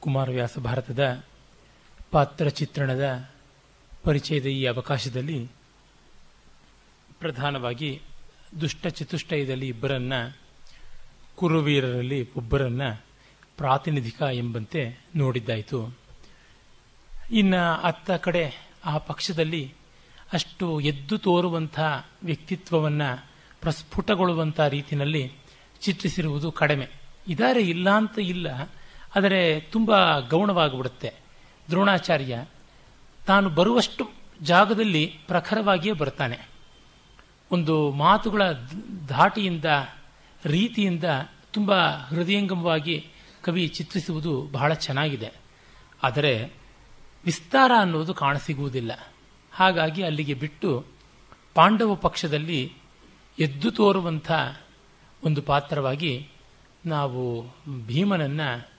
[0.00, 1.24] ಕುಮಾರವ್ಯಾಸ ಭಾರತದ
[2.10, 3.30] ಪಾತ್ರ ಚಿತ್ರಣದ
[4.04, 5.48] ಪರಿಚಯದ ಈ ಅವಕಾಶದಲ್ಲಿ
[7.18, 8.02] ಪ್ರಧಾನವಾಗಿ
[8.60, 10.12] ದುಷ್ಟ ಚತುಷ್ಟಯದಲ್ಲಿ ಇಬ್ಬರನ್ನ,
[11.36, 12.92] ಕುರುವೀರರಲ್ಲಿ ಒಬ್ಬರನ್ನ
[13.56, 15.96] ಪ್ರಾತಿನಿಧಿಕ ಎಂಬಂತೆ ನೋಡಿದ್ದಾಯಿತು.
[17.32, 19.74] ಇನ್ನು ಅತ್ತ ಕಡೆ ಆ ಪಕ್ಷದಲ್ಲಿ
[20.32, 21.80] ಅಷ್ಟು ಎದ್ದು ತೋರುವಂಥ
[22.22, 23.26] ವ್ಯಕ್ತಿತ್ವವನ್ನು
[23.60, 25.32] ಪ್ರಸ್ಫುಟಗೊಳ್ಳುವಂಥ ರೀತಿಯಲ್ಲಿ
[25.80, 26.88] ಚಿತ್ರಿಸಿರುವುದು ಕಡಿಮೆ.
[27.28, 28.62] ಇದಾರೆ ಇಲ್ಲ ಅಂತ ಇಲ್ಲ.
[29.16, 31.14] ಆದರೆ ತುಂಬ ಗೌಣವಾಗಿಬಿಡುತ್ತೆ.
[31.70, 32.44] ದ್ರೋಣಾಚಾರ್ಯ
[33.26, 34.10] ತಾನು ಬರುವಷ್ಟು
[34.42, 36.38] ಜಾಗದಲ್ಲಿ ಪ್ರಖರವಾಗಿಯೇ ಬರ್ತಾನೆ.
[37.52, 38.42] ಒಂದು ಮಾತುಗಳ
[39.06, 39.64] ಧಾಟಿಯಿಂದ,
[40.44, 41.04] ರೀತಿಯಿಂದ
[41.52, 43.06] ತುಂಬ ಹೃದಯಂಗಮವಾಗಿ
[43.42, 45.32] ಕವಿ ಚಿತ್ರಿಸುವುದು ಬಹಳ ಚೆನ್ನಾಗಿದೆ.
[46.02, 46.52] ಆದರೆ
[47.24, 49.12] ವಿಸ್ತಾರ ಅನ್ನೋದು ಕಾಣಸಿಗುವುದಿಲ್ಲ.
[49.52, 50.84] ಹಾಗಾಗಿ ಅಲ್ಲಿಗೆ ಬಿಟ್ಟು
[51.54, 52.72] ಪಾಂಡವ ಪಕ್ಷದಲ್ಲಿ
[53.38, 54.32] ಎದ್ದು ತೋರುವಂಥ
[55.24, 56.28] ಒಂದು ಪಾತ್ರವಾಗಿ
[56.86, 57.46] ನಾವು
[57.86, 58.70] ಭೀಮನನ್ನು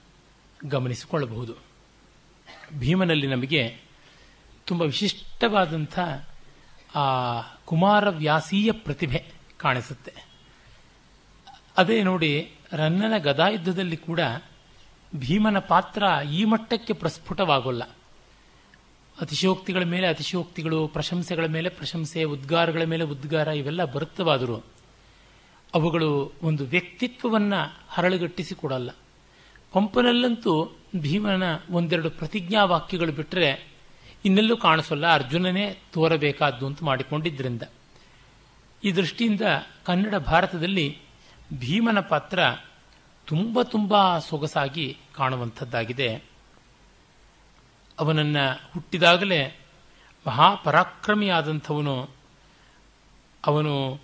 [0.65, 1.55] ಗಮನಿಸಿಕೊಳ್ಳಬಹುದು.
[2.79, 3.77] ಭೀಮನಲ್ಲಿ ನಮಗೆ
[4.65, 5.99] ತುಂಬ ವಿಶಿಷ್ಟವಾದಂಥ,
[6.95, 9.25] ಆ, ಕುಮಾರವ್ಯಾಸೀಯ ಪ್ರತಿಭೆ
[9.57, 10.13] ಕಾಣಿಸುತ್ತೆ.
[11.77, 14.19] ಅದೇ ನೋಡಿ, ರನ್ನನ ಗದಾಯುದ್ಧದಲ್ಲಿ ಕೂಡ
[15.15, 17.83] ಭೀಮನ ಪಾತ್ರ ಈ ಮಟ್ಟಕ್ಕೆ ಪ್ರಸ್ಫುಟವಾಗೋಲ್ಲ.
[19.21, 24.55] ಅತಿಶಯೋಕ್ತಿಗಳ ಮೇಲೆ ಅತಿಶಯೋಕ್ತಿಗಳು, ಪ್ರಶಂಸೆಗಳ ಮೇಲೆ ಪ್ರಶಂಸೆ, ಉದ್ಗಾರಗಳ ಮೇಲೆ ಉದ್ಗಾರ ಇವೆಲ್ಲ ಬರುತ್ತವಾದರೂ
[25.73, 28.89] ಅವುಗಳು ಒಂದು ವ್ಯಕ್ತಿತ್ವವನ್ನು ಹರಳುಗಟ್ಟಿಸಿ ಕೊಡಲ್ಲ.
[29.71, 33.71] ಪಂಪನಲ್ಲಂತೂ ಭೀಮನ ಒಂದೆರಡು ಪ್ರತಿಜ್ಞಾ ವಾಕ್ಯಗಳು ಬಿಟ್ಟರೆ
[34.25, 35.13] ಇನ್ನೆಲ್ಲೂ ಕಾಣಿಸೋಲ್ಲ.
[35.13, 37.61] ಅರ್ಜುನನೇ ತೋರಬೇಕಾದ್ದು ಅಂತ ಮಾಡಿಕೊಂಡಿದ್ದರಿಂದ
[38.83, 39.41] ಈ ದೃಷ್ಟಿಯಿಂದ
[39.83, 40.97] ಕನ್ನಡ ಭಾರತದಲ್ಲಿ
[41.59, 42.39] ಭೀಮನ ಪಾತ್ರ
[43.25, 46.15] ತುಂಬ ತುಂಬ ಸೊಗಸಾಗಿ ಕಾಣುವಂಥದ್ದಾಗಿದೆ.
[47.99, 49.59] ಅವನನ್ನು ಹುಟ್ಟಿದಾಗಲೇ
[50.27, 52.09] ಮಹಾಪರಾಕ್ರಮಿಯಾದಂಥವನು.
[53.45, 53.99] ಅವನು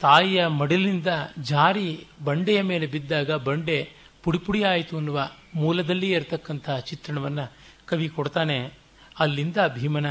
[0.00, 1.06] ತಾಯಿಯ ಮಡಿಲಿನಿಂದ
[1.42, 7.52] ಜಾರಿ ಬಂಡೆಯ ಮೇಲೆ ಬಿದ್ದಾಗ ಬಂಡೆ ಪುಡಿ ಪುಡಿ ಆಯಿತು ಅನ್ನುವ ಮೂಲದಲ್ಲಿಯೇ ಇರತಕ್ಕಂತಹ ಚಿತ್ರಣವನ್ನು
[7.86, 8.78] ಕವಿ ಕೊಡ್ತಾನೆ.
[9.18, 10.06] ಅಲ್ಲಿಂದ ಭೀಮನ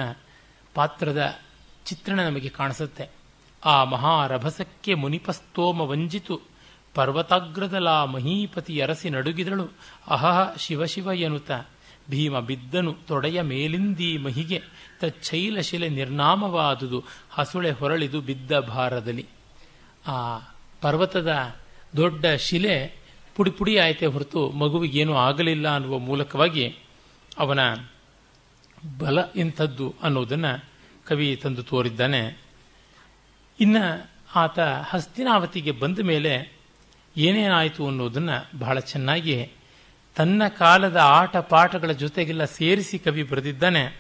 [0.74, 1.40] ಪಾತ್ರದ
[1.86, 3.10] ಚಿತ್ರಣ ನಮಗೆ ಕಾಣಿಸುತ್ತೆ.
[3.66, 6.42] ಆ ಮಹಾರಭಸಕ್ಕೆ ಮುನಿಪಸ್ತೋಮ ವಂಜಿತು,
[6.96, 9.72] ಪರ್ವತಾಗ್ರದಲ ಮಹೀಪತಿ ಅರಸಿ ನಡುಗಿದಳು.
[10.08, 11.52] ಅಹಹ ಶಿವಶಿವ ಎನುತ
[12.10, 14.62] ಭೀಮ ಬಿದ್ದನು ತೊಡೆಯ ಮೇಲಿಂದಿ ಮಹಿಗೆ,
[15.00, 19.26] ತಚ್ಚೈಲ ಶಿಲೆ ನಿರ್ನಾಮವಾದುದು ಹಸುಳೆ ಹೊರಳಿದು ಬಿದ್ದ ಭಾರದಲ್ಲಿ.
[20.08, 20.40] ಆ
[20.82, 21.56] ಪರ್ವತದ
[21.96, 23.01] ದೊಡ್ಡ ಶಿಲೆ
[23.42, 26.78] ಪುಡಿ ಪುಡಿ ಆಯಿತೇ ಹೊರತು ಮಗುವಿಗೇನೂ ಆಗಲಿಲ್ಲ ಅನ್ನುವ ಮೂಲಕವಾಗಿ
[27.38, 27.60] ಅವನ
[28.98, 30.66] ಬಲ ಇಂಥದ್ದು ಅನ್ನೋದನ್ನು
[31.06, 32.40] ಕವಿ ತಂದು ತೋರಿದ್ದಾನೆ.
[33.60, 36.54] ಇನ್ನು ಆತ ಹಸ್ತಿನಾವತಿಗೆ ಬಂದ ಮೇಲೆ
[37.18, 39.52] ಏನೇನಾಯಿತು ಅನ್ನೋದನ್ನು ಬಹಳ ಚೆನ್ನಾಗಿ
[40.16, 44.00] ತನ್ನ ಕಾಲದ ಆಟ ಪಾಠಗಳ ಜೊತೆಗೆಲ್ಲ ಸೇರಿಸಿ ಕವಿ ಬರೆದಿದ್ದಾನೆ.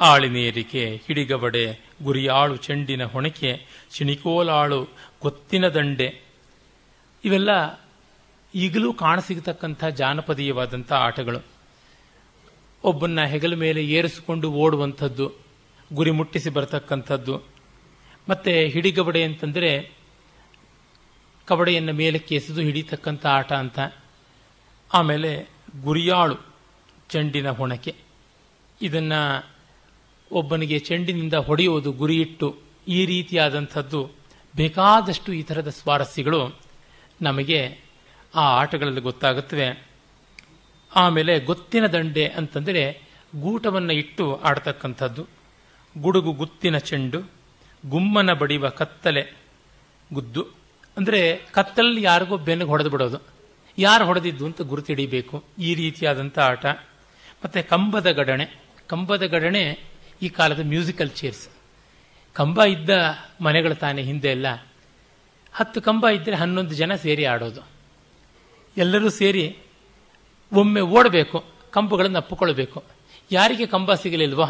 [0.00, 4.88] ಆಳಿನೇರಿಕೆ ಹಿಡಿಗಬಡೆ ಗುರಿಯಾಳು, ಚೆಂಡಿನ ಹೊಣಕೆ, ಚಿಣಿಕೋಲಾಳು,
[5.22, 6.23] ಗೊತ್ತಿನ ದಂಡೆ
[7.24, 7.80] ಇವೆಲ್ಲ
[8.54, 11.44] ಈಗಲೂ ಕಾಣಸಿಗತಕ್ಕಂಥ ಜಾನಪದೀಯವಾದಂಥ ಆಟಗಳು.
[12.84, 15.32] ಒಬ್ಬನ್ನ ಹೆಗಲ ಮೇಲೆ ಏರಿಸಿಕೊಂಡು ಓಡುವಂಥದ್ದು,
[15.92, 17.38] ಗುರಿ ಮುಟ್ಟಿಸಿ ಬರತಕ್ಕಂಥದ್ದು,
[18.28, 19.92] ಮತ್ತೆ ಹಿಡಿಗಬಡೆ ಅಂತಂದರೆ
[21.46, 23.78] ಕಬಡೆಯನ್ನು ಮೇಲಕ್ಕೆ ಎಸೆದು ಹಿಡಿತಕ್ಕಂಥ ಆಟ ಅಂತ.
[24.92, 25.48] ಆಮೇಲೆ
[25.82, 26.36] ಗುರಿಯಾಳು
[27.08, 27.94] ಚೆಂಡಿನ ಹೊಣಕೆ.
[28.82, 29.50] ಇದನ್ನು
[30.32, 32.58] ಒಬ್ಬನಿಗೆ ಚೆಂಡಿನಿಂದ ಹೊಡೆಯುವುದು ಗುರಿಯಿಟ್ಟು
[32.88, 34.10] ಈ ರೀತಿಯಾದಂಥದ್ದು
[34.56, 36.63] ಬೇಕಾದಷ್ಟು ಈ ಥರದ ಸ್ವಾರಸ್ಯಗಳು
[37.22, 37.78] ನಮಗೆ
[38.34, 39.86] ಆ ಆಟಗಳಲ್ಲಿ ಗೊತ್ತಾಗುತ್ತವೆ
[40.94, 43.02] ಆಮೇಲೆ ಗೊತ್ತಿನ ದಂಡೆ ಅಂತಂದರೆ
[43.40, 45.26] ಗೂಟವನ್ನು ಇಟ್ಟು ಆಡ್ತಕ್ಕಂಥದ್ದು.
[45.98, 47.30] ಗುಡುಗು ಗುತ್ತಿನ ಚೆಂಡು,
[47.86, 49.32] ಗುಮ್ಮನ ಬಡಿವ ಕತ್ತಲೆ,
[50.12, 50.46] ಗುದ್ದು.
[50.96, 53.18] ಅಂದರೆ ಕತ್ತಲಲ್ಲಿ ಯಾರಿಗೋ ಬೆನ್ನಿಗೆ ಹೊಡೆದು ಬಿಡೋದು.
[53.78, 56.66] ಯಾರು ಹೊಡೆದಿದ್ದು ಅಂತ ಗುರುತಿಡಿಬೇಕು ಈ ರೀತಿಯಾದಂಥ ಆಟ.
[57.44, 58.46] ಮತ್ತು ಕಂಬದ ಗಡಣೆ
[58.86, 59.78] ಕಂಬದ ಗಡಣೆ
[60.22, 61.48] ಈ ಕಾಲದ ಮ್ಯೂಸಿಕಲ್ ಚೇರ್ಸ್.
[62.32, 62.90] ಕಂಬ ಇದ್ದ
[63.40, 64.46] ಮನೆಗಳು ತಾನೇ ಹಿಂದೆ ಎಲ್ಲ
[65.58, 67.62] ಹತ್ತು ಕಂಬ ಇದ್ದರೆ ಹನ್ನೊಂದು ಜನ ಸೇರಿ ಆಡೋದು.
[68.76, 69.44] ಎಲ್ಲರೂ ಸೇರಿ
[70.52, 71.38] ಒಮ್ಮೆ ಓಡಬೇಕು,
[71.74, 72.78] ಕಂಬಗಳನ್ನು ಅಪ್ಪಿಕೊಳ್ಬೇಕು
[73.30, 74.46] ಯಾರಿಗೆ ಕಂಬ ಸಿಗಲಿಲ್ವೋ,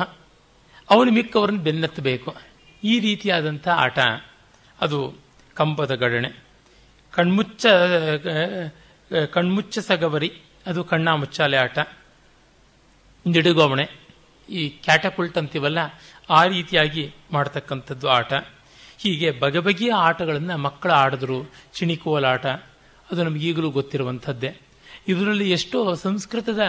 [0.88, 2.31] ಅವನು ಮಿಕ್ಕವರನ್ನು ಬೆನ್ನತ್ತಬೇಕು.
[2.84, 3.98] ಈ ರೀತಿಯಾದಂಥ ಆಟ
[4.78, 4.98] ಅದು
[5.59, 6.31] ಕಂಬದ ಗಡಣೆ
[7.15, 7.66] ಕಣ್ಮುಚ್ಚ
[9.34, 10.31] ಕಣ್ಮುಚ್ಚ ಸಗವರಿ,
[10.66, 11.78] ಅದು ಕಣ್ಣ ಮುಚ್ಚಾಲೆ ಆಟ.
[13.27, 13.86] ನಿಡುಗೋವಣೆ
[14.48, 15.80] ಈ ಕ್ಯಾಟಪುಲ್ಟ್ ಅಂತೀವಲ್ಲ,
[16.30, 18.33] ಆ ರೀತಿಯಾಗಿ ಮಾಡ್ತಕ್ಕಂಥದ್ದು ಆಟ.
[18.99, 21.39] ಹೀಗೆ ಬಗೆಬಗೆಯ ಆಟಗಳನ್ನು ಮಕ್ಕಳು ಆಡಿದ್ರು,
[21.75, 22.47] ಚಿಣಿಕೋಲಾಟ,
[23.11, 24.51] ಅದು ನಮಗೀಗಲೂ ಗೊತ್ತಿರುವಂಥದ್ದೇ.
[25.09, 26.61] ಇದರಲ್ಲಿ ಎಷ್ಟೋ ಸಂಸ್ಕೃತದ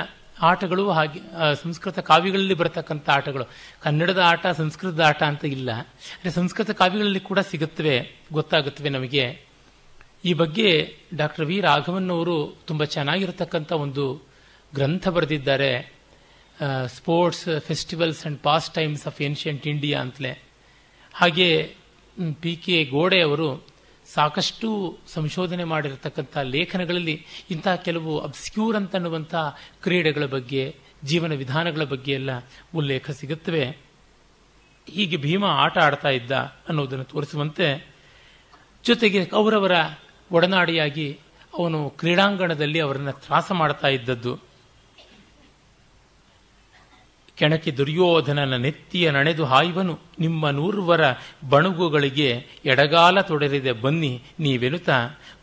[0.41, 1.19] ಆಟಗಳು ಹಾಗೆ
[1.61, 3.45] ಸಂಸ್ಕೃತ ಕಾವ್ಯಗಳಲ್ಲಿ ಬರತಕ್ಕಂಥ ಆಟಗಳು.
[3.81, 5.71] ಕನ್ನಡದ ಆಟ, ಸಂಸ್ಕೃತದ ಆಟ ಅಂತ ಇಲ್ಲ.
[5.71, 7.95] ಅಂದರೆ ಸಂಸ್ಕೃತ ಕಾವ್ಯಗಳಲ್ಲಿ ಕೂಡ ಸಿಗುತ್ತವೆ,
[8.33, 9.25] ಗೊತ್ತಾಗುತ್ತವೆ ನಮಗೆ.
[10.25, 10.69] ಈ ಬಗ್ಗೆ
[11.15, 11.59] ಡಾಕ್ಟರ್ ವಿ.
[11.59, 12.35] ರಾಘವನ್ ಅವರು
[12.67, 14.05] ತುಂಬ ಚೆನ್ನಾಗಿರತಕ್ಕಂಥ ಒಂದು
[14.75, 15.71] ಗ್ರಂಥ ಬರೆದಿದ್ದಾರೆ.
[16.87, 20.33] Sports festivals and past times of ancient India ಅಂತಲೇ.
[21.13, 21.49] ಹಾಗೆ
[22.41, 23.67] ಪಿ ಕೆ ಗೋಡೆ ಅವರು
[24.13, 29.35] ಸಾಕಷ್ಟು ಸಂಶೋಧನೆ ಮಾಡಿರತಕ್ಕಂಥ ಲೇಖನಗಳಲ್ಲಿ ಇಂತಹ ಕೆಲವು ಅಬ್ಸ್ಕ್ಯೂರ್ ಅಂತನ್ನುವಂಥ
[29.83, 32.29] ಕ್ರೀಡೆಗಳ ಬಗ್ಗೆ, ಜೀವನ ವಿಧಾನಗಳ ಬಗ್ಗೆ ಎಲ್ಲ
[32.75, 33.77] ಉಲ್ಲೇಖ ಸಿಗುತ್ತವೆ.
[34.89, 37.87] ಹೀಗೆ ಭೀಮ ಆಟ ಆಡ್ತಾ ಇದ್ದ ಅನ್ನೋದನ್ನು ತೋರಿಸುವಂತೆ,
[38.83, 39.71] ಜೊತೆಗೆ ಅವರವರ
[40.31, 41.19] ಒಡನಾಡಿಯಾಗಿ
[41.57, 44.54] ಅವನು ಕ್ರೀಡಾಂಗಣದಲ್ಲಿ ಅವರನ್ನು ತ್ರಾಸ ಮಾಡ್ತಾ ಇದ್ದದ್ದು.
[47.35, 49.99] ಕೆಣಕಿ ದುರ್ಯೋಧನನ ನೆತ್ತಿಯ ನಣೆದು ಹಾಯುವನು.
[50.19, 51.01] ನಿಮ್ಮ ನೂರ್ವರ
[51.49, 54.89] ಬಣುಗುಗಳಿಗೆ ಎಡಗಾಲ ತೊಡರಿದೆ ಬನ್ನಿ ನೀವೆನುತ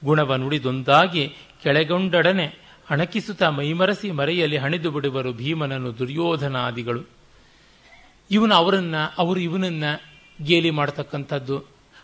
[0.04, 7.02] ಗುಣವ ನುಡಿದೊಂದಾಗಿ ಕೆಳಗೊಂಡಡನೆ ಅಣಕಿಸುತ್ತ ಮೈಮರಸಿ ಮರೆಯಲ್ಲಿ ಹಣಿದು ಬಿಡುವರು ಭೀಮನನು ದುರ್ಯೋಧನಾದಿಗಳು.
[8.30, 9.84] ಇವನು ಅವರನ್ನ, ಅವರು ಇವನನ್ನ
[10.44, 11.58] ಗೇಲಿ ಮಾಡತಕ್ಕಂಥದ್ದು,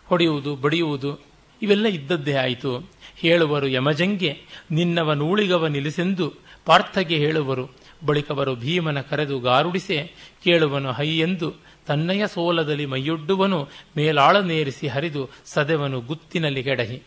[0.06, 1.20] ಹೊಡೆಯುವುದು, ಬಡಿಯುವುದು,
[1.62, 2.90] ಇವೆಲ್ಲ ಇದ್ದದ್ದೇ ಆಯಿತು.
[3.16, 6.32] ಹೇಳುವರು, ಯಮಜಂಗೆ ನಿನ್ನವ ನೂಳಿಗವ ನಿಲ್ಲಿಸೆಂದು
[6.66, 7.70] ಪಾರ್ಥಗೆ ಹೇಳುವರು.
[8.06, 9.98] ಬಳಿಕವರು ಭೀಮನ ಕರೆದು ಗಾರುಡಿಸೆ,
[10.44, 11.50] ಕೇಳುವನು ಎಂದು
[11.86, 13.58] ತನ್ನಯ ಸೋಲದಲ್ಲಿ ಮೈಯೊಡ್ಡುವನು
[13.96, 16.98] ಮೇಲಾಳನೇರಿಸಿ ಹರಿದು ಸದೆವನು ಗುತ್ತಿನಲ್ಲಿ ಕೆಡಹಿ.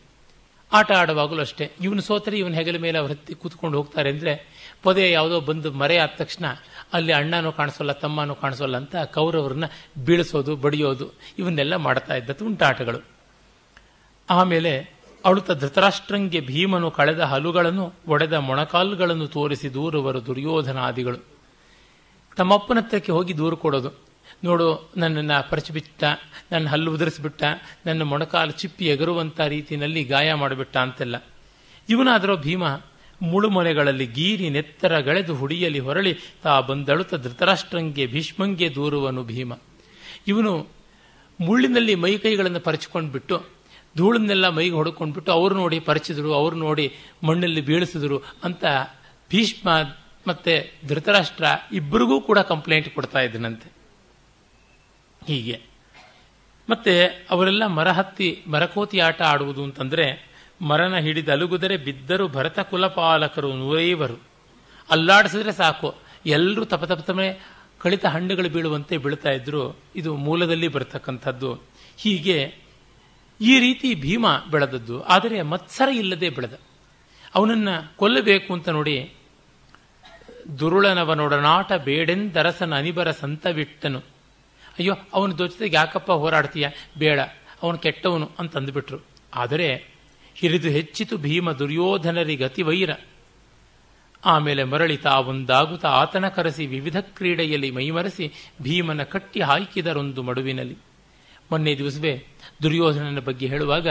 [0.72, 4.34] ಆಟ ಆಡುವಾಗಲೂ ಅಷ್ಟೇ, ಇವನು ಸೋತರೆ ಇವನು ಹೆಗಲ ಮೇಲೆ ಅವ್ರು ಹತ್ತಿ ಕೂತ್ಕೊಂಡು ಹೋಗ್ತಾರೆ ಅಂದರೆ
[4.84, 6.46] ಪೊದೆ ಯಾವುದೋ ಬಂದು ಮರೆ ಆದ ತಕ್ಷಣ
[6.94, 9.66] ಅಲ್ಲಿ ಅಣ್ಣನೂ ಕಾಣಿಸೋಲ್ಲ, ತಮ್ಮನೂ ಕಾಣಿಸೋಲ್ಲ ಅಂತ ಕೌರವರನ್ನ
[10.06, 11.08] ಬೀಳಿಸೋದು, ಬಡಿಯೋದು,
[11.40, 13.02] ಇವನ್ನೆಲ್ಲ ಮಾಡ್ತಾ ಇದ್ದ ತುಂಟಾಟಗಳು
[14.30, 21.18] ಆಮೇಲೆ ಅಳುತ ಧೃತರಾಷ್ಟ್ರಂಗೆ ಭೀಮನು ಕಳೆದ ಹಲುಗಳನ್ನು ಒಡೆದ ಮೊಣಕಾಲುಗಳನ್ನು ತೋರಿಸಿ ದೂರುವರು ದುರ್ಯೋಧನಾದಿಗಳು.
[22.36, 23.92] ತಮ್ಮಪ್ಪನ ಹತ್ರಕ್ಕೆ ಹೋಗಿ ದೂರು ಕೊಡೋದು.
[24.44, 26.04] ನೋಡು, ನನ್ನನ್ನು ಪರಚಿಬಿಟ್ಟ
[26.52, 27.44] ನನ್ನ ಹಲ್ಲು ಉದುರಿಸಿಬಿಟ್ಟ,
[27.86, 31.24] ನನ್ನ ಮೊಣಕಾಲು ಚಿಪ್ಪಿ ಎಗರುವಂಥ ರೀತಿಯಲ್ಲಿ ಗಾಯ ಮಾಡಿಬಿಟ್ಟ ಅಂತೆಲ್ಲ.
[31.90, 32.64] ಇವನಾದರೂ ಭೀಮ
[33.22, 39.54] ಮುಳುಮೊನೆಗಳಲ್ಲಿ ಗೀರಿ ನೆತ್ತರ ಗಳೆದು ಹುಡಿಯಲಿ ಹೊರಳಿ ತಾ ಬಂದಳುತ ಧೃತರಾಷ್ಟ್ರಂಗೆ ಭೀಷ್ಮಂಗೆ ದೂರುವನು ಭೀಮ.
[40.28, 40.68] ಇವನು
[41.42, 43.61] ಮುಳ್ಳಿನಲ್ಲಿ ಮೈಕೈಗಳನ್ನು ಪರಚಿಕೊಂಡು ಬಿಟ್ಟು
[43.98, 48.66] ಧೂಳನ್ನೆಲ್ಲ ಮೈಗೆ ಹೊಡ್ಕೊಂಡ್ಬಿಟ್ಟು ಅವ್ರು ನೋಡಿ ಪರಿಚಿದ್ರು, ಅವ್ರು ನೋಡಿ ಮಣ್ಣಲ್ಲಿ ಬೀಳಿಸಿದ್ರು ಅಂತ
[49.30, 49.70] ಭೀಷ್ಮ
[50.28, 53.72] ಮತ್ತೆ ಧೃತರಾಷ್ಟ್ರ ಇಬ್ಬರಿಗೂ ಕೂಡ ಕಂಪ್ಲೇಂಟ್ ಕೊಡ್ತಾ ಇದ್ದನಂತೆ
[55.28, 55.62] ಹೀಗೆ.
[56.70, 64.22] ಮತ್ತೆ ಅವರೆಲ್ಲ ಮರ ಹತ್ತಿ ಮರಕೋತಿ ಆಟ ಆಡುವುದು ಅಂತಂದ್ರೆ ಮರನ ಹಿಡಿದು ಅಲುಗುದರೆ ಬಿದ್ದರು ಭರತ ಕುಲಪಾಲಕರು ನೂರೈವರು.
[64.92, 65.96] ಅಲ್ಲಾಡಿಸಿದ್ರೆ ಸಾಕು.
[66.26, 67.40] ಎಲ್ಲರೂ ತಪ ತಪತಮೆ
[67.80, 69.78] ಕಳಿತ ಹಣ್ಣುಗಳು ಬೀಳುವಂತೆ ಬೀಳ್ತಾ ಇದ್ರು.
[69.96, 71.60] ಇದು ಮೂಲದಲ್ಲಿ ಬರ್ತಕ್ಕಂಥದ್ದು.
[71.98, 72.61] ಹೀಗೆ
[73.42, 76.56] ಈ ರೀತಿ ಭೀಮ ಬೆಳೆದದ್ದು, ಆದರೆ ಮತ್ಸರ ಇಲ್ಲದೆ ಬೆಳೆದ.
[77.36, 78.96] ಅವನನ್ನು ಕೊಲ್ಲಬೇಕು ಅಂತ ನೋಡಿ
[80.60, 84.00] ದುರುಳನವನೊಡನಾಟ ಬೇಡೆಂದರಸನ ಅನಿಬರ ಸಂತವಿಟ್ಟನು.
[84.78, 86.68] ಅಯ್ಯೋ, ಅವನ ಜೊತೆಗೆ ಯಾಕಪ್ಪ ಹೋರಾಡ್ತೀಯ?
[86.98, 87.20] ಬೇಡ,
[87.64, 89.00] ಅವನು ಕೆಟ್ಟವನು ಅಂತ ಅಂದುಬಿಟ್ರು.
[89.34, 89.70] ಆದರೆ
[90.36, 92.92] ಹಿರಿದು ಹೆಚ್ಚಿತು ಭೀಮ ದುರ್ಯೋಧನರಿಗತಿ ವೈರ
[94.24, 98.26] ಆಮೇಲೆ ಮರಳಿ ತಾವೊಂದಾಗುತ್ತಾ ಆತನ ಕರೆಸಿ ವಿವಿಧ ಕ್ರೀಡೆಯಲ್ಲಿ ಮೈಮರೆಸಿ
[98.62, 100.78] ಭೀಮನ ಕಟ್ಟಿ ಹಾಯ್ಕಿದರೊಂದು ಮಡುವಿನಲ್ಲಿ.
[101.52, 102.14] ಮೊನ್ನೆ ದಿವಸವೇ
[102.64, 103.88] ದುರ್ಯೋಧನನ ಬಗ್ಗೆ ಹೇಳುವಾಗ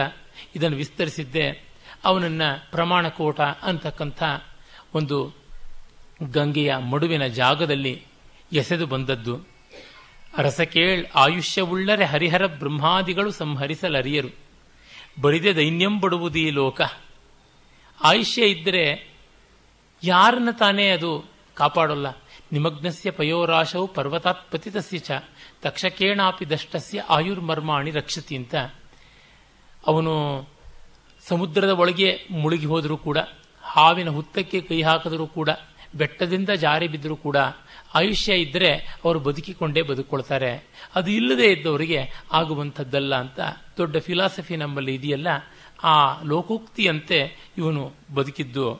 [0.56, 1.70] ಇದನ್ನು ವಿಸ್ತರಿಸಿದ್ದೆ.
[2.05, 4.22] ಅವನನ್ನು ಪ್ರಮಾಣಕೋಟ ಅಂತಕ್ಕಂಥ
[4.94, 5.32] ಒಂದು
[6.32, 8.02] ಗಂಗೆಯ ಮಡುವಿನ ಜಾಗದಲ್ಲಿ
[8.52, 9.49] ಎಸೆದು ಬಂದದ್ದು.
[10.38, 14.28] ರಸಕೇಳ್ ಆಯುಷ್ಯವುಳ್ಳರೆ ಹರಿಹರ ಬ್ರಹ್ಮಾದಿಗಳು ಸಂಹರಿಸಲರಿಯರು.
[15.20, 16.00] ಬರಿದೆ ದೈನ್ಯಂ
[16.37, 16.81] ಈ ಲೋಕ.
[18.02, 19.11] ಆಯುಷ್ಯ ಇದ್ದರೆ
[20.02, 21.25] ಯಾರನ್ನ ತಾನೇ ಅದು
[21.55, 22.06] ಕಾಪಾಡೋಲ್ಲ.
[22.52, 25.11] ನಿಮಗ್ನಸ್ಯ ಪಯೋರಾಶವು ಪರ್ವತಾತ್ಪತಿತಸ್ಯ ಚ.
[25.62, 28.54] ತಕ್ಷಕೇಣಾಪಿ ದಷ್ಟಸ್ಯ ಆಯುರ್ಮರ್ಮಾಣಿ ರಕ್ಷತಿ ಅಂತ.
[29.86, 30.44] ಅವನು
[31.28, 33.18] ಸಮುದ್ರದ ಒಳಗೆ ಮುಳುಗಿ ಹೋದರೂ ಕೂಡ,
[33.62, 35.48] ಹಾವಿನ ಹುತ್ತಕ್ಕೆ ಕೈ ಹಾಕಿದರೂ ಕೂಡ,
[35.94, 37.36] ಬೆಟ್ಟದಿಂದ ಜಾರಿ ಬಿದ್ದರೂ ಕೂಡ,
[37.94, 40.68] ಆಯುಷ್ಯ ಇದ್ದರೆ ಅವರು ಬದುಕಿಕೊಂಡೇ ಬದುಕೊಳ್ತಾರೆ.
[40.94, 43.40] ಅದು ಇಲ್ಲದೆ ಇದ್ದವರಿಗೆ ಆಗುವಂಥದ್ದಲ್ಲ ಅಂತ
[43.76, 45.28] ದೊಡ್ಡ ಫಿಲಾಸಫಿ ನಮ್ಮಲ್ಲಿ ಇದೆಯಲ್ಲ,
[45.82, 48.74] ಆ ಲೋಕೋಕ್ತಿಯಂತೆ ಇವನು ಬದುಕಿದ್ದು.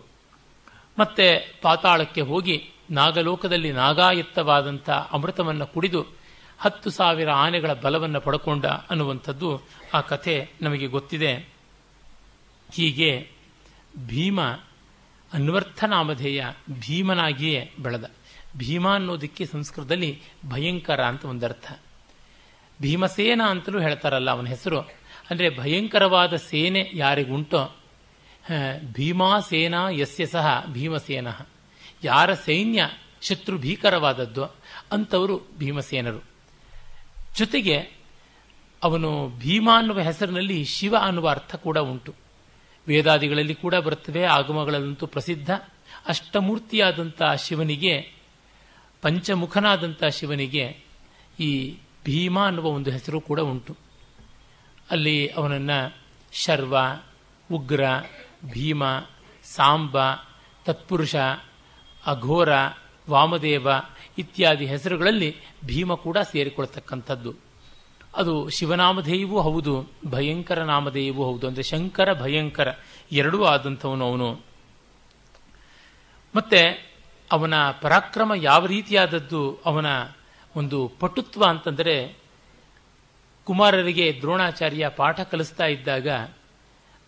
[0.99, 6.20] ಮತ್ತೆ ಪಾತಾಳಕ್ಕೆ ಹೋಗಿ ನಾಗಲೋಕದಲ್ಲಿ ನಾಗಾಯತ್ತವಾದಂಥ ಅಮೃತವನ್ನು ಕುಡಿದು
[6.61, 9.63] ಹತ್ತು ಸಾವಿರ ಆನೆಗಳ ಬಲವನ್ನು ಪಡ್ಕೊಂಡ ಅನ್ನುವಂಥದ್ದು
[9.95, 11.35] ಆ ಕಥೆ ನಮಗೆ ಗೊತ್ತಿದೆ.
[12.73, 13.31] ಹೀಗೆ
[14.07, 14.43] ಭೀಮ
[15.33, 18.11] ಅನ್ವರ್ಥ ನಾಮಧೇಯ ಭೀಮನಾಗಿಯೇ ಬೆಳೆದ.
[18.57, 21.73] ಭೀಮ ಅನ್ನೋದಕ್ಕೆ ಸಂಸ್ಕೃತದಲ್ಲಿ ಭಯಂಕರ ಅಂತ ಒಂದರ್ಥ.
[22.83, 24.81] ಭೀಮಸೇನ ಅಂತಲೂ ಹೇಳ್ತಾರಲ್ಲ ಅವನ ಹೆಸರು.
[25.31, 27.77] ಅಂದರೆ ಭಯಂಕರವಾದ ಸೇನೆ ಯಾರಿಗುಂಟೋ
[28.93, 31.29] ಭೀಮಾ ಸೇನಾ ಯಸ್ಯ ಸಹ ಭೀಮಸೇನ.
[32.05, 32.91] ಯಾರ ಸೈನ್ಯ
[33.23, 34.45] ಶತ್ರು ಭೀಕರವಾದದ್ದು
[34.93, 36.30] ಅಂಥವರು ಭೀಮಸೇನರು.
[37.39, 37.93] ಜೊತೆಗೆ
[38.83, 42.15] ಅವನು ಭೀಮ ಅನ್ನುವ ಹೆಸರಿನಲ್ಲಿ ಶಿವ ಅನ್ನುವ ಅರ್ಥ ಕೂಡ ಉಂಟು.
[42.89, 45.51] ವೇದಾದಿಗಳಲ್ಲಿ ಕೂಡ ಬರುತ್ತವೆ, ಆಗಮಗಳಲ್ಲಂತೂ ಪ್ರಸಿದ್ಧ.
[46.09, 48.13] ಅಷ್ಟಮೂರ್ತಿಯಾದಂಥ ಶಿವನಿಗೆ
[49.03, 50.77] ಪಂಚಮುಖನಾದಂಥ ಶಿವನಿಗೆ
[51.41, 53.77] ಈ ಭೀಮ ಅನ್ನುವ ಒಂದು ಹೆಸರು ಕೂಡ ಉಂಟು.
[54.91, 55.97] ಅಲ್ಲಿ ಅವನನ್ನು
[56.33, 56.77] ಶರ್ವ,
[57.53, 57.85] ಉಗ್ರ,
[58.45, 58.83] ಭೀಮ,
[59.45, 59.97] ಸಾಂಬ,
[60.67, 61.15] ತತ್ಪುರುಷ,
[62.07, 62.49] ಅಘೋರ,
[63.11, 63.69] ವಾಮದೇವ
[64.19, 67.51] ಇತ್ಯಾದಿ ಹೆಸರುಗಳಲ್ಲಿ ಭೀಮ ಕೂಡ ಸೇರಿಕೊಳ್ತಕ್ಕಂಥದ್ದು
[68.15, 71.49] ಅದು ಶಿವನಾಮಧೇಯವೂ ಹೌದು, ಭಯಂಕರ ನಾಮಧೇಯವೂ ಹೌದು.
[71.49, 72.69] ಅಂದರೆ ಶಂಕರ, ಭಯಂಕರ
[73.13, 74.33] ಎರಡೂ ಆದಂಥವನು ಅವನು.
[76.35, 76.91] ಮತ್ತೆ
[77.33, 79.55] ಅವನ ಪರಾಕ್ರಮ ಯಾವ ರೀತಿಯಾದದ್ದು?
[79.65, 79.87] ಅವನ
[80.57, 82.19] ಒಂದು ಪಟುತ್ವ ಅಂತಂದರೆ
[83.45, 86.09] ಕುಮಾರರಿಗೆ ದ್ರೋಣಾಚಾರ್ಯ ಪಾಠ ಕಲಿಸ್ತಾ ಇದ್ದಾಗ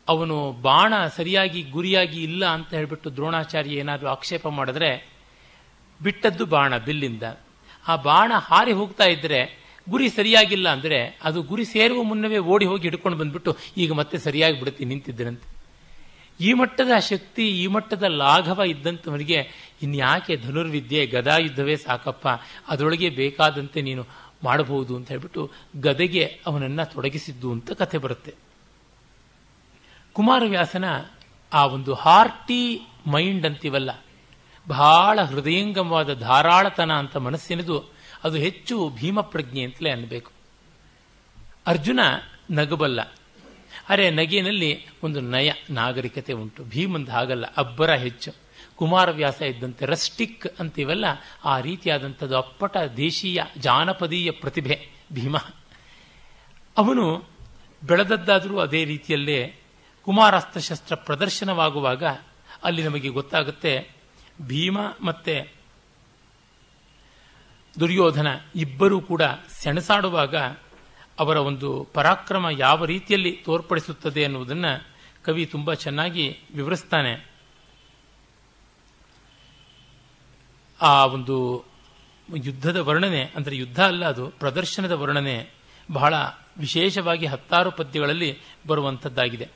[0.09, 5.12] ಅವನು ಬಾಣ ಸರಿಯಾಗಿ ಗುರಿಯಾಗಿ ಇಲ್ಲ ಅಂತ ಹೇಳಿಬಿಟ್ಟು ದ್ರೋಣಾಚಾರ್ಯ ಏನಾದರೂ ಆಕ್ಷೇಪ ಮಾಡಿದ್ರೆ
[6.03, 7.23] ಬಿಟ್ಟದ್ದು ಬಾಣ, ಬಿಲ್ಲಿಂದ.
[7.89, 13.19] ಆ ಬಾಣ ಹಾರಿ ಹೋಗ್ತಾ ಇದ್ರೆ ಗುರಿ ಸರಿಯಾಗಿಲ್ಲ ಅಂದ್ರೆ ಅದು ಗುರಿ ಸೇರುವ ಮುನ್ನವೇ ಓಡಿ ಹೋಗಿ ಹಿಡ್ಕೊಂಡು
[13.19, 15.63] ಬಂದ್ಬಿಟ್ಟು ಈಗ ಮತ್ತೆ ಸರಿಯಾಗಿ ಬಿಡುತ್ತೆ ನಿಂತಿದ್ದರಂತೆ.
[16.41, 19.49] ಈ ಮಟ್ಟದ ಶಕ್ತಿ, ಈ ಮಟ್ಟದ ಲಾಘವ ಇದ್ದಂಥವನಿಗೆ
[19.83, 22.29] ಇನ್ಯಾಕೆ ಧನುರ್ವಿದ್ಯೆ, ಗದಾ ಯುದ್ಧವೇ ಸಾಕಪ್ಪ,
[22.69, 24.07] ಅದರೊಳಗೆ ಬೇಕಾದಂತೆ ನೀನು
[24.45, 28.35] ಮಾಡಬಹುದು ಅಂತ ಹೇಳ್ಬಿಟ್ಟು ಗದೆಗೆ ಅವನನ್ನ ತೊಡಗಿಸಿದ್ದು ಅಂತ ಕಥೆ ಬರುತ್ತೆ.
[30.13, 30.85] ಕುಮಾರವ್ಯಾಸನ
[31.53, 33.91] ಆ ಒಂದು ಹಾರ್ಟಿ ಮೈಂಡ್ ಅಂತೀವಲ್ಲ
[34.69, 37.93] ಬಹಳ ಹೃದಯಂಗಮವಾದ ಧಾರಾಳತನ ಅಂತ ಮನಸ್ಸಿನದು
[38.25, 40.33] ಅದು ಹೆಚ್ಚು ಭೀಮ ಪ್ರಜ್ಞೆ ಅಂತಲೇ ಅನ್ನಬೇಕು.
[41.67, 42.01] ಅರ್ಜುನ
[42.51, 43.01] ನಗಬಲ್ಲ.
[43.89, 46.65] ಅರೆ ನಗೆಯಲ್ಲಿ ಒಂದು ನಯ ನಾಗರಿಕತೆ ಉಂಟು.
[46.65, 48.33] ಭೀಮಂದ ಹಾಗಲ್ಲ, ಅಬ್ಬರ ಹೆಚ್ಚು.
[48.77, 51.05] ಕುಮಾರವ್ಯಾಸ ಇದ್ದಂತೆ ರಸ್ಟಿಕ್ ಅಂತೀವಲ್ಲ,
[51.45, 55.37] ಆ ರೀತಿಯಾದಂಥದ್ದು ಅಪ್ಪಟ ದೇಶೀಯ ಜಾನಪದೀಯ ಪ್ರತಿಭೆ, ಭೀಮ.
[56.79, 57.25] ಅವನು
[57.85, 59.61] ಬೆಳೆದದ್ದಾದರೂ ಅದೇ ರೀತಿಯಲ್ಲೇ
[60.05, 62.05] ಕುಮಾರಾಸ್ತ್ರಶಸ್ತ್ರ ಪ್ರದರ್ಶನವಾಗುವಾಗ
[62.63, 63.92] ಅಲ್ಲಿ ನಮಗೆ ಗೊತ್ತಾಗುತ್ತೆ
[64.41, 65.53] ಭೀಮ ಮತ್ತೆ
[67.81, 70.37] ದುರ್ಯೋಧನ ಇಬ್ಬರೂ ಕೂಡ ಸೆಣಸಾಡುವಾಗ
[71.19, 74.87] ಅವರ ಒಂದು ಪರಾಕ್ರಮ ಯಾವ ರೀತಿಯಲ್ಲಿ ತೋರ್ಪಡಿಸುತ್ತದೆ ಎನ್ನುವುದನ್ನು
[75.23, 77.31] ಕವಿ ತುಂಬ ಚೆನ್ನಾಗಿ ವಿವರಿಸ್ತಾನೆ.
[80.81, 81.65] ಆ ಒಂದು
[82.37, 85.51] ಯುದ್ಧದ ವರ್ಣನೆ, ಅಂದರೆ ಯುದ್ಧ ಅಲ್ಲ ಅದು, ಪ್ರದರ್ಶನದ ವರ್ಣನೆ
[85.93, 86.15] ಬಹಳ
[86.59, 89.49] ವಿಶೇಷವಾಗಿ ಹತ್ತಾರು ಪದ್ಯಗಳಲ್ಲಿ ಬರುವಂಥದ್ದಾಗಿದೆ.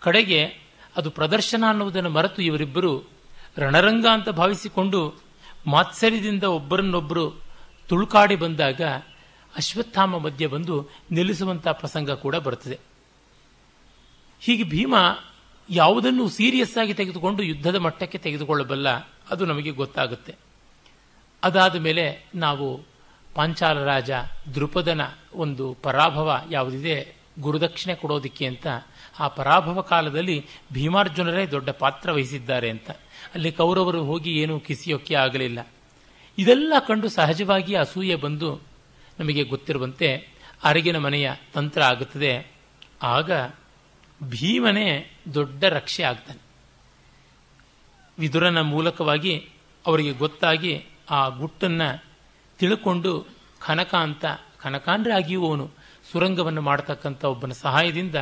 [0.00, 0.44] ಕಡೆಗೆ
[0.96, 3.15] ಅದು ಪ್ರದರ್ಶನ ಅನ್ನುವುದನ್ನು ಮರೆತು ಇವರಿಬ್ಬರು
[3.58, 5.14] ರಣರಂಗ ಅಂತ ಭಾವಿಸಿಕೊಂಡು
[5.66, 7.42] ಮಾತ್ಸರ್ಯದಿಂದ ಒಬ್ಬರನ್ನೊಬ್ಬರು
[7.88, 8.80] ತುಳುಕಾಡಿ ಬಂದಾಗ
[9.56, 12.78] ಅಶ್ವತ್ಥಾಮ ಮಧ್ಯೆ ಬಂದು ನಿಲ್ಲಿಸುವಂಥ ಪ್ರಸಂಗ ಕೂಡ ಬರುತ್ತದೆ
[14.40, 14.94] ಹೀಗೆ ಭೀಮ
[15.70, 18.88] ಯಾವುದನ್ನು ಸೀರಿಯಸ್ ಆಗಿ ತೆಗೆದುಕೊಂಡು ಯುದ್ಧದ ಮಟ್ಟಕ್ಕೆ ತೆಗೆದುಕೊಳ್ಳಬಲ್ಲ
[19.30, 20.34] ಅದು ನಮಗೆ ಗೊತ್ತಾಗುತ್ತೆ.
[21.42, 22.82] ಅದಾದ ಮೇಲೆ ನಾವು
[23.34, 24.10] ಪಾಂಚಾಲ ರಾಜ
[24.54, 25.00] ದೃಪದನ
[25.34, 28.66] ಒಂದು ಪರಾಭವ ಯಾವುದಿದೆ ಗುರುದಕ್ಷಿಣೆ ಕೊಡೋದಿಕ್ಕೆ ಅಂತ
[29.20, 32.90] ಆ ಪರಾಭವ ಕಾಲದಲ್ಲಿ ಭೀಮಾರ್ಜುನರೇ ದೊಡ್ಡ ಪಾತ್ರ ವಹಿಸಿದ್ದಾರೆ ಅಂತ.
[33.34, 35.66] ಅಲ್ಲಿ ಕೌರವರು ಹೋಗಿ ಏನೂ ಕಿಸಿಯೋಕ್ಕೆ ಆಗಲಿಲ್ಲ.
[36.38, 38.60] ಇದೆಲ್ಲ ಕಂಡು ಸಹಜವಾಗಿ ಅಸೂಯೆ ಬಂದು
[39.18, 40.28] ನಮಗೆ ಗೊತ್ತಿರುವಂತೆ
[40.64, 42.50] ಅರಗಿನ ಮನೆಯ ತಂತ್ರ ಆಗುತ್ತದೆ.
[43.02, 43.30] ಆಗ
[44.22, 46.40] ಭೀಮನೇ ದೊಡ್ಡ ರಕ್ಷೆ ಆಗ್ತಾನೆ.
[48.18, 49.48] ವಿದುರನ ಮೂಲಕವಾಗಿ
[49.86, 52.04] ಅವರಿಗೆ ಗೊತ್ತಾಗಿ ಆ ಗುಟ್ಟನ್ನು
[52.58, 53.26] ತಿಳ್ಕೊಂಡು
[53.66, 54.24] ಕನಕ ಅಂತ
[54.62, 55.70] ಕನಕಾಂಡ್ರೆ ಆಗಿಯೂ ಅವನು
[56.12, 58.14] ಸುರಂಗವನ್ನು ಮಾಡತಕ್ಕಂಥ ಒಬ್ಬನ ಸಹಾಯದಿಂದ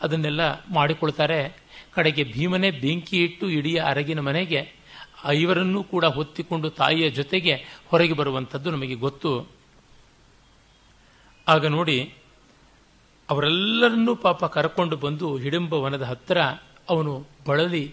[0.00, 0.40] ಅದನ್ನೆಲ್ಲ
[0.74, 1.67] ಮಾಡಿಕೊಳ್ತಾರೆ.
[1.98, 4.60] ಕಡೆಗೆ ಭೀಮನೇ ಬೆಂಕಿ ಇಟ್ಟು ಇಡೀ ಅರಗಿನ ಮನೆಗೆ
[5.26, 7.54] ಐವರನ್ನೂ ಕೂಡ ಹೊತ್ತಿಕೊಂಡು ತಾಯಿಯ ಜೊತೆಗೆ
[7.88, 9.30] ಹೊರಗೆ ಬರುವಂಥದ್ದು ನಮಗೆ ಗೊತ್ತು.
[11.48, 11.98] ಆಗ ನೋಡಿ,
[13.28, 16.40] ಅವರೆಲ್ಲರನ್ನೂ ಪಾಪ ಕರ್ಕೊಂಡು ಬಂದು ಹಿಡಂಬ ವನದ ಹತ್ತಿರ
[16.88, 17.14] ಅವನು
[17.46, 17.84] ಬಳಲಿ,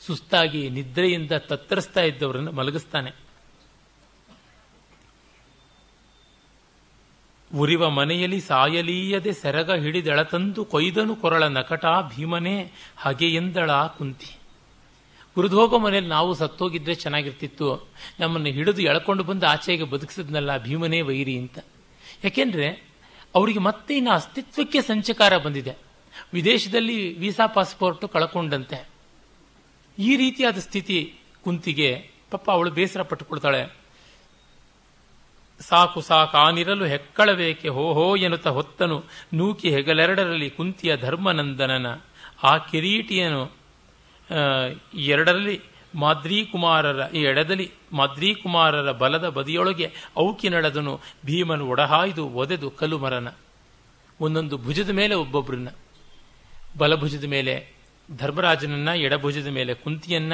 [0.00, 3.23] ಸುಸ್ತಾಗಿ ನಿದ್ರೆಯಿಂದ ತತ್ತರಿಸ್ತಾ ಇದ್ದವರನ್ನು ಮಲಗಿಸ್ತಾನೆ.
[7.54, 11.84] ಉರಿವ ಮನೆಯಲ್ಲಿ ಸಾಯಲೀಯದೆ ಸೆರಗ ಹಿಡಿದೆಳತಂದು ಕೊಯ್ದನು ಕೊರಳ ನಕಟ
[12.16, 14.38] ಭೀಮನೇ ಹಗೆ ಎಂದಳ ಕುಂತಿ.
[15.38, 17.88] ಉರಿದೋಗೋ ಮನೆಯಲ್ಲಿ ನಾವು ಸತ್ತೋಗಿದ್ರೆ ಚೆನ್ನಾಗಿರ್ತಿತ್ತು.
[18.20, 21.58] ನಮ್ಮನ್ನು ಹಿಡಿದು ಎಳ್ಕೊಂಡು ಬಂದು ಆಚೆಗೆ ಬದುಕಿಸಿದ್ನಲ್ಲ ಭೀಮನೇ ವೈರಿ ಅಂತ.
[22.24, 22.88] ಯಾಕೆಂದ್ರೆ
[23.34, 25.76] ಅವರಿಗೆ ಮತ್ತೆ ಇನ್ನು ಅಸ್ತಿತ್ವಕ್ಕೆ ಸಂಚಕಾರ ಬಂದಿದೆ.
[26.32, 28.88] ವಿದೇಶದಲ್ಲಿ ವೀಸಾ ಪಾಸ್ಪೋರ್ಟ್ ಕಳ್ಕೊಂಡಂತೆ.
[29.98, 33.83] ಈ ರೀತಿಯಾದ ಸ್ಥಿತಿ ಕುಂತಿಗೆ ಪಾಪ ಅವಳು ಬೇಸರ ಪಟ್ಟುಕೊಳ್ತಾಳೆ.
[35.60, 41.86] ಸಾಕು ಸಾಕು ಆನಿರಲು ಹೆಕ್ಕಳಬೇಕೆ ಹೋ ಹೋ ಎನ್ನುತ್ತ ಹೊತ್ತನು ನೂಕಿ ಹೆಗಲೆರಡರಲ್ಲಿ ಕುಂತಿಯ ಧರ್ಮನಂದನನ.
[42.42, 43.42] ಆ ಕಿರೀಟಿಯನು
[44.94, 45.60] ಎರಡರಲ್ಲಿ
[45.94, 51.00] ಮಾದ್ರಿ ಕುಮಾರರ ಈ ಎಡದಲ್ಲಿ ಮಾದ್ರಿ ಕುಮಾರರ ಬಲದ ಬದಿಯೊಳಗೆ ಔಕಿ ನಡೆದನು.
[51.26, 53.28] ಭೀಮನು ಒಡಹಾಯ್ದು ಒದೆದು ಕಲ್ಲು ಮರನ
[54.20, 55.68] ಒಂದೊಂದು ಭುಜದ ಮೇಲೆ ಒಬ್ಬೊಬ್ಬರನ್ನ
[56.78, 57.74] ಬಲಭುಜದ ಮೇಲೆ
[58.16, 60.32] ಧರ್ಮರಾಜನನ್ನ, ಎಡಭುಜದ ಮೇಲೆ ಕುಂತಿಯನ್ನ.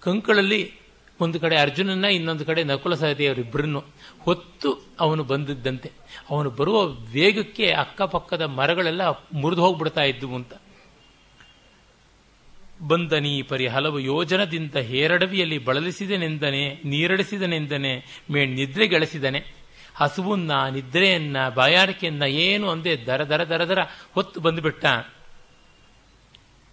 [0.00, 0.74] ಕಂಕಳಲ್ಲಿ
[1.20, 3.84] ಒಂದು ಕಡೆ ಅರ್ಜುನನ್ನ, ಇನ್ನೊಂದು ಕಡೆ ನಕುಲ ಸಹದೇವರಿಬ್ಬರನ್ನು
[4.20, 5.92] ಹೊತ್ತು ಅವನು ಬಂದಿದ್ದಂತೆ.
[6.30, 10.52] ಅವನು ಬರುವ ವೇಗಕ್ಕೆ ಅಕ್ಕಪಕ್ಕದ ಮರಗಳೆಲ್ಲ ಮುರಿದು ಹೋಗ್ಬಿಡ್ತಾ ಇದ್ವು ಅಂತ.
[12.88, 19.44] ಬಂದನೀ ಪರಿ ಹಲವು ಯೋಜನದಿಂದ ಹೇರಡವಿಯಲ್ಲಿ ಬಳಲಿಸಿದನೆಂದನೆ ನೀರಡಿಸಿದನೆಂದನೆ ಮೇ ನಿದ್ರೆ ಗಳಿಸಿದನೆ.
[19.94, 23.78] ಹಸುವನ್ನ, ನಿದ್ರೆಯನ್ನ, ಬಾಯಾರಿಕೆಯನ್ನ ಏನು ಅಂದೆ ದರ ದರ ದರ ದರ
[24.14, 24.84] ಹೊತ್ತು ಬಂದುಬಿಟ್ಟ.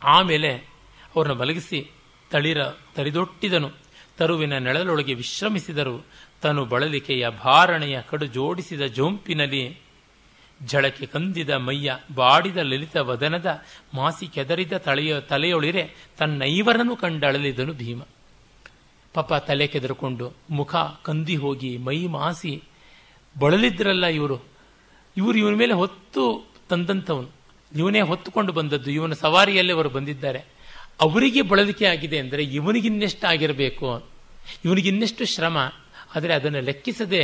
[0.04, 0.54] ಆಮೇಲೆ
[1.16, 1.92] ಅವ್ರನ್ನ ಮಲಗಿಸಿ
[2.32, 2.64] ತಳಿರ,
[2.96, 3.85] ತರಿದೊಟ್ಟಿದನು.
[4.18, 6.06] ತರುವಿನ ನೆಳಲೊಳಗೆ ವಿಶ್ರಮಿಸಿದರು.
[6.42, 9.78] ತನು ಬಳಲಿಕೆಯ ಭಾರಣೆಯ ಕಡು ಜೋಡಿಸಿದ ಜೋಂಪಿನಲ್ಲಿ
[10.68, 13.62] ಝಳಕೆ ಕಂದಿದ ಮೈಯ ಬಾಡಿದ ಲಲಿತ ವದನದ
[13.94, 18.02] ಮಾಸಿ ಕೆದರಿದ ತಲೆಯ ತಲೆಯೊಳಿರೆ ತನ್ನೈವರನ್ನು ಕಂಡಳಲಿದನು ಭೀಮ.
[19.14, 22.64] ಪಾಪ ತಲೆ ಕೆದರ್ಕೊಂಡು ಮುಖ ಕಂದಿ ಹೋಗಿ ಮೈ ಮಾಸಿ
[23.40, 24.40] ಬಳಲಿದ್ರಲ್ಲ ಇವರು.
[25.18, 27.30] ಇವರು ಇವನ ಮೇಲೆ ಹೊತ್ತು ತಂದಂಥವನು.
[27.76, 28.92] ಇವನೇ ಹೊತ್ತುಕೊಂಡು ಬಂದದ್ದು.
[28.92, 30.55] ಇವನ ಸವಾರಿಯಲ್ಲೇ ಅವರು ಬಂದಿದ್ದಾರೆ.
[31.00, 34.10] ಅವರಿಗೆ ಬಳಲಿಕೆ ಆಗಿದೆ ಅಂದರೆ ಇವನಿಗಿನ್ನೆಷ್ಟು ಆಗಿರಬೇಕು
[34.66, 35.58] ಇವನಿಗಿನ್ನೆಷ್ಟು ಶ್ರಮ?
[36.16, 37.22] ಆದರೆ ಅದನ್ನು ಲೆಕ್ಕಿಸದೆ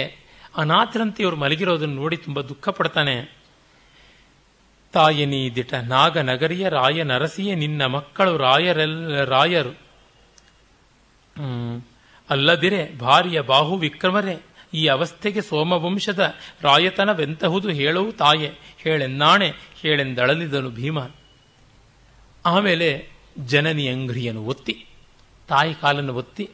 [0.57, 3.15] ಅನಾಥರಂತೆ ಇವರು ಮಲಗಿರೋದನ್ನು ನೋಡಿ ತುಂಬ ದುಃಖ ಪಡ್ತಾನೆ.
[4.93, 9.73] ತಾಯನಿ ದಿಟ ನಾಗ ನಗರಿಯ ರಾಯ ನರಸಿಯ ನಿನ್ನ ಮಕ್ಕಳು ರಾಯರೆಲ್ಲ ರಾಯರು.
[12.29, 14.35] ಅಲ್ಲದಿರೆ ಭಾರಿಯ ಬಾಹು ವಿಕ್ರಮರೇ,
[14.73, 20.99] ಈ ಅವಸ್ಥೆಗೆ ಸೋಮವಂಶದ ರಾಯತನವೆಂತಹುದು ಹೇಳವು ತಾಯೆ, ಹೇಳೆನ್ನಾಣೆ, ಹೇಳೆಂದಳಲಿದನು ಭೀಮ.
[22.45, 23.09] ಆಮೇಲೆ
[23.47, 24.85] ಜನನಿ ಅಂಗ್ರಿಯನ್ನು ಒತ್ತಿ,
[25.47, 26.50] ತಾಯಿ ಕಾಲನ್ನು ಒತ್ತಿ,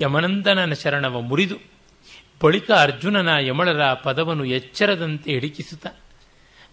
[0.00, 1.56] ಯಮನಂದನನ ಶರಣವ ಮುರಿದು,
[2.42, 5.86] ಬಳಿಕ ಅರ್ಜುನನ ಯಮಳರ ಪದವನ್ನು ಎಚ್ಚರದಂತೆ ಹಿಡಿಕಿಸುತ್ತ,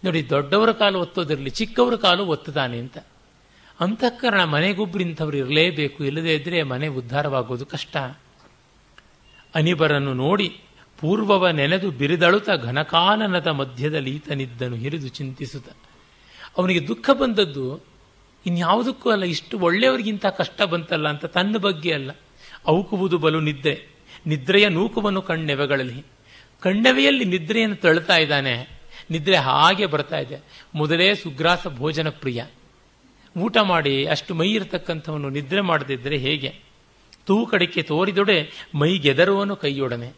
[0.04, 2.98] ನೋಡಿ ದೊಡ್ಡವರ ಕಾಲು ಒತ್ತೋದಿರಲಿ, ಚಿಕ್ಕವರ ಕಾಲು ಒತ್ತುತ್ತಾನೆ ಅಂತ.
[3.80, 7.96] ಅಂತಃಕರಣ ಮನೆಗೊಬ್ಬರು ಇಂಥವ್ರು ಇರಲೇಬೇಕು, ಇಲ್ಲದೇ ಇದ್ರೆ ಮನೆ ಉದ್ಧಾರವಾಗೋದು ಕಷ್ಟ.
[9.54, 10.60] ಅನಿಬರನ್ನು ನೋಡಿ
[11.00, 15.76] ಪೂರ್ವವ ನೆನೆದು ಬಿರಿದಳುತ ಘನಕಾನನದ ಮಧ್ಯದಲ್ಲಿ ಈತನಿದ್ದನು ಹಿರಿದು ಚಿಂತಿಸುತ್ತ.
[16.58, 17.91] ಅವನಿಗೆ ದುಃಖ ಬಂದದ್ದು
[18.46, 22.10] ಇನ್ಯಾವುದಕ್ಕೂ ಅಲ್ಲ, ಇಷ್ಟು ಒಳ್ಳೆಯವರಿಗಿಂತ ಕಷ್ಟ ಬಂತಲ್ಲ ಅಂತ ತನ್ನ ಬಗ್ಗೆ ಅಲ್ಲ.
[22.66, 23.86] ಅವುಕುವುದು ಬಲು ನಿದ್ರೆ
[24.26, 26.04] ನಿದ್ರೆಯ ನೂಕುವನ್ನು ಕಣ್ಣೆವೆಗಳಲ್ಲಿ.
[26.60, 28.82] ಕಣ್ಣೆವೆಯಲ್ಲಿ ನಿದ್ರೆಯನ್ನು ತಳ್ತಾ ಇದ್ದಾನೆ.
[29.10, 30.38] ನಿದ್ರೆ ಹಾಗೆ ಬರ್ತಾ ಇದೆ.
[30.74, 32.44] ಮೊದಲೇ ಸುಗ್ರಾಸ ಭೋಜನ ಪ್ರಿಯ.
[33.38, 36.58] ಊಟ ಮಾಡಿ ಅಷ್ಟು ಮೈ ಇರತಕ್ಕಂಥವನು ನಿದ್ರೆ ಮಾಡದಿದ್ದರೆ ಹೇಗೆ?
[37.26, 40.12] ತೂಕಡಿಕೆ ತೋರಿದೊಡೆ ಮೈ ಗೆದರುವನು ಕೈಯೊಡನೆ.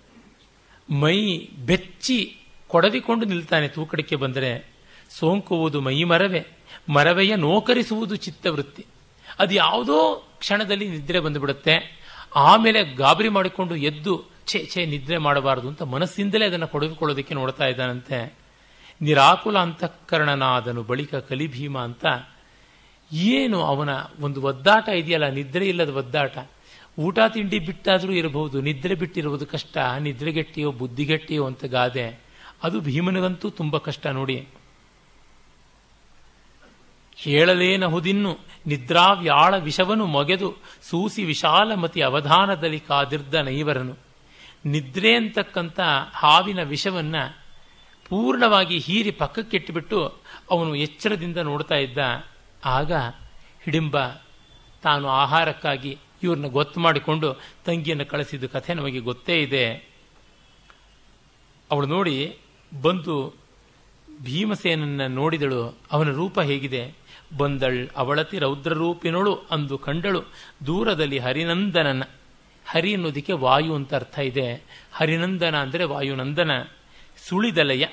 [0.91, 2.37] ಮೈ ಬೆಚ್ಚಿ
[2.69, 4.71] ಕೊಡವಿಕೊಂಡು ನಿಲ್ತಾನೆ ತೂಕಡಿಕೆ ಬಂದರೆ
[5.11, 6.54] ಸೋಂಕುವುದು ಮೈ ಮರವೇ.
[6.89, 8.85] ಮರವೆಯ ನೋಕರಿಸುವುದು ಚಿತ್ತವೃತ್ತಿ.
[9.39, 11.75] ಅದು ಯಾವುದೋ ಕ್ಷಣದಲ್ಲಿ ನಿದ್ರೆ ಬಂದುಬಿಡುತ್ತೆ.
[12.37, 18.19] ಆಮೇಲೆ ಗಾಬರಿ ಮಾಡಿಕೊಂಡು ಎದ್ದು ಛೇ ಛೇ, ನಿದ್ರೆ ಮಾಡಬಾರದು ಅಂತ ಮನಸ್ಸಿಂದಲೇ ಅದನ್ನು ಕೊಡಗಿಕೊಳ್ಳೋದಕ್ಕೆ ನೋಡ್ತಾ ಇದ್ದಾನಂತೆ.
[19.03, 22.05] ನಿರಾಕುಲ ಅಂತಃಕರಣನಾದನು ಬಳಿಕ ಕಲಿಭೀಮ ಅಂತ,
[23.13, 23.89] ಏನು ಅವನ
[24.21, 26.39] ಒಂದು ಒದ್ದಾಟ ಇದೆಯಲ್ಲ, ನಿದ್ರೆ ಇಲ್ಲದ ಒದ್ದಾಟ.
[26.99, 32.21] ಊಟ ತಿಂಡಿ ಬಿಟ್ಟಾದರೂ ಇರಬಹುದು, ನಿದ್ರೆ ಬಿಟ್ಟಿರುವುದು ಕಷ್ಟ ನಿದ್ರೆಗೆಟ್ಟಿಯೋ ಬುದ್ಧಿಗೆಟ್ಟಿಯೋ ಅಂತ ಗಾದೆ.
[32.63, 34.49] ಅದು ಭೀಮನಿಗಂತೂ ತುಂಬ ಕಷ್ಟ ನೋಡಿ.
[37.17, 43.97] ಹೇಳಲೇನಹುದಿನ್ನು ನಿದ್ರಾವ್ಯಾಳ ವಿಷವನು ಮೊಗೆದು, ಸೂಸಿ ವಿಶಾಲಮತಿ ಅವಧಾನದಲ್ಲಿ ಕಾದಿರ್ದ ನೈವರನು.
[44.65, 45.81] ನಿದ್ರೆ ಅಂತಕ್ಕಂಥ
[46.13, 47.45] ಹಾವಿನ ವಿಷವನ್ನು
[48.09, 50.15] ಪೂರ್ಣವಾಗಿ ಹೀರಿ ಪಕ್ಕಕ್ಕಿಟ್ಟುಬಿಟ್ಟು
[50.51, 51.99] ಅವನು ಎಚ್ಚರದಿಂದ ನೋಡ್ತಾ ಇದ್ದ.
[52.65, 52.93] ಆಗ,
[53.65, 54.09] ಹಿಡಿಂಬ,
[54.83, 59.75] ತಾನು ಆಹಾರಕ್ಕಾಗಿ ಇವ್ರನ್ನ ಗೊತ್ತು ಮಾಡಿಕೊಂಡು ತಂಗಿಯನ್ನು ಕಳಿಸಿದ ಕಥೆ ನಮಗೆ ಗೊತ್ತೇ ಇದೆ.
[61.71, 62.39] ಅವಳು ನೋಡಿ
[62.83, 63.35] ಬಂದು
[64.25, 65.79] ಭೀಮಸೇನನ್ನು ನೋಡಿದಳು.
[65.93, 67.04] ಅವನ ರೂಪ ಹೇಗಿದೆ?
[67.37, 70.21] ಬಂದಳ್ ಅವಳತಿ ರೌದ್ರರೂಪಿನಳು ಅಂದು ಕಂಡಳು.
[70.67, 72.03] ದೂರದಲ್ಲಿ ಹರಿನಂದನನ,
[72.67, 74.65] ಹರಿ ಅನ್ನೋದಕ್ಕೆ ವಾಯು ಅಂತ ಅರ್ಥ ಇದೆ.
[74.93, 76.51] ಹರಿನಂದನ ಅಂದರೆ ವಾಯುನಂದನ.
[77.29, 77.87] ಸುಳಿದಲೆಯ,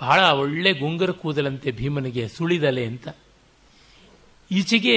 [0.00, 3.08] ಬಹಳ ಒಳ್ಳೆ ಗುಂಗರ ಕೂದಲಂತೆ ಭೀಮನಿಗೆ ಸುಳಿದಲೆ ಅಂತ.
[4.50, 4.96] ಈಚೆಗೆ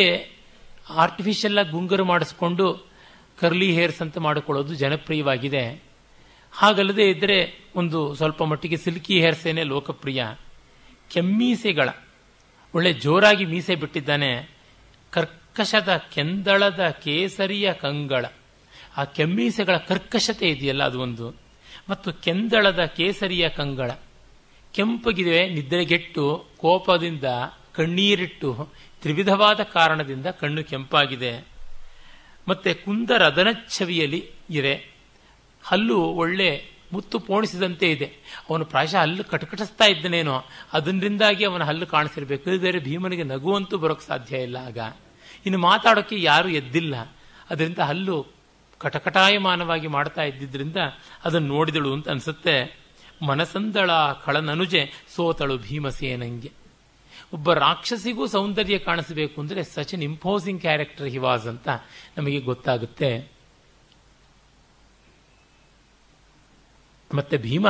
[0.90, 2.88] ಆರ್ಟಿಫಿಷಿಯಲ್ ಆಗಿ ಗುಂಗರು ಮಾಡಿಸ್ಕೊಂಡು
[3.40, 5.84] ಕರ್ಲಿ ಹೇರ್ಸ್ ಅಂತ ಮಾಡಿಕೊಳ್ಳೋದು ಜನಪ್ರಿಯವಾಗಿದೆ.
[6.52, 7.38] ಹಾಗಲ್ಲದೆ ಇದ್ದರೆ
[7.76, 10.26] ಒಂದು ಸ್ವಲ್ಪ ಮಟ್ಟಿಗೆ ಸಿಲ್ಕಿ ಹೇರ್ಸೇನೆ ಲೋಕಪ್ರಿಯ.
[11.10, 11.90] ಕೆಮ್ಮೀಸೆಗಳ
[12.74, 14.50] ಒಳ್ಳೆ ಜೋರಾಗಿ ಮೀಸೆ ಬಿಟ್ಟಿದ್ದಾನೆ.
[15.12, 18.26] ಕರ್ಕಶದ ಕೆಂದಳದ ಕೇಸರಿಯ ಕಂಗಳ.
[18.98, 21.36] ಆ ಕೆಮ್ಮೀಸೆಗಳ ಕರ್ಕಶತೆ ಇದೆಯಲ್ಲ ಅದು ಒಂದು
[21.90, 23.92] ಮತ್ತು ಕೆಂದಳದ ಕೇಸರಿಯ ಕಂಗಳ.
[24.74, 27.24] ಕೆಂಪಗಿದೆ ನಿದ್ರೆಗೆಟ್ಟು, ಕೋಪದಿಂದ
[27.74, 28.70] ಕಣ್ಣೀರಿಟ್ಟು,
[29.02, 31.48] ತ್ರಿವಿಧವಾದ ಕಾರಣದಿಂದ ಕಣ್ಣು ಕೆಂಪಾಗಿದೆ.
[32.48, 34.88] ಮತ್ತೆ ಕುಂದರ ಅದನಚ್ಛವಿಯಲ್ಲಿ ಇರೆ.
[35.64, 38.06] ಹಲ್ಲು ಒಳ್ಳೆ ಮುತ್ತು ಪೋಣಿಸಿದಂತೆ ಇದೆ.
[38.50, 42.58] ಅವನು ಪ್ರಾಯಶಃ ಹಲ್ಲು ಕಟಕಟಿಸ್ತಾ ಇದ್ದನೇನೋ, ಅದರಿಂದಾಗಿ ಅವನ ಹಲ್ಲು ಕಾಣಿಸಿರ್ಬೇಕು.
[42.58, 44.78] ಬೇರೆ ಭೀಮನಿಗೆ ನಗುವಂತೂ ಬರೋಕ್ಕೆ ಸಾಧ್ಯ ಇಲ್ಲ ಆಗ.
[45.46, 46.96] ಇನ್ನು ಮಾತಾಡೋಕ್ಕೆ ಯಾರು ಎದ್ದಿಲ್ಲ.
[47.50, 48.26] ಅದರಿಂದ ಹಲ್ಲು
[48.78, 50.78] ಕಟಕಟಾಯಮಾನವಾಗಿ ಮಾಡ್ತಾ ಇದ್ದಿದ್ದರಿಂದ
[51.24, 52.84] ಅದನ್ನು ನೋಡಿದಳು ಅಂತ ಅನ್ಸುತ್ತೆ.
[53.26, 53.92] ಮನಸಂದಳ
[54.26, 56.52] ಕಳನನುಜೆ, ಸೋತಳು ಭೀಮಸೇನಂಗೆ.
[57.34, 61.70] ಒಬ್ಬ ರಾಕ್ಷಸಿಗೂ ಸೌಂದರ್ಯ ಕಾಣಿಸಬೇಕು ಅಂದರೆ such an imposing character he was ಅಂತ
[62.18, 63.33] ನಮಗೆ ಗೊತ್ತಾಗುತ್ತೆ.
[67.14, 67.68] ಮತ್ತೆ ಭೀಮ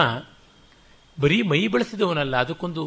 [1.18, 2.84] ಬರೀ ಮೈ ಬಳಸಿದವನಲ್ಲ, ಅದಕ್ಕೊಂದು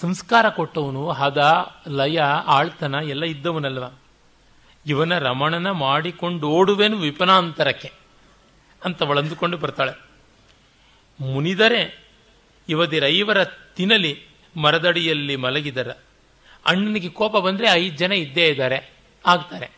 [0.00, 1.40] ಸಂಸ್ಕಾರ ಕೊಟ್ಟವನು, ಹದ,
[1.88, 3.84] ಲಯ, ಆಳ್ತನ ಎಲ್ಲ ಇದ್ದವನಲ್ವ?
[4.86, 7.90] ಇವನ ರಮಣನ ಮಾಡಿಕೊಂಡೋಡುವೆನು ವಿಪನಾಂತರಕ್ಕೆ
[8.84, 9.94] ಅಂತ ಅವಳಂದುಕೊಂಡು ಬರ್ತಾಳೆ.
[11.20, 11.82] ಮುನಿದರೆ
[12.68, 13.44] ಇವದಿರೈವರ
[13.76, 14.12] ತಿನ್ನಲಿ
[14.56, 15.90] ಮರದಡಿಯಲ್ಲಿ ಮಲಗಿದರ.
[16.66, 18.78] ಅಣ್ಣನಿಗೆ ಕೋಪ ಬಂದರೆ ಐದು ಜನ ಇದ್ದೇ ಇದ್ದಾರೆ,
[19.24, 19.68] ಆಗ್ತಾರೆ.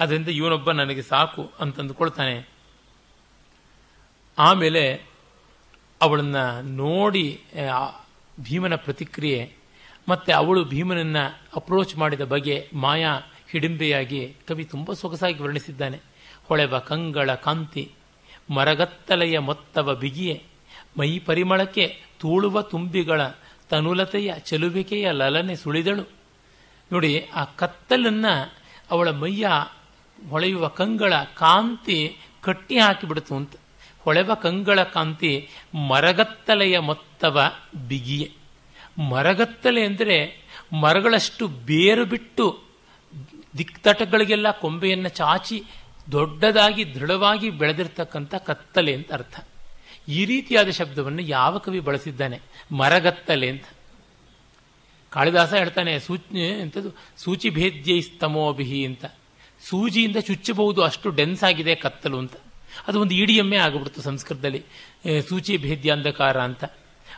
[0.00, 2.36] ಅದರಿಂದ ಇವನೊಬ್ಬ ನನಗೆ ಸಾಕು ಅಂತಂದುಕೊಳ್ತಾನೆ
[4.38, 4.82] ಆಮೇಲೆ
[6.06, 6.38] ಅವಳನ್ನ
[6.76, 7.26] ನೋಡಿ
[8.40, 9.40] ಭೀಮನ ಪ್ರತಿಕ್ರಿಯೆ,
[10.08, 11.24] ಮತ್ತು ಅವಳು ಭೀಮನನ್ನು
[11.56, 13.12] ಅಪ್ರೋಚ್ ಮಾಡಿದ ಬಗೆ ಮಾಯಾ
[13.50, 15.98] ಹಿಡಿಂಬೆಯಾಗಿ ಕವಿ ತುಂಬ ಸೊಗಸಾಗಿ ವರ್ಣಿಸಿದ್ದಾನೆ.
[16.48, 17.84] ಹೊಳೆವ ಕಂಗಳ ಕಾಂತಿ,
[18.50, 20.36] ಮರಗತ್ತಲೆಯ ಮೊತ್ತವ ಬಿಗಿಯೆ,
[20.98, 21.86] ಮೈ ಪರಿಮಳಕ್ಕೆ
[22.20, 23.20] ತೂಳುವ ತುಂಬಿಗಳ
[23.70, 26.04] ತನುಲತೆಯ ಚೆಲುವಿಕೆಯ ಲಲನೆ ಸುಳಿದಳು.
[26.90, 28.26] ನೋಡಿ, ಆ ಕತ್ತಲನ್ನ
[28.90, 29.46] ಅವಳ ಮೈಯ
[30.30, 31.98] ಹೊಳೆಯುವ ಕಂಗಳ ಕಾಂತಿ
[32.42, 33.54] ಕಟ್ಟಿ ಹಾಕಿಬಿಡ್ತು ಅಂತ.
[34.06, 35.48] ಹೊಳೆವ ಕಂಗಳ ಕಾಂತಿ
[35.88, 37.42] ಮರಗತ್ತಲೆಯ ಮೊತ್ತವ
[37.88, 38.30] ಬಿಗಿಯೆ.
[39.10, 40.16] ಮರಗತ್ತಲೆ ಅಂದರೆ
[40.80, 42.62] ಮರಗಳಷ್ಟು ಬೇರು ಬಿಟ್ಟು
[43.58, 45.62] ದಿಕ್ತಟಗಳಿಗೆಲ್ಲ ಕೊಂಬೆಯನ್ನು ಚಾಚಿ
[46.12, 49.40] ದೊಡ್ಡದಾಗಿ ದೃಢವಾಗಿ ಬೆಳೆದಿರ್ತಕ್ಕಂಥ ಕತ್ತಲೆ ಅಂತ ಅರ್ಥ.
[50.08, 52.40] ಈ ರೀತಿಯಾದ ಶಬ್ದವನ್ನು ಯಾವ ಕವಿ ಬಳಸಿದ್ದಾನೆ?
[52.72, 53.64] ಮರಗತ್ತಲೆ ಅಂತ.
[55.10, 59.04] ಕಾಳಿದಾಸ ಹೇಳ್ತಾನೆ ಸೂಚಿ ಎಂಥದ್ದು ಸೂಚಿ ಭೇದ್ಯ ಸ್ತಮೋಭಿಹಿ ಅಂತ.
[59.60, 62.32] ಸೂಜಿಯಿಂದ ಚುಚ್ಚಬಹುದು, ಅಷ್ಟು ಡೆನ್ಸ್ ಆಗಿದೆ ಕತ್ತಲು ಅಂತ.
[62.88, 64.64] ಅದು ಒಂದು ಇಡಿಯಮ್ಮೆ ಆಗಿಬಿಡ್ತು ಸಂಸ್ಕೃತದಲ್ಲಿ.
[65.28, 66.64] ಸೂಚಿ ಭೇದ್ಯ ಅಂಧಕಾರ ಅಂತ.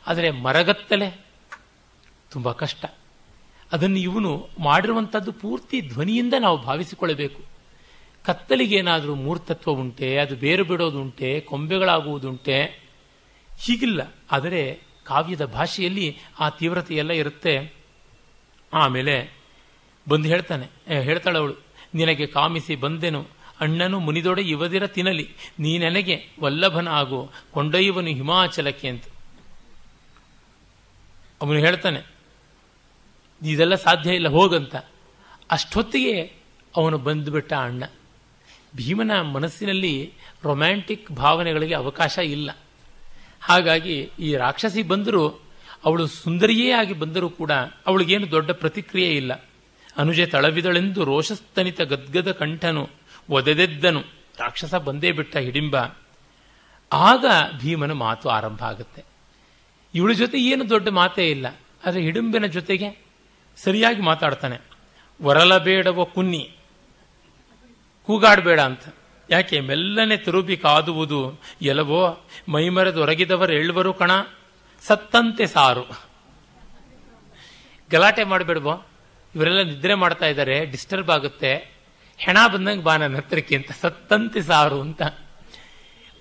[0.07, 1.25] ಆದರೆ ಮರಗತ್ತಲೆ
[2.31, 2.85] ತುಂಬ ಕಷ್ಟ.
[3.73, 7.42] ಅದನ್ನು ಇವನು ಮಾಡಿರುವಂಥದ್ದು ಪೂರ್ತಿ ಧ್ವನಿಯಿಂದ ನಾವು ಭಾವಿಸಿಕೊಳ್ಳಬೇಕು.
[8.25, 12.62] ಕತ್ತಲಿಗೇನಾದರೂ ಮೂರ್ತತ್ವ ಉಂಟೆ, ಅದು ಬೇರು ಬಿಡೋದುಂಟೆ ಕೊಂಬೆಗಳಾಗುವುದುಂಟೆ,
[13.59, 14.14] ಹೀಗಿಲ್ಲ.
[14.31, 17.75] ಆದರೆ ಕಾವ್ಯದ ಭಾಷೆಯಲ್ಲಿ ಆ ತೀವ್ರತೆ ಎಲ್ಲ ಇರುತ್ತೆ.
[18.73, 19.38] ಆಮೇಲೆ
[20.09, 20.66] ಬಂದು ಹೇಳ್ತಾನೆ
[21.03, 21.55] ಹೇಳ್ತಾಳವಳು
[21.94, 23.27] ನಿನಗೆ ಕಾಮಿಸಿ ಬಂದೆನು
[23.61, 25.27] ಅಣ್ಣನು ಮುನಿದೊಡೆ ಇವದಿರ ತಿನ್ನಲಿ
[25.61, 29.05] ನೀ ನನಗೆ ವಲ್ಲಭನ ಆಗು ಕೊಂಡೊಯ್ಯುವನು ಹಿಮಾಚಲಕ್ಕೆ ಅಂತ.
[31.40, 32.01] ಅವನು ಹೇಳ್ತಾನೆ,
[33.42, 34.75] ಇದೆಲ್ಲ ಸಾಧ್ಯ ಇಲ್ಲ, ಹೋಗಂತ.
[35.51, 36.14] ಅಷ್ಟೊತ್ತಿಗೆ
[36.75, 37.85] ಅವನು ಬಂದುಬಿಟ್ಟ ಅಣ್ಣ.
[38.77, 39.92] ಭೀಮನ ಮನಸ್ಸಿನಲ್ಲಿ
[40.44, 42.51] ರೊಮ್ಯಾಂಟಿಕ್ ಭಾವನೆಗಳಿಗೆ ಅವಕಾಶ ಇಲ್ಲ.
[43.40, 45.23] ಹಾಗಾಗಿ ಈ ರಾಕ್ಷಸಿ ಬಂದರೂ,
[45.85, 47.53] ಅವಳು ಸುಂದರಿಯೇ ಆಗಿ ಬಂದರೂ ಕೂಡ
[47.87, 49.33] ಅವಳಿಗೇನು ದೊಡ್ಡ ಪ್ರತಿಕ್ರಿಯೆ ಇಲ್ಲ.
[49.97, 52.83] ಅನುಜೆ ತಳವಿದಳೆಂದು ರೋಷಸ್ತನಿತ ಗದ್ಗದ ಕಂಠನು
[53.30, 54.00] ಒದೆದೆದ್ದನು.
[54.38, 55.76] ರಾಕ್ಷಸ ಬಂದೇ ಬಿಟ್ಟ ಹಿಡಿಂಬ.
[56.92, 57.24] ಆಗ
[57.60, 59.04] ಭೀಮನ ಮಾತು ಆರಂಭ ಆಗುತ್ತೆ.
[59.94, 61.46] ಇವಳ ಜೊತೆ ಏನು ದೊಡ್ಡ ಮಾತೇ ಇಲ್ಲ.
[61.84, 62.88] ಆದರೆ ಹಿಡಿಂಬಿನ ಜೊತೆಗೆ
[63.56, 64.58] ಸರಿಯಾಗಿ ಮಾತಾಡ್ತಾನೆ.
[65.20, 66.42] ಒರಲಬೇಡವ ಕುನ್ನಿ,
[68.02, 68.84] ಕೂಗಾಡಬೇಡ ಅಂತ.
[69.30, 71.40] ಯಾಕೆ ಮೆಲ್ಲನೆ ತಿರುಬಿ ಕಾದುವುದು?
[71.62, 72.00] ಎಲ್ಲವೋ
[72.48, 74.10] ಮೈಮರೆದೊರಗಿದವರು ಎಳ್ವರು ಕಣ,
[74.82, 75.84] ಸತ್ತಂತೆ ಸಾರು.
[77.90, 78.86] ಗಲಾಟೆ ಮಾಡಬೇಡವೋ?
[79.34, 81.77] ಇವರೆಲ್ಲ ನಿದ್ರೆ ಮಾಡ್ತಾ ಇದ್ದಾರೆ, ಡಿಸ್ಟರ್ಬ್ ಆಗುತ್ತೆ.
[82.18, 85.02] ಹೆಣ ಬಂದಂಗೆ ಬಾ ನನ್ನ ಹತ್ರಕ್ಕೆ ಅಂತ ಸತ್ತಂತೆ ಸಾರು ಅಂತ.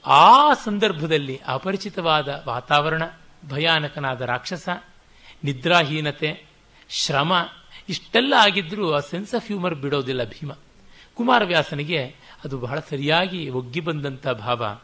[0.06, 3.04] ಆ ಸಂದರ್ಭದಲ್ಲಿ ಅಪರಿಚಿತವಾದ ವಾತಾವರಣ,
[3.50, 4.70] ಭಯಾನಕನಾದ ರಾಕ್ಷಸ,
[5.44, 6.46] ನಿದ್ರಾಹೀನತೆ,
[6.90, 7.34] ಶ್ರಮ,
[7.90, 10.52] ಇಷ್ಟೆಲ್ಲ ಆಗಿದ್ರೂ ಆ ಸೆನ್ಸ್ ಆಫ್ ಹ್ಯೂಮರ್ ಬಿಡೋದಿಲ್ಲ ಭೀಮ.
[11.16, 12.06] ಕುಮಾರವ್ಯಾಸನಿಗೆ
[12.44, 14.80] ಅದು ಬಹಳ ಸರಿಯಾಗಿ ಒಗ್ಗಿ ಬಂದಂಥ ಭಾವ.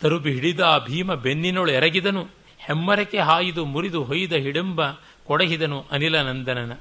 [0.00, 2.28] ತರುಬಿ ಹಿಡಿದ ಭೀಮ ಬೆನ್ನಿನೊಳು ಎರಗಿದನು
[2.58, 4.90] ಹೆಮ್ಮರಕ್ಕೆ ಹಾಯಿದು ಮುರಿದು ಹೊಯ್ದ ಹಿಡಂಬ
[5.24, 6.72] ಕೊಡಹಿದನು ಅನಿಲ ನಂದನನ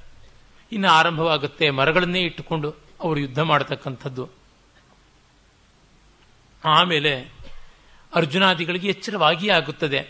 [0.71, 1.69] ಇನ್ನು ಆರಂಭವಾಗುತ್ತೆ.
[1.69, 4.29] ಮರಗಳನ್ನೇ ಇಟ್ಟುಕೊಂಡು ಅವರು ಯುದ್ಧ ಮಾಡತಕ್ಕಂಥದ್ದು.
[6.65, 7.33] ಆಮೇಲೆ
[8.15, 10.07] ಅರ್ಜುನಾದಿಗಳಿಗೆ ಎಚ್ಚರವಾಗಿ ಆಗುತ್ತದೆ.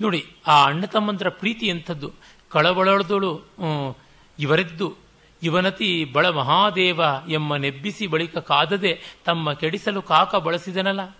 [0.00, 2.12] ನೋಡಿ, ಆ ಅಣ್ಣ ತಮ್ಮಂದರ ಪ್ರೀತಿ ಎಂಥದ್ದು.
[2.50, 3.42] ಕಳವಳದಳು
[4.38, 4.96] ಇವರೆದ್ದು.
[5.42, 11.16] ಇವನತಿ ಬಳ ಮಹಾದೇವ ಎಮ್ಮ ನೆಬ್ಬಿಸಿ ಬಳಿಕ ಕಾದದೆ ತಮ್ಮ ಕೆಡಿಸಲು ಕಾಕ ಬಳಸಿದನಲ್ಲ.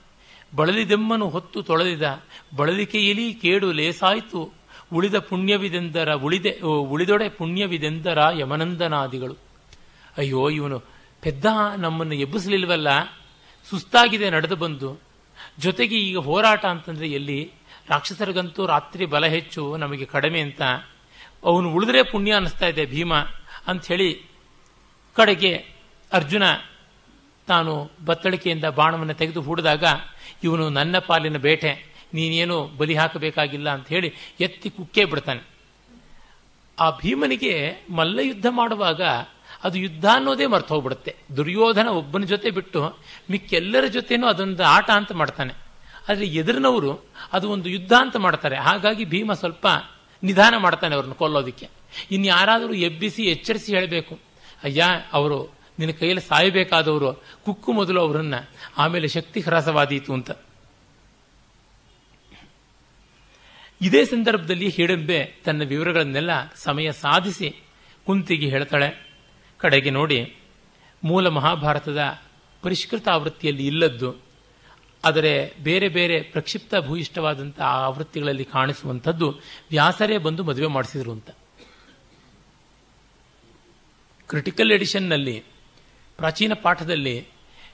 [0.56, 2.22] ಬಳಲಿದೆಮ್ಮನು ಹೊತ್ತು ತೊಳೆದಿದ.
[2.56, 4.62] ಬಳಲಿಕೆಯಲ್ಲಿ ಕೇಡು ಲೇಸಾಯಿತು.
[4.92, 9.37] ಉಳಿದ ಪುಣ್ಯವಿದೆಂದರ, ಉಳಿದೆ ಉಳಿದೊಡೆ ಪುಣ್ಯವಿದೆಂದರ ಯಮನಂದನಾದಿಗಳು.
[10.18, 10.83] ಅಯ್ಯೋ, ಇವನು
[11.22, 11.44] ಪೆದ್ದ
[11.76, 12.88] ನಮ್ಮನ್ನು ಎಬ್ಬಿಸಲಿಲ್ವಲ್ಲ?
[13.70, 15.00] ಸುಸ್ತಾಗಿದೆ ನಡೆದು ಬಂದು.
[15.59, 17.52] ಜೊತೆಗೆ ಈಗ ಹೋರಾಟ ಅಂತಂದ್ರೆ ಎಲ್ಲಿ?
[17.88, 20.62] ರಾಕ್ಷಸರಿಗಂತೂ ರಾತ್ರಿ ಬಲ ಹೆಚ್ಚು, ನಮಗೆ ಕಡಿಮೆ ಅಂತ.
[21.44, 23.14] ಅವನು ಉಳಿದ್ರೆ ಪುಣ್ಯ ಅನ್ನಿಸ್ತಾ ಇದೆ ಭೀಮ
[23.66, 24.26] ಅಂಥೇಳಿ
[25.14, 25.64] ಕಡೆಗೆ
[26.12, 26.42] ಅರ್ಜುನ
[27.46, 29.85] ತಾನು ಬತ್ತಳಿಕೆಯಿಂದ ಬಾಣವನ್ನು ತೆಗೆದು ಹೂಡಿದಾಗ
[30.44, 31.91] ಇವನು ನನ್ನ ಪಾಲಿನ ಬೇಟೆ.
[32.14, 35.42] ನೀನೇನು ಬಲಿ ಹಾಕಬೇಕಾಗಿಲ್ಲ ಅಂತ ಹೇಳಿ ಎತ್ತಿ ಕುಕ್ಕೇ ಬಿಡ್ತಾನೆ.
[36.79, 37.55] ಆ ಭೀಮನಿಗೆ
[37.90, 39.03] ಮಲ್ಲ ಯುದ್ಧ ಮಾಡುವಾಗ
[39.64, 41.16] ಅದು ಯುದ್ಧ ಅನ್ನೋದೇ ಮರ್ತು ಹೋಗ್ಬಿಡುತ್ತೆ.
[41.37, 42.81] ದುರ್ಯೋಧನ ಒಬ್ಬನ ಜೊತೆ ಬಿಟ್ಟು
[43.31, 45.53] ಮಿಕ್ಕೆಲ್ಲರ ಜೊತೆನೂ ಅದೊಂದು ಆಟ ಅಂತ ಮಾಡ್ತಾನೆ.
[46.09, 46.92] ಆದರೆ ಎದುರಿನವರು
[47.33, 48.57] ಅದು ಒಂದು ಯುದ್ಧ ಅಂತ ಮಾಡ್ತಾರೆ.
[48.57, 49.66] ಹಾಗಾಗಿ ಭೀಮ ಸ್ವಲ್ಪ
[50.22, 51.68] ನಿಧಾನ ಮಾಡ್ತಾನೆ ಅವ್ರನ್ನ ಕೊಲ್ಲೋದಕ್ಕೆ.
[52.11, 54.18] ಇನ್ನು ಯಾರಾದರೂ ಎಬ್ಬಿಸಿ ಎಚ್ಚರಿಸಿ ಹೇಳಬೇಕು,
[54.64, 55.38] ಅಯ್ಯ, ಅವರು
[55.79, 58.35] ನಿನ್ನ ಕೈಯಲ್ಲಿ ಸಾಯಬೇಕಾದವರು ಕುಕ್ಕು ಮೊದಲು ಅವರನ್ನ,
[58.79, 60.31] ಆಮೇಲೆ ಶಕ್ತಿ ಹ್ರಾಸವಾದೀತು ಅಂತ.
[63.83, 67.49] ಇದೇ ಸಂದರ್ಭದಲ್ಲಿ ಹಿಡಂಬೆ ತನ್ನ ವಿವರಗಳನ್ನೆಲ್ಲ ಸಮಯ ಸಾಧಿಸಿ
[68.07, 68.88] ಕುಂತಿಗೆ ಹೇಳ್ತಾಳೆ.
[69.61, 70.18] ಕಡೆಗೆ ನೋಡಿ,
[71.05, 72.03] ಮೂಲ ಮಹಾಭಾರತದ
[72.62, 74.11] ಪರಿಷ್ಕೃತ ಆವೃತ್ತಿಯಲ್ಲಿ ಇಲ್ಲದ್ದು,
[75.05, 79.29] ಆದರೆ ಬೇರೆ ಬೇರೆ ಪ್ರಕ್ಷಿಪ್ತ ಭೂಯಿಷ್ಠವಾದಂಥ ಆವೃತ್ತಿಗಳಲ್ಲಿ ಕಾಣಿಸುವಂಥದ್ದು
[79.71, 81.31] ವ್ಯಾಸರೇ ಬಂದು ಮದುವೆ ಮಾಡಿಸಿದ್ರು ಅಂತ.
[84.29, 85.37] ಕ್ರಿಟಿಕಲ್ ಎಡಿಷನ್ನಲ್ಲಿ
[86.16, 87.16] ಪ್ರಾಚೀನ ಪಾಠದಲ್ಲಿ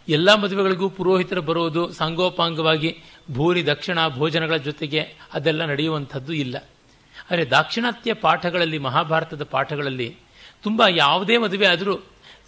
[0.08, 2.90] ಎಲ್ಲ ಮದುವೆಗಳಿಗೂ ಪುರೋಹಿತರು ಬರೋದು ಸಾಂಗೋಪಾಂಗವಾಗಿ
[3.30, 6.56] ಭೂರಿ ದಕ್ಷಿಣ ಭೋಜನಗಳ ಜೊತೆಗೆ ಅದೆಲ್ಲ ನಡೆಯುವಂಥದ್ದು ಇಲ್ಲ.
[7.30, 10.16] ಆದರೆ ದಾಕ್ಷಿಣಾತ್ಯ ಪಾಠಗಳಲ್ಲಿ, ಮಹಾಭಾರತದ ಪಾಠಗಳಲ್ಲಿ
[10.62, 11.98] ತುಂಬ ಯಾವುದೇ ಮದುವೆ ಆದರೂ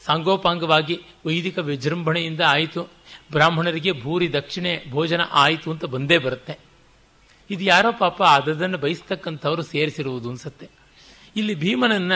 [0.04, 2.88] ಸಾಂಗೋಪಾಂಗವಾಗಿ ವೈದಿಕ ವಿಜೃಂಭಣೆಯಿಂದ ಆಯಿತು.
[3.32, 6.58] ಬ್ರಾಹ್ಮಣರಿಗೆ ಭೂರಿ ದಕ್ಷಿಣೆ ಭೋಜನ ಆಯಿತು ಅಂತ ಬಂದೇ ಬರುತ್ತೆ.
[7.50, 10.68] ಇದು ಯಾರೋ ಪಾಪ ಅದನ್ನು ಬಯಸ್ತಕ್ಕಂಥವ್ರು ಸೇರಿಸಿರುವುದು ಅನ್ಸುತ್ತೆ.
[11.36, 12.12] ಇಲ್ಲಿ ಭೀಮನನ್ನ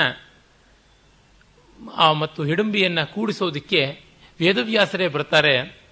[2.12, 4.00] ಮತ್ತು ಹಿಡಂಬಿಯನ್ನ ಕೂಡಿಸೋದಕ್ಕೆ
[4.40, 5.83] ವೇದವ್ಯಾಸರೇ ಬರ್ತಾರೆ.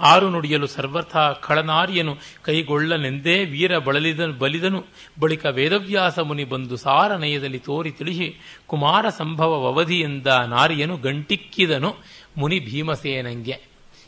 [0.00, 4.84] ಆರು ನುಡಿಯಲು ಸರ್ವಥ ಖಳನಾರಿಯನು ಕೈಗೊಳ್ಳನೆಂದೇ ವೀರ ಬಳಲಿದನು ಬಲಿದನು.
[5.20, 11.96] ಬಳಿಕ ವೇದವ್ಯಾಸ ಮುನಿ ಬಂದು ಸಾರ ನಯದಲ್ಲಿ ತೋರಿ ತಿಳಿಸಿ, ಕುಮಾರ ಸಂಭವ ಅವಧಿಯಿಂದ ನಾರಿಯನು ಗಂಟಿಕ್ಕಿದನು,
[12.36, 13.60] ಮುನಿ ಭೀಮಸೇನಂಗೆ.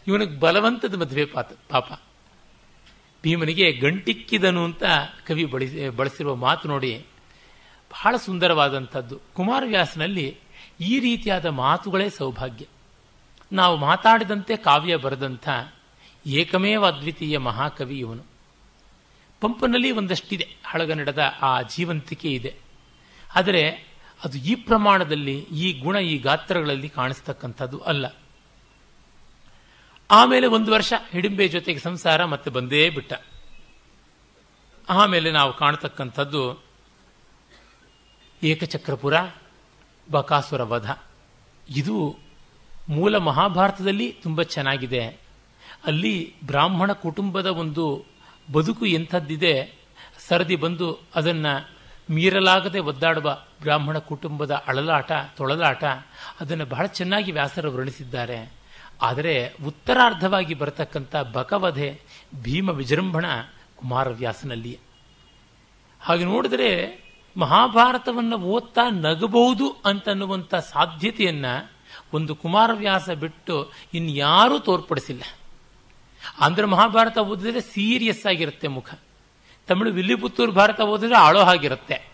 [0.06, 2.00] ಇವನಿಗೆ ಬಲವಂತದ ಮದುವೆ ಪಾತ, ಪಾಪ.
[3.22, 4.82] ಭೀಮನಿಗೆ ಗಂಟಿಕ್ಕಿದನು ಅಂತ
[5.26, 7.06] ಕವಿ ಬಳಸಿ, ಬಳಸಿರುವ ಮಾತು ನೋಡಿ,
[7.90, 9.20] ಬಹಳ ಸುಂದರವಾದಂಥದ್ದು.
[9.34, 10.36] ಕುಮಾರವ್ಯಾಸನಲ್ಲಿ
[10.80, 12.64] ಈ ರೀತಿಯಾದ ಮಾತುಗಳೇ ಸೌಭಾಗ್ಯ.
[13.52, 15.48] ನಾವು ಮಾತಾಡಿದಂತೆ ಕಾವ್ಯ ಬರೆದಂಥ
[16.26, 18.24] ಏಕಮೇವ ಅದ್ವಿತೀಯ ಮಹಾಕವಿ ಇವನು.
[19.40, 22.54] ಪಂಪನಲ್ಲಿ ಒಂದಷ್ಟಿದೆ ಹಳಗನ್ನಡದ ಆ ಜೀವಂತಿಕೆ ಇದೆ.
[23.34, 23.70] ಆದರೆ
[24.24, 28.06] ಅದು ಈ ಪ್ರಮಾಣದಲ್ಲಿ, ಈ ಗುಣ, ಈ ಗಾತ್ರಗಳಲ್ಲಿ ಕಾಣಿಸ್ತಕ್ಕಂಥದ್ದು ಅಲ್ಲ.
[30.10, 33.12] ಆಮೇಲೆ ಒಂದು ವರ್ಷ ಹಿಡಿಂಬೆ ಜೊತೆಗೆ ಸಂಸಾರ ಮತ್ತೆ ಬಂದೇ ಬಿಟ್ಟ.
[34.88, 36.64] ಆಮೇಲೆ ನಾವು ಕಾಣತಕ್ಕಂಥದ್ದು
[38.42, 39.14] ಏಕಚಕ್ರಪುರ,
[40.10, 40.90] ಬಕಾಸುರ ವಧ.
[41.68, 42.18] ಇದು
[42.88, 45.29] ಮೂಲ ಮಹಾಭಾರತದಲ್ಲಿ ತುಂಬ ಚೆನ್ನಾಗಿದೆ.
[45.86, 48.04] ಅಲ್ಲಿ ಬ್ರಾಹ್ಮಣ ಕುಟುಂಬದ ಒಂದು
[48.52, 49.74] ಬದುಕು ಎಂಥದ್ದಿದೆ,
[50.28, 51.70] ಸರದಿ ಬಂದು ಅದನ್ನು
[52.10, 55.84] ಮೀರಲಾಗದೆ ಒದ್ದಾಡುವ ಬ್ರಾಹ್ಮಣ ಕುಟುಂಬದ ಅಳಲಾಟ, ತೊಳಲಾಟ,
[56.40, 58.52] ಅದನ್ನು ಬಹಳ ಚೆನ್ನಾಗಿ ವ್ಯಾಸರು ವರ್ಣಿಸಿದ್ದಾರೆ.
[59.02, 62.00] ಆದರೆ ಉತ್ತರಾರ್ಧವಾಗಿ ಬರತಕ್ಕಂಥ ಬಕವಧೆ
[62.42, 63.24] ಭೀಮ ವಿಜೃಂಭಣ
[63.76, 64.78] ಕುಮಾರವ್ಯಾಸನಲ್ಲಿ
[66.00, 67.00] ಹಾಗೆ ನೋಡಿದ್ರೆ
[67.36, 71.72] ಮಹಾಭಾರತವನ್ನು ಓದ್ತಾ ನಗಬಹುದು ಅಂತನ್ನುವಂಥ ಸಾಧ್ಯತೆಯನ್ನು
[72.12, 75.22] ಒಂದು ಕುಮಾರವ್ಯಾಸ ಬಿಟ್ಟು ಇನ್ಯಾರೂ ತೋರ್ಪಡಿಸಿಲ್ಲ.
[76.40, 78.90] ಆಂಧ್ರ ಮಹಾಭಾರತ ಓದಿದ್ರೆ ಸೀರಿಯಸ್ ಆಗಿರುತ್ತೆ ಮುಖ.
[79.66, 82.08] ತಮಿಳು ವಿಲ್ಲಿಪುತ್ತೂರು ಭಾರತ ಓದಿದ್ರೆ ಆಳೋ ಆಗಿರುತ್ತೆ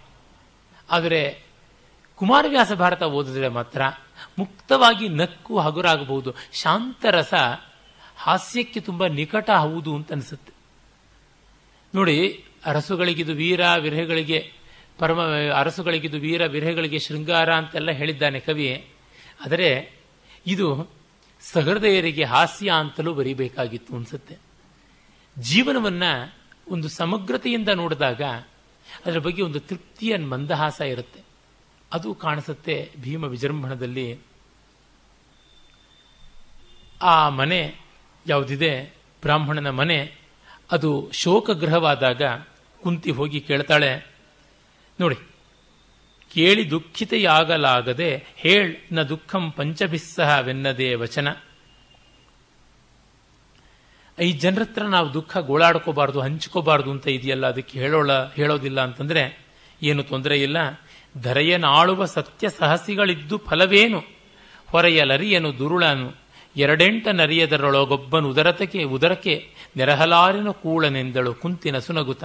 [0.90, 1.42] ಆದರೆ
[2.16, 3.82] ಕುಮಾರವ್ಯಾಸ ಭಾರತ ಓದಿದ್ರೆ ಮಾತ್ರ
[4.38, 6.34] ಮುಕ್ತವಾಗಿ ನಕ್ಕು ಹಗುರಾಗಬಹುದು.
[6.52, 7.34] ಶಾಂತರಸ
[8.16, 10.52] ಹಾಸ್ಯಕ್ಕೆ ತುಂಬ ನಿಕಟ ಹೌದು ಅಂತ ಅನಿಸುತ್ತೆ.
[11.94, 14.52] ನೋಡಿ, ಅರಸುಗಳಿಗಿದು ವೀರ, ವಿರಹಗಳಿಗೆ
[14.98, 15.20] ಪರಮ,
[15.54, 18.88] ಅರಸುಗಳಿಗಿದು ವೀರ, ವಿರಹಗಳಿಗೆ ಶೃಂಗಾರ ಅಂತೆಲ್ಲ ಹೇಳಿದ್ದಾನೆ ಕವಿ
[19.44, 19.92] ಆದರೆ
[20.46, 20.95] ಇದು
[21.52, 24.36] ಸಹೃದಯರಿಗೆ ಹಾಸ್ಯ ಅಂತಲೂ ಬರೀಬೇಕಾಗಿತ್ತು ಅನ್ಸುತ್ತೆ.
[25.38, 26.02] ಜೀವನವನ್ನ
[26.68, 28.22] ಒಂದು ಸಮಗ್ರತೆಯಿಂದ ನೋಡಿದಾಗ
[29.06, 31.20] ಅದರ ಬಗ್ಗೆ ಒಂದು ತೃಪ್ತಿಯ ಮಂದಹಾಸ ಇರುತ್ತೆ.
[31.92, 34.18] ಅದು ಕಾಣಿಸುತ್ತೆ ಭೀಮ ವಿಜೃಂಭಣದಲ್ಲಿ.
[37.02, 37.76] ಆ ಮನೆ
[38.26, 38.96] ಯಾವುದಿದೆ?
[39.22, 40.16] ಬ್ರಾಹ್ಮಣನ ಮನೆ.
[40.70, 42.22] ಅದು ಶೋಕಗ್ರಹವಾದಾಗ
[42.82, 44.06] ಕುಂತಿ ಹೋಗಿ ಕೇಳ್ತಾಳೆ,
[45.00, 45.16] ನೋಡಿ
[46.36, 51.28] ಕೇಳಿ ದುಃಖಿತೆಯಾಗಲಾಗದೆ ಹೇಳ್ನ ದುಃಖಂ ಪಂಚಭಿಸ್ಸಹವೆನ್ನದೇ ವಚನ.
[54.20, 59.22] ಐ ಜನರತ್ರ ನಾವು ದುಃಖ ಗೋಳಾಡ್ಕೋಬಾರ್ದು, ಹಂಚ್ಕೋಬಾರ್ದು ಅಂತ ಇದೆಯಲ್ಲ, ಅದಕ್ಕೆ ಹೇಳೋಳ, ಹೇಳೋದಿಲ್ಲ ಅಂತಂದ್ರೆ
[59.82, 60.56] ಏನು ತೊಂದರೆ ಇಲ್ಲ.
[61.22, 64.00] ಧರೆಯನಾಳುವ ಸತ್ಯ ಸಹಸಿಗಳಿದ್ದು ಫಲವೇನು?
[64.70, 66.08] ಹೊರೆಯಲರಿಯನು ದುರುಳನು,
[66.56, 72.24] ಎರಡೆಂಟ ನರಿಯದರೊಳಗೊಬ್ಬನು ಉದರತಕೆ ಉದರಕೆ ನೆರಹಲಾರಿನ ಕೂಳನೆಂದಳು ಕುಂತಿನ ಸುನಗುತ.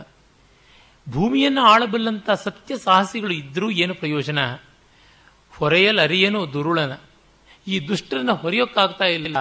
[1.10, 4.40] ಭೂಮಿಯನ್ನು ಆಳಬಲ್ಲಂತ ಸತ್ಯ ಸಾಹಸಿಗಳು ಇದ್ದರೂ ಏನು ಪ್ರಯೋಜನ?
[5.58, 6.98] ಹೊರೆಯಲರಿಯನು ದುರುಳನ.
[7.68, 9.38] ಈ ದುಷ್ಟರನ್ನ ಹೊರೆಯೋಕ್ಕಾಗ್ತಾ ಇಲ್ಲ.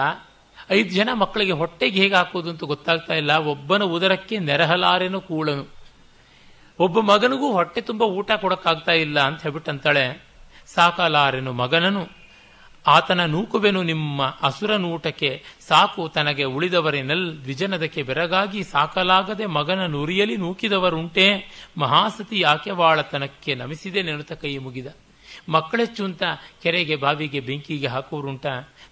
[0.71, 3.35] ಐದು ಜನ ಮಕ್ಕಳಿಗೆ ಹೊಟ್ಟೆಗೆ ಹೇಗೆ ಹಾಕೋದು ಅಂತ ಗೊತ್ತಾಗ್ತಾ ಇಲ್ಲ.
[3.37, 5.67] ಒಬ್ಬನ ಉದರಕ್ಕೆ ನೆರಹಲಾರೆನು ಕೂಳನು.
[6.79, 10.25] ಒಬ್ಬ ಮಗನಿಗೂ ಹೊಟ್ಟೆ ತುಂಬ ಊಟ ಕೊಡೋಕ್ಕಾಗ್ತಾ ಇಲ್ಲ ಅಂತ ಹೇಳ್ಬಿಟ್ಟು ಅಂತಾಳೆ.
[10.67, 12.20] ಸಾಕಲಾರೆನು ಮಗನನು.
[12.87, 21.29] ಆತನ ನೂಕುವೆನು ನಿಮ್ಮ ಅಸುರ ನೂಟಕ್ಕೆ ಸಾಕು, ತನಗೆ ಉಳಿದವರೆನಲ್ ದ್ವಿಜನದಕ್ಕೆ ಬೆರಗಾಗಿ ಸಾಕಲಾಗದೆ ಮಗನ ನುರಿಯಲಿ ನೂಕಿದವರುಂಟೆ.
[21.77, 24.87] ಮಹಾಸತಿ ಯಾಕೆ ವಾಳತನಕ್ಕೆ ನಮಿಸಿದೆ ನೆನುತ ಕೈ ಮುಗಿದ.
[25.49, 26.23] ಮಕ್ಕಳೆಚ್ಚು ಅಂತ
[26.63, 28.45] ಕೆರೆಗೆ ಬಾವಿಗೆ ಬೆಂಕಿಗೆ ಹಾಕುವರುಂಟ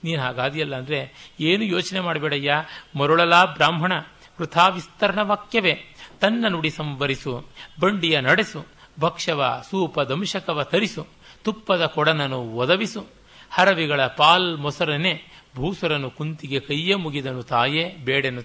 [0.03, 2.53] ನೀನು ಹಾಗಾದಿಯಲ್ಲ ಅಂದ್ರೆ ಏನು ಯೋಚನೆ ಮಾಡಬೇಡಯ್ಯ?
[2.97, 3.99] ಮರುಳಲಾ ಬ್ರಾಹ್ಮಣ,
[4.37, 5.73] ಕೃಥಾ ವಿಸ್ತರಣ ವಾಕ್ಯವೇ.
[6.21, 7.45] ತನ್ನ ನುಡಿ ಸಂವರಿಸು,
[7.79, 8.65] ಬಂಡಿಯ ನಡೆಸು,
[8.99, 11.07] ಭಕ್ಷವ, ಸೂಪ ದಂಶಕವ ತರಿಸು,
[11.43, 13.18] ತುಪ್ಪದ ಕೊಡನನು ಒದವಿಸು.
[13.49, 15.23] ಹರವಿಗಳ ಪಾಲ್ ಮೊಸರನೆ
[15.55, 18.41] ಭೂಸರನು ಕುಂತಿಗೆ ಕೈಯ ಮುಗಿದನು ತಾಯೇ ಬೇಡೆನು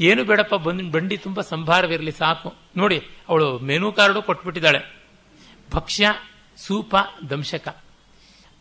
[0.00, 2.54] ಏನು ಬೇಡಪ್ಪ ಬಂದ್ ಬಂಡಿ ತುಂಬ ಸಂಭಾರವಿರಲಿ ಸಾಕು.
[2.76, 5.02] ನೋಡಿ, ಅವಳು ಮೆನು ಕಾರ್ಡು ಕೊಟ್ಬಿಟ್ಟಿದ್ದಾಳೆ.
[5.74, 6.14] ಭಕ್ಷ್ಯ,
[6.56, 6.96] ಸೂಪ,
[7.30, 7.82] ದಂಶಕ.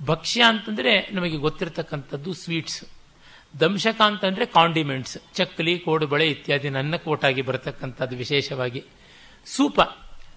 [0.05, 2.83] ಭಕ್ಷ್ಯ ಅಂತಂದ್ರೆ ನಮಗೆ ಗೊತ್ತಿರತಕ್ಕಂಥದ್ದು ಸ್ವೀಟ್ಸ್.
[3.59, 8.83] ದಂಶಕ ಅಂತಂದ್ರೆ ಕಾಂಡಿಮೆಂಟ್ಸ್ ಚಕ್ಕಲಿ ಕೋಡುಬಳೆ ಇತ್ಯಾದಿ ನನ್ನ ಕೋಟಾಗಿ ಬರತಕ್ಕಂಥದ್ದು ವಿಶೇಷವಾಗಿ.
[9.45, 9.79] ಸೂಪ,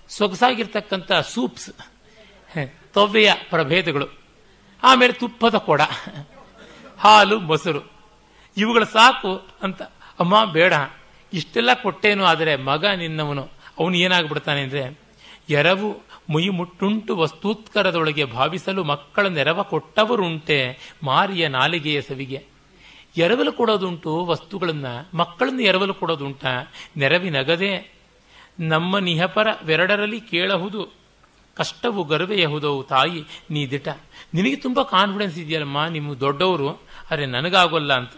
[0.08, 1.70] ಸೊಗಸಾಗಿರ್ತಕ್ಕಂಥ ಸೂಪ್ಸ್
[2.94, 4.21] ತೊವ್ವೆಯ ಪ್ರಭೇದಗಳು.
[4.82, 5.82] ಆಮೇಲೆ ತುಪ್ಪದ ಕೊಡ,
[6.98, 7.82] ಹಾಲು, ಮೊಸರು.
[8.56, 9.82] ಇವುಗಳು ಸಾಕು ಅಂತ,
[10.20, 10.72] ಅಮ್ಮ, ಬೇಡ.
[11.32, 13.44] ಇಷ್ಟೆಲ್ಲ ಕೊಟ್ಟೇನು ಆದರೆ ಮಗ ನಿನ್ನವನು,
[13.78, 14.82] ಅವನು ಏನಾಗ್ಬಿಡ್ತಾನೆ ಅಂದರೆ,
[15.50, 15.88] ಎರವು
[16.30, 20.58] ಮುಯಿ ಮುಟ್ಟುಂಟು ವಸ್ತೂತ್ಕರದೊಳಗೆ ಭಾವಿಸಲು ಮಕ್ಕಳ ನೆರವ ಕೊಟ್ಟವರುಂಟೆ
[21.02, 22.40] ಮಾರಿಯ ನಾಲಿಗೆಯ ಸವಿಗೆ.
[23.16, 26.44] ಎರವಲು ಕೊಡೋದುಂಟು ವಸ್ತುಗಳನ್ನ, ಮಕ್ಕಳನ್ನು ಎರವಲು ಕೊಡೋದುಂಟ
[26.96, 27.72] ನೆರವಿನಗದೆ
[28.60, 30.82] ನಮ್ಮ ನಿಹಪರ ವೆರಡರಲ್ಲಿ ಕೇಳಹುದು,
[31.56, 33.88] ಕಷ್ಟವು ಗರ್ವೆಯಹುದವು ತಾಯಿ, ನೀ ದಿಟ.
[34.34, 35.86] ನಿನಗೆ ತುಂಬ ಕಾನ್ಫಿಡೆನ್ಸ್ ಇದೆಯಲ್ಲಮ್ಮ?
[35.86, 36.68] ನಿಮ್ಮ ದೊಡ್ಡವರು,
[37.10, 38.12] ಅರೆ ನನಗಾಗೋಲ್ಲ ಅಂತ.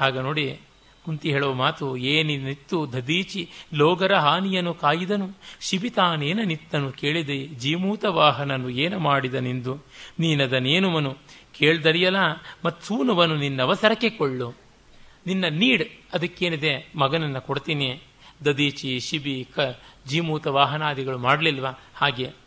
[0.00, 0.60] ಆಗ ನೋಡಿ,
[1.04, 9.74] ಕುಂತಿ ಹೇಳುವ ಮಾತು ಏನಿತ್ತು ದದೀಚಿ ಲೋಗರ ಹಾನಿಯನು ಕಾಯಿದನು, ಶಿಬಿತಾನೇನ ನಿತ್ತನು, ಕೇಳಿದೆ, ಜೀಮೂತ ವಾಹನನು ಏನ ಮಾಡಿದನೆಂದು.
[10.18, 11.16] ನೀನದನೇನುವನು
[11.58, 12.16] ಕೇಳ್ದರಿಯಲ
[12.64, 14.54] ಮತ್ಸೂನುವನು ನಿನ್ನ ಅವಸರಕ್ಕೆ ಕೊಳ್ಳು.
[15.26, 18.02] ನಿನ್ನ ನೀಡ್ ಅದಕ್ಕೇನಿದೆ, ಮಗನನ್ನು ಕೊಡ್ತೀನಿ.
[18.44, 19.58] ದದೀಚಿ ಶಿಬಿ, ಕ,
[20.06, 21.70] ಜೀಮೂತ ವಾಹನಾದಿಗಳು ಮಾಡಲಿಲ್ವಾ?
[21.94, 22.43] ಹಾಗೆ.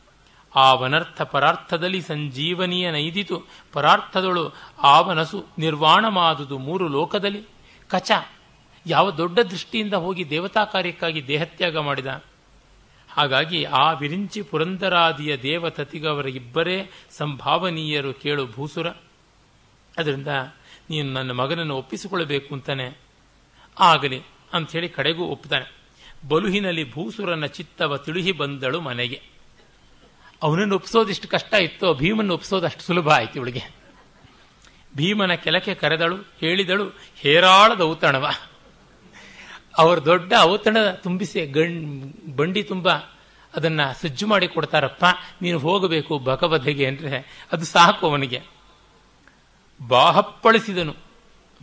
[0.57, 3.43] ಆವನರ್ಥ ಪರಾರ್ಥದಲ್ಲಿ ಸಂಜೀವನಿಯ ನೈದಿತು.
[3.73, 7.43] ಪರಾರ್ಥದಳು ಆವನಸು ನಿರ್ವಾಣಮಾದುದು ಮೂರು ಲೋಕದಲ್ಲಿ.
[7.87, 8.11] ಕಚ,
[8.85, 12.23] ಯಾವ ದೊಡ್ಡ ದೃಷ್ಟಿಯಿಂದ ಹೋಗಿ ದೇವತಾ ಕಾರ್ಯಕ್ಕಾಗಿ ದೇಹತ್ಯಾಗ ಮಾಡಿದ.
[13.09, 18.87] ಹಾಗಾಗಿ ಆ ವಿರಿಂಚಿ ಪುರಂದರಾದಿಯ ದೇವತತಿಗವರ ಇಬ್ಬರೇ ಸಂಭಾವನೀಯರು ಕೇಳು ಭೂಸುರ.
[19.97, 20.27] ಅದರಿಂದ
[20.89, 22.97] ನೀನು ನನ್ನ ಮಗನನ್ನು ಒಪ್ಪಿಸಿಕೊಳ್ಳಬೇಕು ಅಂತಾನೆ.
[23.79, 24.21] ಆಗಲಿ
[24.53, 25.73] ಅಂಥೇಳಿ ಕಡೆಗೂ ಒಪ್ತಾನೆ
[26.27, 29.36] ಬಲುಹಿನಲ್ಲಿ ಭೂಸುರನ ಚಿತ್ತವ ತಿಳಿಹಿ ಬಂದಳು ಮನೆಗೆ.
[30.41, 33.77] ಅವನನ್ನು ಒಪ್ಪಿಸೋದಿಷ್ಟು ಕಷ್ಟ ಇತ್ತು ಭೀಮನ್ನು ಒಪ್ಸೋದು ಅಷ್ಟು ಸುಲಭ ಆಯ್ತು ಇವಳಿಗೆ.
[34.95, 38.29] ಭೀಮನ ಕೆಲಕ್ಕೆ ಕರೆದಳು, ಹೇಳಿದಳು, ಹೇರಾಳದ ಔತಣವ.
[39.77, 42.91] ಅವರು ದೊಡ್ಡ ಔತಣ ತುಂಬಿಸಿ ಗಣ್, ಬಂಡಿ ತುಂಬ
[43.55, 45.05] ಅದನ್ನ ಸಜ್ಜು ಮಾಡಿ ಕೊಡ್ತಾರಪ್ಪ,
[45.41, 48.41] ನೀನು ಹೋಗಬೇಕು ಬಕಬದೆಗೆ ಅಂದ್ರೆ ಅದು ಸಾಕು ಅವನಿಗೆ.
[49.87, 50.95] ಬಾಹಪ್ಪಳಿಸಿದನು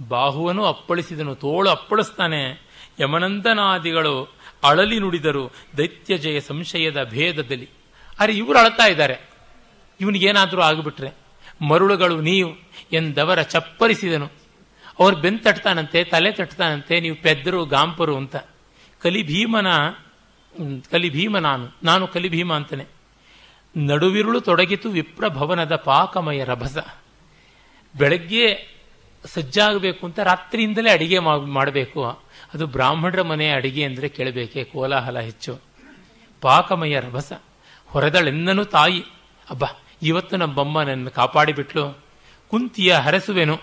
[0.08, 2.62] ಬಾಹುವನು ಅಪ್ಪಳಿಸಿದನು, ತೋಳು ಅಪ್ಪಳಿಸ್ತಾನೆ.
[3.00, 4.34] ಯಮನಂದನಾದಿಗಳು
[4.64, 7.68] ಅಳಲಿ ನುಡಿದರು ದೈತ್ಯಜಯ ಸಂಶಯದ ಭೇದದಲ್ಲಿ.
[8.20, 9.16] ಅರೆ ಇವರು ಅಳ್ತಾ ಇದ್ದಾರೆ.
[10.00, 11.10] ಇವನಿಗೇನಾದರೂ ಆಗಿಬಿಟ್ರೆ
[11.68, 12.50] ಮರುಳುಗಳು ನೀವು
[12.92, 14.28] ಎಂದವರ ಚಪ್ಪರಿಸಿದನು.
[14.98, 18.36] ಅವ್ರು ಬೆನ್ ತಟ್ತಾನಂತೆ, ತಲೆ ತಟ್ತಾನಂತೆ, ನೀವು ಪೆದ್ದರು ಗಾಂಪರು ಅಂತ.
[19.02, 19.68] ಕಲಿಭೀಮನ
[20.90, 22.84] ಕಲಿಭೀಮ ನಾನು ನಾನು ಕಲಿಭೀಮ ಅಂತಾನೆ.
[23.76, 26.76] ನಡುವಿರುಳು ತೊಡಗಿತು ವಿಪ್ರಭವನದ ಪಾಕಮಯ ರಭಸ.
[27.94, 28.46] ಬೆಳಗ್ಗೆ
[29.24, 31.18] ಸಜ್ಜಾಗಬೇಕು ಅಂತ ರಾತ್ರಿಯಿಂದಲೇ ಅಡಿಗೆ
[31.58, 32.00] ಮಾಡಬೇಕು.
[32.54, 35.52] ಅದು ಬ್ರಾಹ್ಮಣರ ಮನೆಯ ಅಡಿಗೆ ಅಂದರೆ ಕೇಳಬೇಕೆ, ಕೋಲಾಹಲ ಹೆಚ್ಚು.
[36.42, 37.32] ಪಾಕಮಯ ರಭಸ.
[37.94, 39.00] ಹೊರದಳೆನ್ನನು ತಾಯಿ.
[39.50, 39.64] ಅಬ್ಬ,
[40.02, 42.04] ಇವತ್ತು ನಮ್ಮಮ್ಮ ನನ್ನ ಕಾಪಾಡಿಬಿಟ್ಲು.
[42.50, 43.54] ಕುಂತಿಯ ಹರಸುವೆನು.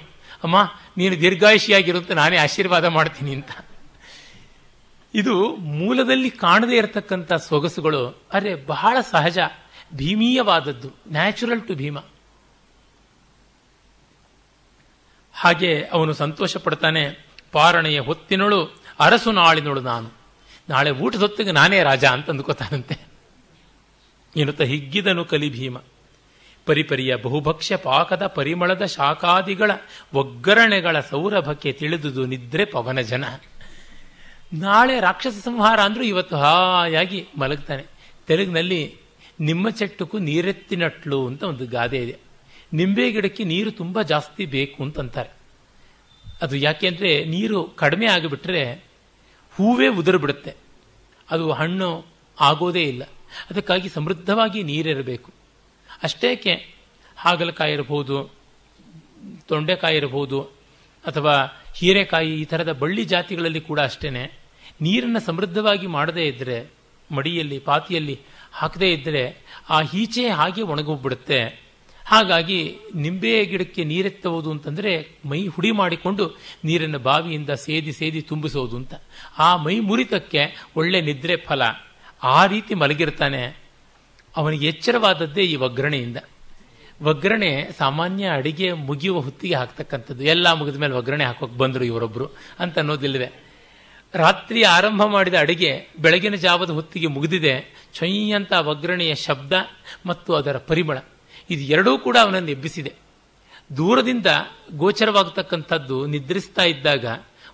[0.44, 3.52] ಅಮ್ಮ, ನೀನು ದೀರ್ಘಾಯುಷಿಯಾಗಿರುತ್ತೆ ನಾನೇ ಆಶೀರ್ವಾದ ಮಾಡ್ತೀನಿ ಅಂತ.
[5.14, 9.38] ಇದು ಮೂಲದಲ್ಲಿ ಕಾಣದೇ ಇರತಕ್ಕಂಥ ಸೊಗಸುಗಳು, ಅರೆ, ಬಹಳ ಸಹಜ,
[9.94, 12.00] ಭೀಮೀಯವಾದದ್ದು ನ್ಯಾಚುರಲ್ ಟು ಭೀಮ.
[15.34, 18.66] ಹಾಗೆ ಅವನು ಸಂತೋಷ ಪಡ್ತಾನೆ ಪಾರಣೆಯ ಹೊತ್ತಿನಳು,
[19.00, 20.10] ಅರಸು ನಾಳಿನೊಳು ನಾನು.
[20.70, 23.11] ನಾಳೆ ಊಟದೊತ್ತಿಗೆ ನಾನೇ ರಾಜ ಅಂತ ಅಂದ್ಕೋತಾನಂತೆ
[24.36, 25.78] ಎನ್ನುತ್ತ ಹಿಗ್ಗಿದನು ಕಲಿಭೀಮ.
[26.66, 29.72] ಪರಿಪರಿಯ ಬಹುಭಕ್ಷ್ಯ ಪಾಕದ ಪರಿಮಳದ ಶಾಖಾದಿಗಳ
[30.14, 33.26] ಒಗ್ಗರಣೆಗಳ ಸೌರಭಕ್ಕೆ ತಿಳಿದುದು ನಿದ್ರೆ ಪವನ ಜನ.
[34.54, 37.84] ನಾಳೆ ರಾಕ್ಷಸ ಸಂಹಾರ ಅಂದ್ರೂ ಇವತ್ತು ಹಾಯಾಗಿ ಮಲಗ್ತಾನೆ.
[38.28, 38.96] ತೆಲುಗಿನಲ್ಲಿ
[39.40, 42.18] ನಿಮ್ಮ ಚೆಟ್ಟಕ್ಕೂ ನೀರೆತ್ತಿನಟ್ಲು ಅಂತ ಒಂದು ಗಾದೆ ಇದೆ.
[42.74, 45.30] ನಿಂಬೆ ಗಿಡಕ್ಕೆ ನೀರು ತುಂಬ ಜಾಸ್ತಿ ಬೇಕು ಅಂತಂತಾರೆ.
[46.42, 48.74] ಅದು ಯಾಕೆಂದ್ರೆ ನೀರು ಕಡಿಮೆ ಆಗಿಬಿಟ್ರೆ
[49.56, 50.54] ಹೂವೇ ಉದುರು ಬಿಡುತ್ತೆ
[51.32, 52.06] ಅದು ಹಣ್ಣು
[52.40, 53.04] ಆಗೋದೇ ಇಲ್ಲ.
[53.50, 55.32] ಅದಕ್ಕಾಗಿ ಸಮೃದ್ಧವಾಗಿ ನೀರಿರಬೇಕು.
[56.04, 56.76] ಅಷ್ಟೇಕೆ
[57.18, 58.34] ಹಾಗಲಕಾಯಿ ಇರಬಹುದು,
[59.48, 60.42] ತೊಂಡೆಕಾಯಿ ಇರಬಹುದು,
[61.06, 64.32] ಅಥವಾ ಹೀರೆಕಾಯಿ ಈ ಥರದ ಬಳ್ಳಿ ಜಾತಿಗಳಲ್ಲಿ ಕೂಡ ಅಷ್ಟೇನೆ.
[64.82, 66.72] ನೀರನ್ನು ಸಮೃದ್ಧವಾಗಿ ಮಾಡದೇ ಇದ್ದರೆ
[67.12, 68.20] ಮಡಿಯಲ್ಲಿ, ಪಾತಿಯಲ್ಲಿ
[68.52, 69.38] ಹಾಕದೇ ಇದ್ದರೆ
[69.70, 71.72] ಆ ಈಚೆ ಹಾಗೆ ಒಣಗೋಗ್ಬಿಡುತ್ತೆ.
[72.06, 78.94] ಹಾಗಾಗಿ ನಿಂಬೆ ಗಿಡಕ್ಕೆ ನೀರೆತ್ತುವುದು ಅಂತಂದರೆ ಮೈ ಹುಡಿ ಮಾಡಿಕೊಂಡು ನೀರನ್ನು ಬಾವಿಯಿಂದ ಸೇದಿ ಸೇದಿ ತುಂಬಿಸೋದು ಅಂತ.
[79.38, 81.62] ಆ ಮೈ ಮುರಿತಕ್ಕೆ ಒಳ್ಳೆ ನಿದ್ರೆ ಫಲ.
[82.24, 83.58] ಆ ರೀತಿ ಮಲಗಿರ್ತಾನೆ.
[84.38, 86.18] ಅವನಿಗೆ ಎಚ್ಚರವಾದದ್ದೇ ಈ ಒಗ್ಗರಣೆಯಿಂದ.
[87.02, 90.24] ಒಗ್ಗರಣೆ ಸಾಮಾನ್ಯ ಅಡಿಗೆ ಮುಗಿಯುವ ಹೊತ್ತಿಗೆ ಹಾಕ್ತಕ್ಕಂಥದ್ದು.
[90.24, 92.30] ಎಲ್ಲ ಮುಗಿದ ಮೇಲೆ ಒಗ್ಗರಣೆ ಹಾಕೋಕೆ ಬಂದರು ಇವರೊಬ್ಬರು
[92.60, 93.30] ಅಂತ ಅನ್ನೋದಿಲ್ವೇ.
[94.14, 97.76] ರಾತ್ರಿ ಆರಂಭ ಮಾಡಿದ ಅಡಿಗೆ ಬೆಳಗಿನ ಜಾವದ ಹೊತ್ತಿಗೆ ಮುಗಿದಿದೆ.
[97.94, 99.54] ಚೊಯ್ಯಂತ ಒಗ್ಗರಣೆಯ ಶಬ್ದ
[100.06, 100.98] ಮತ್ತು ಅದರ ಪರಿಮಳ
[101.50, 102.94] ಇದು ಎರಡೂ ಕೂಡ ಅವನನ್ನು ಎಬ್ಬಿಸಿದೆ.
[103.78, 104.26] ದೂರದಿಂದ
[104.74, 107.06] ಗೋಚರವಾಗತಕ್ಕಂಥದ್ದು ನಿದ್ರಿಸ್ತಾ ಇದ್ದಾಗ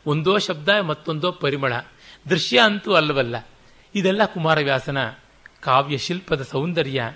[0.06, 1.74] ಒಂದೋ ಶಬ್ದ ಮತ್ತೊಂದೋ ಪರಿಮಳ.
[2.30, 3.36] ದೃಶ್ಯ ಅಂತೂ ಅಲ್ಲವಲ್ಲ.
[3.98, 4.98] ಇದೆಲ್ಲ ಕುಮಾರವ್ಯಾಸನ
[5.60, 7.14] ಕಾವ್ಯ ಶಿಲ್ಪದ ಸೌಂದರ್ಯ.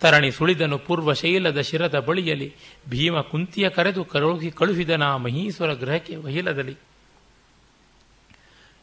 [0.00, 2.54] ತರಣಿ ಸುಳಿದನು ಪೂರ್ವ ಶೈಲದ ಶಿರದ ಬಳಿಯಲ್ಲಿ
[2.88, 6.76] ಭೀಮ ಕುಂತಿಯ ಕರೆದು ಕರುಹಿ ಕಳುಹಿದನ ಮಹೀಶ್ವರ ಗ್ರಹಕ್ಕೆ ವಹಿಲದಲ್ಲಿ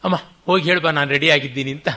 [0.04, 1.89] ಅಮ್ಮ, ಹೋಗಿ ಹೇಳ್ಬಾ, ನಾನು ರೆಡಿ ಆಗಿದ್ದೀನಿ ಅಂತ.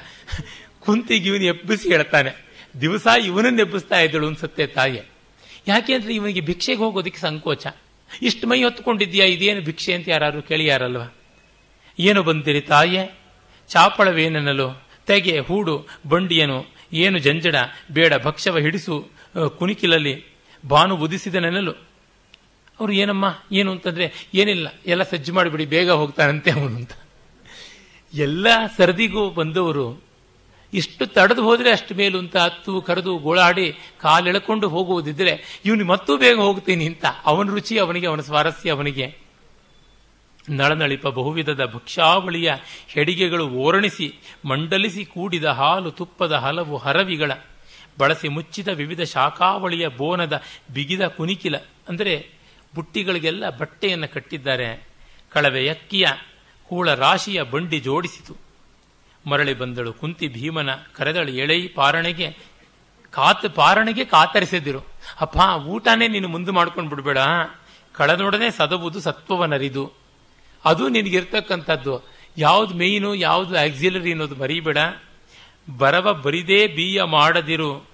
[0.81, 2.33] ಕುಂತಿಗೆ ಇವನು ಎಬ್ಬಿಸಿ ಹೇಳ್ತಾನೆ.
[2.81, 5.00] ದಿವಸ ಇವನನ್ನು ಎಬ್ಬಿಸ್ತಾ ಇದ್ದಳು ಅನ್ಸುತ್ತೆ ತಾಯಿ.
[5.68, 7.66] ಯಾಕೆಂದ್ರೆ ಇವನಿಗೆ ಭಿಕ್ಷೆಗೆ ಹೋಗೋದಕ್ಕೆ ಸಂಕೋಚ.
[8.22, 11.02] ಇಷ್ಟು ಮೈ ಹೊತ್ಕೊಂಡಿದ್ಯಾ ಇದೇನು ಭಿಕ್ಷೆ ಅಂತ ಯಾರು ಕೇಳಿಯಾರಲ್ವ?
[11.98, 13.18] ಏನು ಬಂದಿರಿ ತಾಯೇ?
[13.68, 14.68] ಚಾಪಳವೇನೆನ್ನಲು?
[15.06, 17.56] ತೆಗೆ, ಹೂಡು, ಬಂಡಿಯನು, ಏನು ಜಂಜಡ,
[17.92, 19.08] ಬೇಡ, ಭಕ್ಷವ ಹಿಡಿಸು
[19.58, 20.24] ಕುಣಿಕಿಲಲ್ಲಿ,
[20.66, 21.72] ಬಾನು ಉದಿಸಿದನೆನ್ನಲು
[22.80, 26.92] ಅವರು ಏನಮ್ಮ, ಏನು ಅಂತಂದ್ರೆ, ಏನಿಲ್ಲ, ಎಲ್ಲ ಸಜ್ಜು ಮಾಡಿಬಿಡಿ, ಬೇಗ ಹೋಗ್ತಾನಂತೆ ಅವನು ಅಂತ.
[28.14, 30.02] ಎಲ್ಲ ಸರದಿಗೂ ಬಂದವರು,
[30.74, 36.86] ಇಷ್ಟು ತಡೆದು ಹೋದರೆ ಅಷ್ಟು ಮೇಲು ಅಂತ ಹತ್ತು ಕರೆದು, ಗೋಳಾಡಿ, ಕಾಲೆಳ್ಕೊಂಡು ಹೋಗುವುದಿದ್ರೆ ಇವನು ಮತ್ತೂ ಬೇಗ ಹೋಗ್ತೀನಿ
[36.86, 39.21] ಅಂತ, ಅವನ ರುಚಿ ಅವನಿಗೆ, ಅವನ ಸ್ವಾರಸ್ಯ ಅವನಿಗೆ.
[40.48, 42.52] ನಳನಳಿಪ ಬಹುವಿಧದ ಭಕ್ಷಾವಳಿಯ
[42.88, 47.33] ಹೆಡಿಗೆಗಳು ಓರಣಿಸಿ ಮಂಡಲಿಸಿ ಕೂಡಿದ ಹಾಲು ತುಪ್ಪದ ಹಲವು ಹರವಿಗಳ,
[47.98, 50.42] ಬಳಸಿ ಮುಚ್ಚಿದ ವಿವಿಧ ಶಾಖಾವಳಿಯ ಬೋನದ
[50.74, 51.57] ಬಿಗಿದ ಕುನಿಕಿಲ
[51.88, 52.28] ಅಂದರೆ
[52.74, 54.87] ಬುಟ್ಟಿಗಳಿಗೆಲ್ಲ ಬಟ್ಟೆಯನ್ನು ಕಟ್ಟಿದ್ದಾರೆ.
[55.33, 56.07] ಕಳವೆ ಅಕ್ಕಿಯ
[56.68, 58.37] ಕೂಳ ರಾಶಿಯ ಬಂಡಿ ಜೋಡಿಸಿತು.
[59.28, 62.37] ಮರಳಿ ಬಂದಳು ಕುಂತಿ ಭೀಮನ, ಕರೆದಳು ಎಳೈ ಪಾರಣೆಗೆ
[63.11, 64.79] ಕಾತ, ಪಾರಣೆಗೆ ಕಾತರಿಸಿದಿರು.
[65.21, 67.19] ಅಪ್ಪ, ಊಟನೇ ನೀನು ಮುಂದೆ ಮಾಡ್ಕೊಂಡು ಬಿಡಬೇಡ
[67.92, 70.02] ಕಳೆದೊಡನೆ ಸದವುದು ಸತ್ವವನರಿದು.
[70.65, 72.02] ಅದು ನಿನಗಿರ್ತಕ್ಕಂಥದ್ದು.
[72.38, 74.79] ಯಾವ್ದು ಮೇಯ್ನು, ಯಾವ್ದು ಆಕ್ಸಿಲರಿ ಅನ್ನೋದು ಬರೀಬೇಡ
[75.79, 77.87] ಬರವ ಬರಿದೇ ಬೀಯ ಮಾಡದಿರು.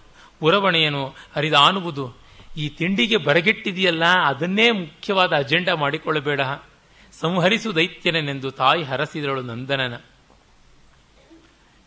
[0.43, 2.17] ಉರವಣೆಯನು ಅರಿದಾನುವುದು
[2.57, 6.41] ಈ ತಿಂಡಿಗೆ ಬರಗೆಟ್ಟಿದೆಯಲ್ಲ, ಅದನ್ನೇ ಮುಖ್ಯವಾದ ಅಜೆಂಡಾ ಮಾಡಿಕೊಳ್ಳಬೇಡ.
[7.13, 10.01] ಸಂಹರಿಸು ದೈತ್ಯನೆಂದು ತಾಯಿ ಹರಸಿದಳು ನಂದನನ.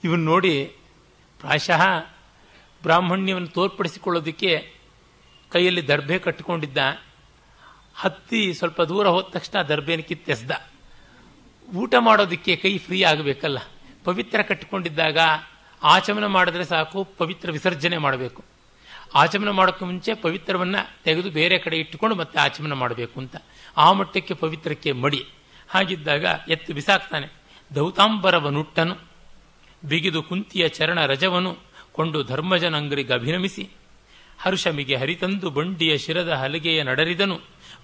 [0.04, 0.64] ಇವನು ನೋಡಿ
[1.40, 1.82] ಪ್ರಾಯಶಃ
[2.84, 4.74] ಬ್ರಾಹ್ಮಣ್ಯವನ್ನು ತೋರ್ಪಡಿಸಿಕೊಳ್ಳೋದಕ್ಕೆ
[5.52, 6.78] ಕೈಯಲ್ಲಿ ದರ್ಭೆ ಕಟ್ಟಿಕೊಂಡಿದ್ದ.
[7.96, 10.52] ಹತ್ತಿ ಸ್ವಲ್ಪ ದೂರ ಹೋದ ತಕ್ಷಣ ದರ್ಭೆನ ಕಿತ್ತೆಸ್ದ.
[11.76, 13.60] ಊಟ ಮಾಡೋದಕ್ಕೆ ಕೈ ಫ್ರೀ ಆಗಬೇಕಲ್ಲ?
[14.04, 15.18] ಪವಿತ್ರ ಕಟ್ಟಿಕೊಂಡಿದ್ದಾಗ
[15.84, 18.44] ಆಚಮನ ಮಾಡಿದ್ರೆ ಸಾಕು, ಪವಿತ್ರ ವಿಸರ್ಜನೆ ಮಾಡಬೇಕು.
[19.16, 23.36] ಆಚಮನ ಮಾಡೋಕ್ಕೆ ಮುಂಚೆ ಪವಿತ್ರವನ್ನು ತೆಗೆದು ಬೇರೆ ಕಡೆ ಇಟ್ಟುಕೊಂಡು ಮತ್ತೆ ಆಚಮನ ಮಾಡಬೇಕು ಅಂತ.
[23.78, 25.26] ಆ ಮಟ್ಟಕ್ಕೆ ಪವಿತ್ರಕ್ಕೆ ಮಡಿ.
[25.70, 27.28] ಹಾಗಿದ್ದಾಗ ಎತ್ತು ಬಿಸಾಕ್ತಾನೆ.
[27.76, 28.96] ದೌತಾಂಬರವನುಟ್ಟನು,
[29.88, 31.58] ಬಿಗಿದು ಕುಂತಿಯ ಚರಣ ರಜವನು,
[31.92, 33.70] ಕೊಂಡು ಧರ್ಮಜನಂಗರಿಗೆ ಅಭಿನಮಿಸಿ,
[34.40, 37.40] ಹರುಷಮಿಗೆ ಹರಿತಂದು ಬಂಡಿಯ ಶಿರದ ಹಲಗೆಯ ನಡರಿದನು,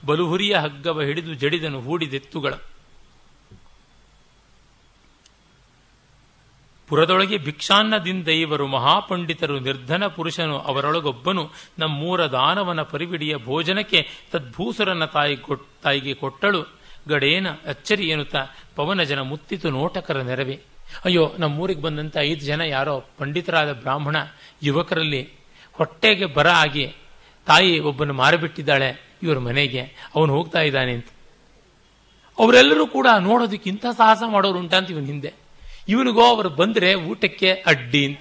[0.06, 2.54] ಬಲುಹುರಿಯ ಹಗ್ಗವ ಹಿಡಿದು ಜಡಿದನು ಹೂಡಿದೆತ್ತುಗಳ.
[6.88, 15.38] ಪುರದೊಳಗೆ ಭಿಕ್ಷಾನ್ನದಿಂದ ಇವರು ಮಹಾಪಂಡಿತರು, ನಿರ್ಧನ ಪುರುಷನು, ಅವರೊಳಗೊಬ್ಬನು ನಮ್ಮೂರ ದಾನವನ ಪರಿವಿಡಿಯ ಭೋಜನಕ್ಕೆ ತದ್ಭೂಸುರನ ತಾಯಿ
[15.84, 16.78] ತಾಯಿಗೆ ಕೊಟ್ಟಳು.
[17.08, 20.60] ಗಡೇನ ಅಚ್ಚರಿ ಎನ್ನುತ್ತಾ ಪವನ ಜನ ಮುತ್ತಿತು ನೋಟಕರ ನೆರವೆ.
[21.06, 24.16] ಅಯ್ಯೋ, ನಮ್ಮೂರಿಗೆ ಬಂದಂತ ಐದು ಜನ ಯಾರೋ ಪಂಡಿತರಾದ ಬ್ರಾಹ್ಮಣ,
[24.64, 25.30] ಯುವಕರಲ್ಲಿ
[25.74, 26.96] ಹೊಟ್ಟೆಗೆ ಬರ ಆಗಿ
[27.46, 29.82] ತಾಯಿ ಒಬ್ಬನು ಮಾರಿಬಿಟ್ಟಿದ್ದಾಳೆ ಇವರ ಮನೆಗೆ.
[30.16, 31.08] ಅವನು ಹೋಗ್ತಾ ಇದ್ದಾನೆ ಅಂತ.
[32.40, 35.47] ಅವರೆಲ್ಲರೂ ಕೂಡ ನೋಡೋದಕ್ಕೆ ಇಂಥ ಸಾಹಸ ಮಾಡೋರು ಉಂಟಂತ ಇವನ ಹಿಂದೆ.
[35.88, 38.20] ಇವನಿಗೋ ಅವರು ಬಂದರೆ ಊಟಕ್ಕೆ ಅಡ್ಡಿ ಅಂತ.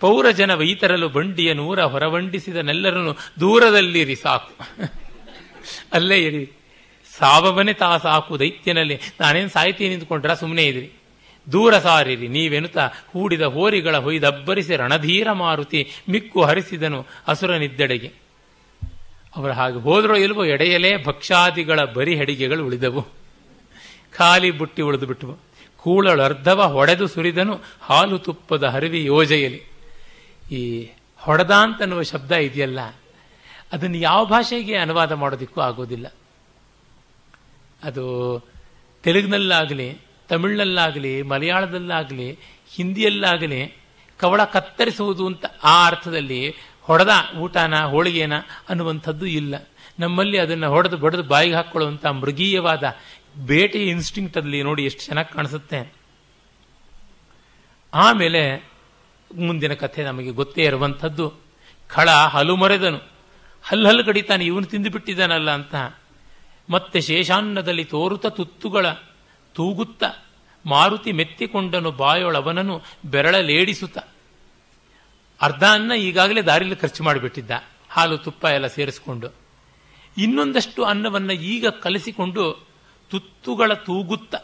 [0.00, 4.54] ಪೌರ ಜನ ವೈತರಲು ಬಂಡಿಯ ನೂರ ಹೊರವಂಡಿಸಿದನೆಲ್ಲರನ್ನು ದೂರದಲ್ಲಿರಿ ಸಾಕು.
[5.92, 6.50] ಅಲ್ಲೇ ಇರಿ.
[7.18, 9.00] ಸಾವವನೇ ತಾ ಸಾಕು ದೈತ್ಯನಲ್ಲಿ.
[9.20, 10.34] ನಾನೇನು ಸಾಯ್ತೀನಿ ನಿಂತ್ಕೊಂಡ್ರ?
[10.34, 10.92] ಸುಮ್ಮನೆ ಇದ್ರಿ.
[11.52, 12.28] ದೂರ ಸಾರಿರಿ.
[12.28, 18.12] ನೀವೆನುತ ಹೂಡಿದ ಹೋರಿಗಳ ಹೊಯ್ದಬ್ಬರಿಸಿ ರಣಧೀರ ಮಾರುತಿ ಮಿಕ್ಕು ಹರಿಸಿದನು ಅಸುರನಿದ್ದೆಡೆಗೆ
[19.36, 23.06] ಅವರು ಹಾಗೆ ಹೋದ್ರೋ ಇಲ್ವೋ ಎಡೆಯಲೇ ಭಕ್ಷಾದಿಗಳ ಬರಿ ಹೆಡಿಗೆಗಳು ಉಳಿದವು.
[24.16, 25.51] ಖಾಲಿ ಬುಟ್ಟಿ ಉಳಿದು ಬಿಟ್ಟವು
[25.82, 29.60] ಕೂಳಳರ್ಧವ ಹೊಡೆದು ಸುರಿದನು, ಹಾಲು ತುಪ್ಪದ ಹರಿವಿ ಯೋಜೆಯಲಿ.
[30.50, 30.62] ಈ
[31.20, 32.80] ಹೊಡೆದ ಅಂತನ್ನುವ ಶಬ್ದ ಇದೆಯಲ್ಲ,
[33.72, 36.06] ಅದನ್ನು ಯಾವ ಭಾಷೆಗೆ ಅನುವಾದ ಮಾಡೋದಿಕ್ಕೂ ಆಗೋದಿಲ್ಲ.
[37.84, 38.04] ಅದು
[39.04, 39.88] ತೆಲುಗಿನಲ್ಲಾಗಲಿ,
[40.28, 42.28] ತಮಿಳಿನಲ್ಲಾಗಲಿ, ಮಲಯಾಳದಲ್ಲಾಗಲಿ,
[42.74, 43.60] ಹಿಂದಿಯಲ್ಲಾಗಲಿ,
[44.20, 46.40] ಕವಳ ಕತ್ತರಿಸುವುದು ಅಂತ ಆ ಅರ್ಥದಲ್ಲಿ
[46.82, 48.34] ಹೊಡೆದ ಊಟನ, ಹೋಳಿಗೆನ
[48.68, 49.54] ಅನ್ನುವಂಥದ್ದು ಇಲ್ಲ.
[49.98, 52.84] ನಮ್ಮಲ್ಲಿ ಅದನ್ನು ಹೊಡೆದು ಬಡಿದು ಬಾಯಿಗೆ ಹಾಕ್ಕೊಳ್ಳುವಂಥ ಮೃಗೀಯವಾದ
[53.36, 55.92] ಬೇಟೆ ಇನ್ಸ್ಟಿಂಕ್ಟ್ ಅಲ್ಲಿ ನೋಡಿ ಎಷ್ಟು ಚೆನ್ನಾಗಿ ಕಾಣಿಸುತ್ತೆ.
[57.94, 58.70] ಆಮೇಲೆ
[59.36, 61.34] ಮುಂದಿನ ಕಥೆ ನಮಗೆ ಗೊತ್ತೇ ಇರುವಂಥದ್ದು.
[61.88, 63.00] ಖಳ ಹಲು ಮರೆದನು.
[63.62, 65.74] ಹಲ್ಲು ಹಲ್ಲು ಕಡಿತಾನೆ, ಇವನು ತಿಂದು ಬಿಟ್ಟಿದ್ದಾನಲ್ಲ ಅಂತ.
[66.70, 68.90] ಮತ್ತೆ ಶೇಷಾನ್ನದಲ್ಲಿ ತೋರುತ್ತ ತುತ್ತುಗಳ
[69.54, 70.04] ತೂಗುತ್ತ
[70.66, 73.98] ಮಾರುತಿ ಮೆತ್ತಿಕೊಂಡನು ಬಾಯೊಳವನನು ಬೆರಳಲೇಡಿಸುತ್ತ.
[75.40, 77.50] ಅರ್ಧ ಅನ್ನ ಈಗಾಗಲೇ ದಾರಿಲಿ ಖರ್ಚು ಮಾಡಿಬಿಟ್ಟಿದ್ದ.
[77.88, 79.28] ಹಾಲು ತುಪ್ಪ ಎಲ್ಲ ಸೇರಿಸಿಕೊಂಡು.
[80.18, 82.71] ಇನ್ನೊಂದಷ್ಟು ಅನ್ನವನ್ನು ಈಗ ಕಲಿಸಿಕೊಂಡು
[83.12, 84.34] ತುತ್ತುಗಳ ತೂಗುತ್ತ.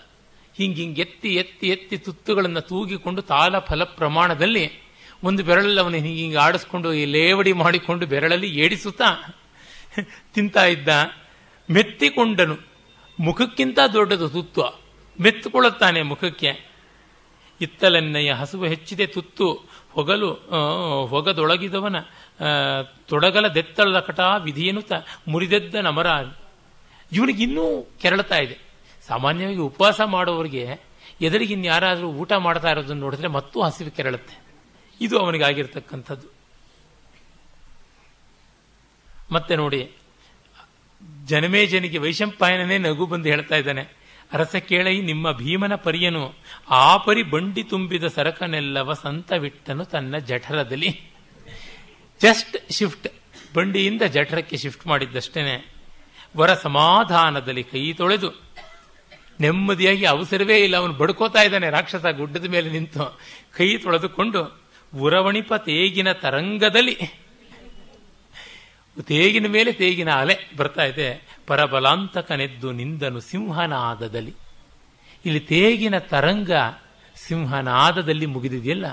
[0.56, 4.70] ಹಿಂಗೆ ಹಿಂಗೆ ಎತ್ತಿ ಎತ್ತಿ ಎತ್ತಿ ತುತ್ತುಗಳನ್ನು ತೂಗಿಕೊಂಡು ತಾಲ ಫಲ ಪ್ರಮಾಣದಲ್ಲಿ
[5.24, 9.36] ಒಂದು ಬೆರಳಲ್ಲಿ ಅವನು ಹಿಂಗೆ ಆಡಿಸ್ಕೊಂಡು ಈ ಲೇವಡಿ ಮಾಡಿಕೊಂಡು ಬೆರಳಲ್ಲಿ ಏಡಿಸುತ್ತಾ,
[10.34, 10.88] ತಿಂತಾ ಇದ್ದ.
[11.70, 12.56] ಮೆತ್ತಿಕೊಂಡನು.
[13.20, 14.80] ಮುಖಕ್ಕಿಂತ ದೊಡ್ಡದು ತುತ್ತು.
[15.20, 16.50] ಮೆತ್ತುಕೊಳ್ಳುತ್ತಾನೆ ಮುಖಕ್ಕೆ.
[17.60, 19.52] ಇತ್ತಲೆನ್ನಯ್ಯ ಹಸುವು ಹೆಚ್ಚಿದೆ ತುತ್ತು.
[19.92, 20.32] ಹೊಗಲು
[21.06, 21.96] ಹೊಗದೊಳಗಿದವನ
[23.06, 24.92] ತೊಡಗಲ ದೆತ್ತಳದ ವಿಧಿಯನು ತ
[25.28, 26.06] ಮುರಿದೆದ್ದ ನಮರ
[27.12, 28.58] ಇವನಿಗೆ ಇನ್ನೂ ಕೆರಳತಾ ಇದೆ.
[29.06, 30.76] ಸಾಮಾನ್ಯವಾಗಿ ಉಪವಾಸ ಮಾಡೋರಿಗೆ
[31.20, 34.40] ಎದುರಿಗೆ ಇನ್ಯಾರಾದರೂ ಊಟ ಮಾಡ್ತಾ ಇರೋದನ್ನು ನೋಡಿದ್ರೆ ಮತ್ತೂ ಹಸಿವು ಕೆರಳುತ್ತೆ.
[35.00, 36.26] ಇದು ಅವನಿಗಾಗಿರ್ತಕ್ಕಂಥದ್ದು.
[39.32, 39.90] ಮತ್ತೆ ನೋಡಿ
[41.26, 43.98] ಜನಮೇ ಜನಿಗೆ ವೈಶಂಪಾಯನೇ ನಗು ಬಂದು ಹೇಳ್ತಾ ಇದ್ದಾನೆ.
[44.32, 46.34] ಅರಸ ಕೇಳೈ ನಿಮ್ಮ ಭೀಮನ ಪರಿಯನು
[46.70, 51.00] ಆ ಪರಿ ಬಂಡಿ ತುಂಬಿದ ಸರಕನೆಲ್ಲವ ಸಂತವಿಟ್ಟನು ತನ್ನ ಜಠರದಲ್ಲಿ.
[52.22, 53.08] ಜಸ್ಟ್ ಶಿಫ್ಟ್,
[53.54, 55.77] ಬಂಡಿಯಿಂದ ಜಠರಕ್ಕೆ ಶಿಫ್ಟ್ ಮಾಡಿದ್ದಷ್ಟೇನೆ.
[56.36, 58.48] ವರ ಸಮಾಧಾನದಲ್ಲಿ ಕೈ ತೊಳೆದು
[59.40, 60.76] ನೆಮ್ಮದಿಯಾಗಿ ಅವಸರವೇ ಇಲ್ಲ.
[60.76, 61.70] ಅವನು ಬಡ್ಕೋತಾ ಇದ್ದಾನೆ.
[61.70, 63.18] ರಾಕ್ಷಸ ಗುಡ್ಡದ ಮೇಲೆ ನಿಂತು
[63.56, 64.60] ಕೈ ತೊಳೆದುಕೊಂಡು
[64.94, 66.98] ಉರವಣಿಪ ತೇಗಿನ ತರಂಗದಲ್ಲಿ
[69.02, 71.38] ತೇಗಿನ ಮೇಲೆ ತೇಗಿನ ಅಲೆ ಬರ್ತಾ ಇದೆ.
[71.46, 74.34] ಪರಬಲಾಂತಕನೆದ್ದು ನಿಂದನು ಸಿಂಹನಾದದಲ್ಲಿ.
[75.24, 76.50] ಇಲ್ಲಿ ತೇಗಿನ ತರಂಗ
[77.16, 78.86] ಸಿಂಹನಾದದಲ್ಲಿ ಮುಗಿದಿದೆಯಲ್ಲ?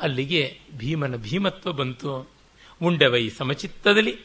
[0.00, 2.30] ಅಲ್ಲಿಗೆ ಭೀಮನ ಭೀಮತ್ವ ಬಂತು.
[2.82, 4.16] ಉಂಡೆವೈ ಸಮಚಿತ್ತದಲ್ಲಿ.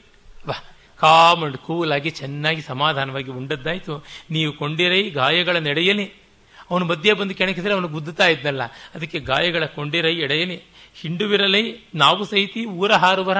[0.47, 4.05] ವಾ ಕಾಮಂಡ್ ಕೂಲಾಗಿ ಚೆನ್ನಾಗಿ ಸಮಾಧಾನವಾಗಿ ಉಂಡದ್ದಾಯ್ತು.
[4.31, 6.25] ನೀವು ಕೊಂಡಿರೈ ಗಾಯಗಳ ನೆಡೆಯಲಿ.
[6.71, 8.63] ಅವನು ಮಧ್ಯೆ ಬಂದು ಕೆಣಕಿದ್ರೆ ಅವನು ಗುದ್ದುತ್ತಾ ಇದ್ದಲ್ಲ.
[8.65, 10.61] ಅದಕ್ಕೆ ಗಾಯಗಳ ಕೊಂಡಿರೈ ಎಡೆಯಲಿ.
[11.01, 13.37] ಹಿಂಡುವಿರಲೈ, ನಾವು ಸಹಿತಿ ಊರ ಹಾರುವರ.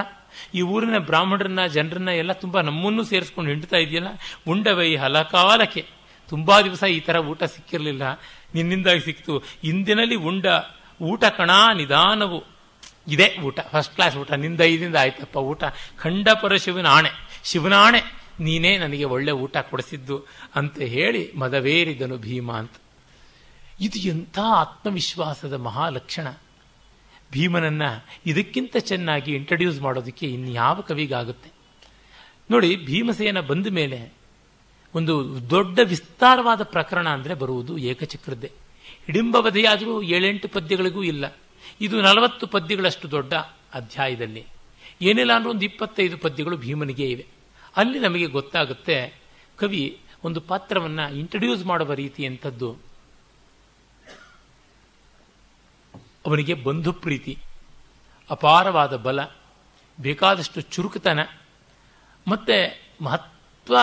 [0.54, 4.08] ಈ ಊರಿನ ಬ್ರಾಹ್ಮಣರನ್ನ, ಜನರನ್ನ ಎಲ್ಲ ತುಂಬಾ ನಮ್ಮನ್ನು ಸೇರಿಸ್ಕೊಂಡು ಹಿಂಡ್ತಾ ಇದೆಯಲ್ಲ?
[4.48, 5.86] ಉಂಡವೈ ಹಲಕಾಲಕ್ಕೆ.
[6.30, 8.02] ತುಂಬಾ ದಿವಸ ಈ ತರ ಊಟ ಸಿಕ್ಕಿರಲಿಲ್ಲ.
[8.56, 10.46] ನಿನ್ನಿಂದಾಗಿ ಸಿಕ್ತು ಇಂದಿನಲ್ಲಿ ಉಂಡ
[11.02, 12.44] ಊಟ ಕಣ ನಿಧಾನವು.
[13.08, 14.32] ಇದೆ ಊಟ ಫಸ್ಟ್ ಕ್ಲಾಸ್ ಊಟ.
[14.32, 15.64] ನಿಂದ ಐದಿಂದ ಆಯ್ತಪ್ಪ ಊಟ.
[15.98, 17.10] ಖಂಡ ಪರಶಿವನ ಆಣೆ.
[17.46, 18.02] ಶಿವನ ಆಣೆ
[18.40, 20.26] ನೀನೇ ನನಗೆ ಒಳ್ಳೆ ಊಟ ಕೊಡಿಸಿದ್ದು
[20.56, 22.72] ಅಂತ ಹೇಳಿ ಮದವೇರಿದನು ಭೀಮ ಅಂತ.
[23.80, 26.28] ಇದು ಎಂಥ ಆತ್ಮವಿಶ್ವಾಸದ ಮಹಾಲಕ್ಷಣ.
[27.32, 27.82] ಭೀಮನನ್ನ
[28.26, 31.52] ಇದಕ್ಕಿಂತ ಚೆನ್ನಾಗಿ ಇಂಟ್ರಡ್ಯೂಸ್ ಮಾಡೋದಕ್ಕೆ ಇನ್ಯಾವ ಕವಿಗಾಗುತ್ತೆ?
[32.52, 34.14] ನೋಡಿ, ಭೀಮಸೇನ ಬಂದ ಮೇಲೆ
[34.96, 38.52] ಒಂದು ದೊಡ್ಡ ವಿಸ್ತಾರವಾದ ಪ್ರಕರಣ ಅಂದರೆ ಬರುವುದು ಏಕಚಕ್ರದ್ದೇ.
[39.06, 41.38] ಹಿಡಿಂಬವಧೆಯಾದರೂ ಏಳೆಂಟು ಪದ್ಯಗಳಿಗೂ ಇಲ್ಲ.
[41.82, 43.34] ಇದು ನಲವತ್ತು ಪದ್ಯಗಳಷ್ಟು ದೊಡ್ಡ
[43.74, 44.46] ಅಧ್ಯಾಯದಲ್ಲಿ.
[45.02, 47.35] ಏನಿಲ್ಲ ಅಂದ್ರೆ ಒಂದು ಇಪ್ಪತ್ತೈದು ಪದ್ಯಗಳು ಭೀಮನಿಗೆ ಇವೆ.
[47.78, 48.98] ಅಲ್ಲಿ ನಮಗೆ ಗೊತ್ತಾಗುತ್ತೆ,
[49.58, 52.70] ಕವಿ ಒಂದು ಪಾತ್ರವನ್ನು ಇಂಟ್ರಡ್ಯೂಸ್ ಮಾಡುವ ರೀತಿ ಎಂಥದ್ದು.
[56.26, 57.34] ಅವನಿಗೆ ಬಂಧು ಪ್ರೀತಿ,
[58.30, 59.20] ಅಪಾರವಾದ ಬಲ,
[60.00, 61.20] ಬೇಕಾದಷ್ಟು ಚುರುಕುತನ,
[62.28, 62.58] ಮತ್ತೆ
[63.02, 63.76] ಮಹತ್ವ,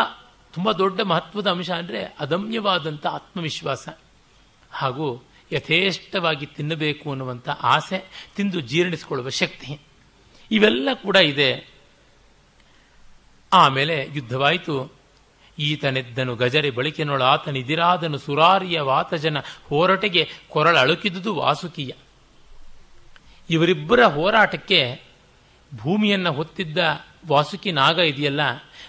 [0.54, 3.88] ತುಂಬ ದೊಡ್ಡ ಮಹತ್ವದ ಅಂಶ ಅಂದರೆ ಅದಮ್ಯವಾದಂಥ ಆತ್ಮವಿಶ್ವಾಸ,
[4.70, 5.06] ಹಾಗೂ
[5.52, 7.98] ಯಥೇಷ್ಟವಾಗಿ ತಿನ್ನಬೇಕು ಅನ್ನುವಂಥ ಆಸೆ,
[8.36, 9.70] ತಿಂದು ಜೀರ್ಣಿಸಿಕೊಳ್ಳುವ ಶಕ್ತಿ.
[10.50, 11.50] ಇವೆಲ್ಲ ಕೂಡ ಇದೆ.
[13.52, 14.92] ಆಮೇಲೆ ಯುದ್ಧವಾಯಿತು.
[15.58, 19.38] ಈತನೆದ್ದನು ಗಜರೆ, ಬಳಿಕೆನೊಳ ಆತನಿದಿರಾದನು ಸುರಾರಿಯ ವಾತಜನ
[19.68, 21.92] ಹೋರಾಟಗೆ ಕೊರಳ ಅಳುಕಿದುದು ವಾಸುಕಿಯ.
[23.50, 25.02] ಇವರಿಬ್ಬರ ಹೋರಾಟಕ್ಕೆ
[25.76, 26.78] ಭೂಮಿಯನ್ನು ಹೊತ್ತಿದ್ದ
[27.28, 28.40] ವಾಸುಕಿ ನಾಗ ಇದೆಯಲ್ಲ,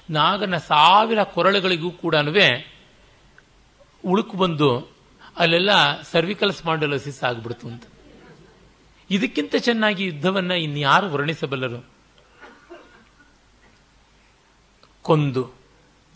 [0.10, 2.16] ನಾಗನ ಸಾವಿರ ಕೊರಳುಗಳಿಗೂ ಕೂಡ
[4.06, 4.94] ಉಳುಕು ಬಂದು
[5.38, 7.84] ಅಲ್ಲೆಲ್ಲ ಸರ್ವಿಕಲ್ ಸ್ಪಾಂಡಲೋಸಿಸ್ ಆಗ್ಬಿಡ್ತು ಅಂತ.
[9.10, 11.93] ಇದಕ್ಕಿಂತ ಚೆನ್ನಾಗಿ ಯುದ್ಧವನ್ನು ಇನ್ಯಾರು ವರ್ಣಿಸಬಲ್ಲರು?
[15.04, 15.50] ಕೊಂದು.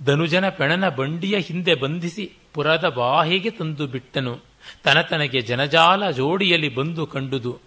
[0.06, 4.40] ಧನುಜನ ಪೆಣನ ಬಂಡಿಯ ಹಿಂದೆ ಬಂಧಿಸಿ ಪುರದ ಬಾಹಿಗೆ ತಂದು ಬಿಟ್ಟನು.
[4.84, 7.60] ತನತನಗೆ ಜನಜಾಲ ಜೋಡಿಯಲ್ಲಿ ಬಂದು ಕಂಡುದು.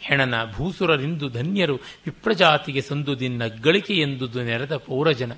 [0.00, 5.32] ಹೆಣನ ಭೂಸುರರಿಂದು ಧನ್ಯರು ವಿಪ್ರಜಾತಿಗೆ ಸಂದು ದಿನ್ನಗ್ಗಳಿಕೆ ಎಂದುದು ನೆರೆದ ಪೌರಜನ.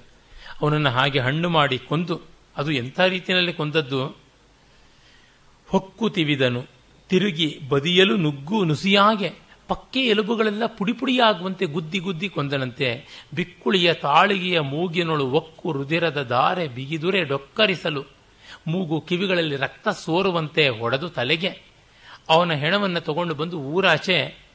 [0.62, 2.20] ಅವನನ್ನು ಹಾಗೆ ಹಣ್ಣು ಮಾಡಿ ಕೊಂದು.
[2.56, 4.06] ಅದು ಎಂಥ ರೀತಿಯಲ್ಲಿ ಕೊಂದದ್ದು?
[5.68, 6.64] ಹೊಕ್ಕು ತಿವಿದನು.
[7.08, 9.39] ತಿರುಗಿ ಬದಿಯಲು ನುಗ್ಗು ನುಸಿಯಾಗೆ
[9.70, 13.04] ಪಕ್ಕೆ ಎಲುಬುಗಳೆಲ್ಲ ಪುಡಿ ಪುಡಿಯಾಗುವಂತೆ ಗುದ್ದಿ ಗುದ್ದಿ ಕೊಂದನಂತೆ
[13.34, 18.04] ಬಿಕ್ಕುಳಿಯ ತಾಳಿಗೆಯ ಮೂಗಿನೊಳು ಒಕ್ಕು ರುದಿರದ ದಾರೆ ಬಿಗಿದುರೆ ಡೊಕ್ಕರಿಸಲು.
[18.66, 21.62] ಮೂಗು ಕಿವಿಗಳಲ್ಲಿ ರಕ್ತ ಸೋರುವಂತೆ ಹೊಡೆದು ತಲೆಗೆ.
[22.28, 24.46] ಅವನ ಹೆಣವನ್ನು ತಗೊಂಡು ಬಂದು ಊರಾಚೆ,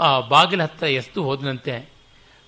[0.00, 1.92] ಆ, ಬಾಗಿಲ ಹತ್ತ ಎಸ್ತು ಹೋದನಂತೆ.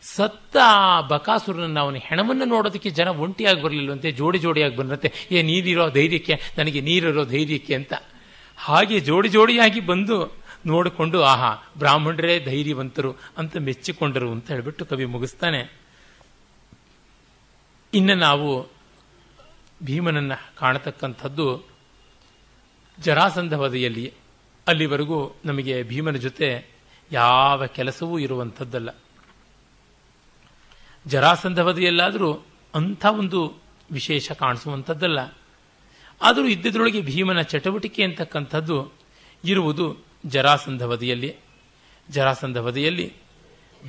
[0.02, 6.40] ಸತ್ತ ಆ ಬಕಾಸುರನನ್ನು ಅವನ ಹೆಣವನ್ನು ನೋಡೋದಕ್ಕೆ ಜನ ಒಂಟಿಯಾಗಿ ಬರಲಿಲ್ಲವಂತೆ, ಜೋಡಿ ಜೋಡಿಯಾಗಿ ಬಂದಂತೆ ಏ ನೀರಿರೋ ಧೈರ್ಯಕ್ಕೆ,
[6.58, 7.92] ನನಗೆ ನೀರಿರೋ ಧೈರ್ಯಕ್ಕೆ ಅಂತ.
[8.56, 15.78] ಹಾಗೆ ಜೋಡಿ ಜೋಡಿಯಾಗಿ ಬಂದು ನೋಡಿಕೊಂಡು, ಆಹಾ, ಬ್ರಾಹ್ಮಣರೇ ಧೈರ್ಯವಂತರು ಅಂತ ಮೆಚ್ಚಿಕೊಂಡರು ಅಂತ ಹೇಳಿಬಿಟ್ಟು ಕವಿ ಮುಗಿಸ್ತಾನೆ.
[17.94, 18.66] ಇನ್ನು ನಾವು
[19.82, 21.68] ಭೀಮನನ್ನು ಕಾಣತಕ್ಕಂಥದ್ದು
[23.00, 24.12] ಜರಾಸಂಧವದೆಯಲ್ಲಿ.
[24.66, 26.66] ಅಲ್ಲಿವರೆಗೂ ನಮಗೆ ಭೀಮನ ಜೊತೆ
[27.12, 28.90] ಯಾವ ಕೆಲಸವೂ ಇರುವಂಥದ್ದಲ್ಲ.
[31.06, 33.54] ಜರಾಸಂಧವದೆಯಲ್ಲಾದರೂ ಅಂಥ ಒಂದು
[33.92, 35.18] ವಿಶೇಷ ಕಾಣಿಸುವಂಥದ್ದಲ್ಲ.
[36.22, 38.92] ಆದರೂ ಇದ್ದದ್ರೊಳಗೆ ಭೀಮನ ಚಟುವಟಿಕೆ ಅಂತಕ್ಕಂಥದ್ದು
[39.44, 41.36] ಇರುವುದು ಜರಾಸಂಧ ವಧೆಯಲ್ಲಿ
[42.10, 43.12] ಜರಾಸಂಧ ವಧೆಯಲ್ಲಿ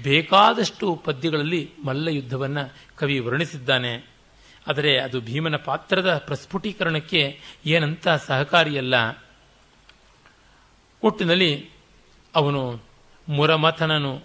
[0.03, 4.09] ಬೇಕಾದಷ್ಟು ಪದ್ಯಗಳಲ್ಲಿ ಮಲ್ಲ ಯುದ್ಧವನ್ನು ಕವಿ ವರ್ಣಿಸಿದ್ದಾನೆ.
[4.67, 9.23] ಆದರೆ ಅದು ಭೀಮನ ಪಾತ್ರದ ಪ್ರಸ್ಫುಟೀಕರಣಕ್ಕೆ ಏನಂತ ಸಹಕಾರಿಯಲ್ಲ.
[11.03, 11.69] ಒಟ್ಟಿನಲ್ಲಿ
[12.35, 12.81] ಅವನು
[13.29, 14.21] ಮುರಮಥನನು,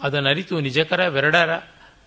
[0.00, 1.58] ಅದನ್ನರಿತು ನಿಜಕರ ವೆರಡರ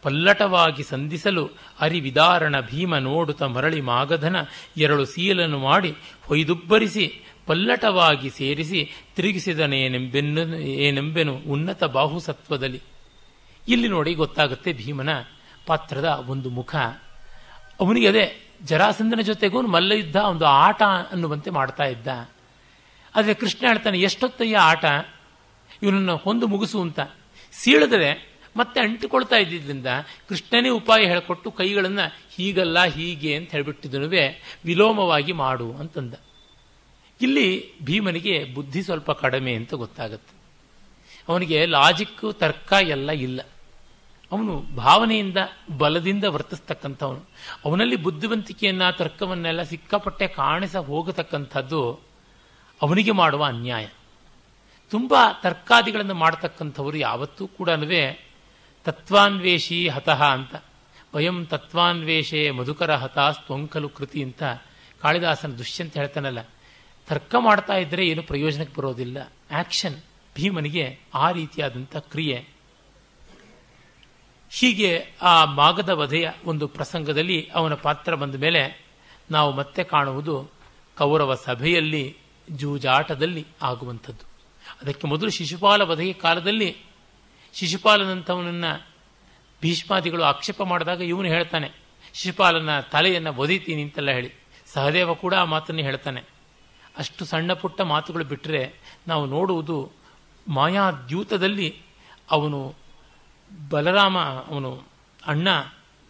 [0.01, 4.35] ಪಲ್ಲಟವಾಗಿ ಸಂಧಿಸಲು ಅರಿವಿದಾರಣ ಭೀಮ ನೋಡುತ್ತ ಮರಳಿ ಮಾಗಧನ
[4.77, 12.81] ಎರಡು ಸೀಲನ್ನು ಮಾಡಿ ಹೊಯ್ದುಬ್ಬರಿಸಿ ಪಲ್ಲಟವಾಗಿ ಸೇರಿಸಿ ತಿರುಗಿಸಿದನೇನೆಂಬೆನ್ನು ಏನೆಂಬೆನು ಉನ್ನತ ಬಾಹುಸತ್ವದಲ್ಲಿ.
[13.67, 15.09] ಇಲ್ಲಿ ನೋಡಿ ಗೊತ್ತಾಗುತ್ತೆ ಭೀಮನ
[15.65, 16.75] ಪಾತ್ರದ ಒಂದು ಮುಖ.
[17.79, 20.81] ಅವನಿಗೆ ಅದೇ ಜರಾಸಂಧನ ಜೊತೆಗೂ ಮಲ್ಲಯುದ್ಧ, ಒಂದು ಆಟ
[21.11, 22.07] ಅನ್ನುವಂತೆ ಮಾಡ್ತಾ ಇದ್ದ.
[23.15, 24.85] ಆದರೆ ಕೃಷ್ಣ ಹೇಳ್ತಾನೆ, ಎಷ್ಟೊತ್ತಯ್ಯ ಆಟ?
[25.83, 26.99] ಇವನನ್ನು ಹೊಂದು ಮುಗಿಸು ಅಂತ.
[27.51, 29.85] ಸೀಳಿದ್ರೆ ಮತ್ತೆ ಅಂಟಿಕೊಳ್ತಾ ಇದ್ದಿದ್ದರಿಂದ
[30.29, 36.13] ಕೃಷ್ಣನೇ ಉಪಾಯ ಹೇಳಿಕೊಟ್ಟು ಕೈಗಳನ್ನು ಹೀಗಲ್ಲ ಹೀಗೆ ಅಂತ ಹೇಳ್ಬಿಟ್ಟಿದ್ದನುವೆ ವಿಲೋಮವಾಗಿ ಮಾಡು ಅಂತಂದ.
[37.21, 40.37] ಇಲ್ಲಿ ಭೀಮನಿಗೆ ಬುದ್ಧಿ ಸ್ವಲ್ಪ ಕಡಿಮೆ ಅಂತ ಗೊತ್ತಾಗುತ್ತೆ.
[41.29, 43.41] ಅವನಿಗೆ ಲಾಜಿಕ್ ತರ್ಕ ಎಲ್ಲ ಇಲ್ಲ.
[44.31, 45.37] ಅವನು ಭಾವನೆಯಿಂದ,
[45.77, 47.23] ಬಲದಿಂದ ವರ್ತಿಸ್ತಕ್ಕಂಥವನು.
[47.65, 51.99] ಅವನಲ್ಲಿ ಬುದ್ಧಿವಂತಿಕೆಯನ್ನ, ತರ್ಕವನ್ನೆಲ್ಲ ಸಿಕ್ಕಾಪಟ್ಟೆ ಕಾಣಿಸ ಹೋಗತಕ್ಕಂಥದ್ದು
[52.81, 53.87] ಅವನಿಗೆ ಮಾಡುವ ಅನ್ಯಾಯ.
[54.89, 57.69] ತುಂಬ ತರ್ಕಾದಿಗಳನ್ನು ಮಾಡತಕ್ಕಂಥವರು ಯಾವತ್ತೂ ಕೂಡ
[58.83, 60.55] ತತ್ವಾನ್ವೇಷಿ ಹತಃ ಅಂತ.
[61.15, 64.43] ವಯಂ ತತ್ವಾನ್ವೇಷೆ ಮಧುಕರ ಹತಾ ತ್ವಂಕಲು ಕೃತಿ ಅಂತ
[65.01, 66.39] ಕಾಳಿದಾಸನ ದುಷ್ಯಂತ ಹೇಳ್ತಾನಲ್ಲ
[67.07, 69.17] ತರ್ಕ ಮಾಡ್ತಾ ಇದ್ದರೆ ಏನು ಪ್ರಯೋಜನಕ್ಕೆ ಬರೋದಿಲ್ಲ.
[69.51, 69.97] ಆಕ್ಷನ್
[70.35, 72.37] ಭೀಮನಿಗೆ ಆ ರೀತಿಯಾದಂಥ ಕ್ರಿಯೆ.
[74.49, 74.91] ಹೀಗೆ
[75.21, 78.61] ಆ ಮಾಗದ ವಧೆಯ ಒಂದು ಪ್ರಸಂಗದಲ್ಲಿ ಅವನ ಪಾತ್ರ ಬಂದ ಮೇಲೆ
[79.31, 80.35] ನಾವು ಮತ್ತೆ ಕಾಣುವುದು
[80.97, 82.17] ಕೌರವ ಸಭೆಯಲ್ಲಿ
[82.49, 84.25] ಜೂಜಾಟದಲ್ಲಿ ಆಗುವಂಥದ್ದು.
[84.81, 86.77] ಅದಕ್ಕೆ ಮೊದಲು ಶಿಶುಪಾಲ ವಧೆಯ ಕಾಲದಲ್ಲಿ
[87.53, 88.87] ಶಿಶುಪಾಲನಂಥವನನ್ನು
[89.61, 91.69] ಭೀಷ್ಮಾದಿಗಳು ಆಕ್ಷೇಪ ಮಾಡಿದಾಗ ಇವನು ಹೇಳ್ತಾನೆ,
[92.13, 94.31] ಶಿಶುಪಾಲನ ತಲೆಯನ್ನು ಒದಿತೀನಿ ಅಂತೆಲ್ಲ ಹೇಳಿ.
[94.73, 96.36] ಸಹದೇವ ಕೂಡ ಆ ಮಾತನ್ನು ಹೇಳ್ತಾನೆ.
[96.97, 98.61] ಅಷ್ಟು ಸಣ್ಣ ಪುಟ್ಟ ಮಾತುಗಳು ಬಿಟ್ಟರೆ
[99.07, 99.77] ನಾವು ನೋಡುವುದು
[100.47, 101.69] ಮಾಯಾದ್ಯೂತದಲ್ಲಿ
[102.35, 102.59] ಅವನು
[103.69, 104.17] ಬಲರಾಮ,
[104.51, 104.71] ಅವನು
[105.23, 105.47] ಅಣ್ಣ,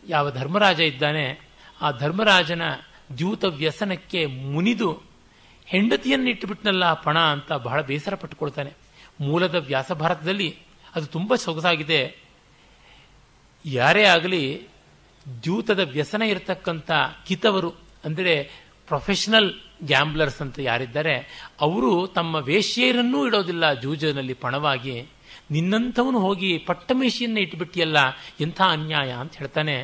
[0.06, 1.26] ಯಾವ ಧರ್ಮರಾಜ ಇದ್ದಾನೆ,
[1.82, 2.64] ಆ ಧರ್ಮರಾಜನ
[3.18, 4.22] ದ್ಯೂತ ವ್ಯಸನಕ್ಕೆ
[4.54, 4.90] ಮುನಿದು
[5.68, 8.72] ಹೆಂಡತಿಯನ್ನು ಇಟ್ಟುಬಿಟ್ನಲ್ಲ ಪಣ ಅಂತ ಬಹಳ ಬೇಸರ ಪಟ್ಟುಕೊಳ್ತಾನೆ.
[9.22, 10.50] ಮೂಲದ ವ್ಯಾಸ ಭಾರತದಲ್ಲಿ
[10.96, 12.02] ಅದು ತುಂಬ ಸೊಗಸಾಗಿದೆ.
[13.66, 14.44] ಯಾರೇ ಆಗಲಿ
[15.44, 16.92] ದ್ಯೂತದ ವ್ಯಸನ ಇರತಕ್ಕಂಥ
[17.28, 17.72] ಕಿತವರು,
[18.06, 18.36] ಅಂದರೆ
[18.88, 21.16] ಪ್ರೊಫೆಷನಲ್ ಗ್ಯಾಂಬ್ಲರ್ಸ್ ಅಂತ ಯಾರಿದ್ದಾರೆ,
[21.62, 24.96] ಅವರು ತಮ್ಮ ವೇಶ್ಯರನ್ನೂ ಇಡೋದಿಲ್ಲ ಜೂಜನಲ್ಲಿ ಪಣವಾಗಿ.
[25.52, 27.98] ನಿನ್ನಂಥವನು ಹೋಗಿ ಪಟ್ಟಮೇಶಿಯನ್ನು ಇಟ್ಬಿಟ್ಟಿಯಲ್ಲ,
[28.40, 29.76] ಎಂಥ ಅನ್ಯಾಯ ಅಂತ ಹೇಳ್ತಾನೆ.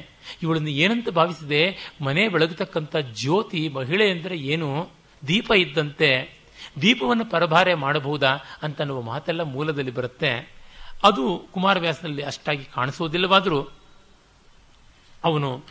[0.44, 1.94] ಇವಳನ್ನು ಏನಂತ ಭಾವಿಸಿದೆ?
[2.02, 4.90] ಮನೆ ಬೆಳಗತಕ್ಕಂಥ ಜ್ಯೋತಿ ಮಹಿಳೆ ಅಂದರೆ ಏನು?
[5.28, 6.10] ದೀಪ ಇದ್ದಂತೆ.
[6.82, 8.32] ದೀಪವನ್ನು ಪರಭಾರೆ ಮಾಡಬಹುದಾ
[8.64, 10.64] ಅಂತನ್ನುವ ಮಾತೆಲ್ಲ ಮೂಲದಲ್ಲಿ ಬರುತ್ತೆ.
[11.04, 13.62] ಅದು ಕುಮಾರವ್ಯಾಸನಲ್ಲಿ ಅಷ್ಟಾಗಿ ಕಾಣಿಸೋದಿಲ್ಲವಾದರೂ
[15.24, 15.64] ಅವನು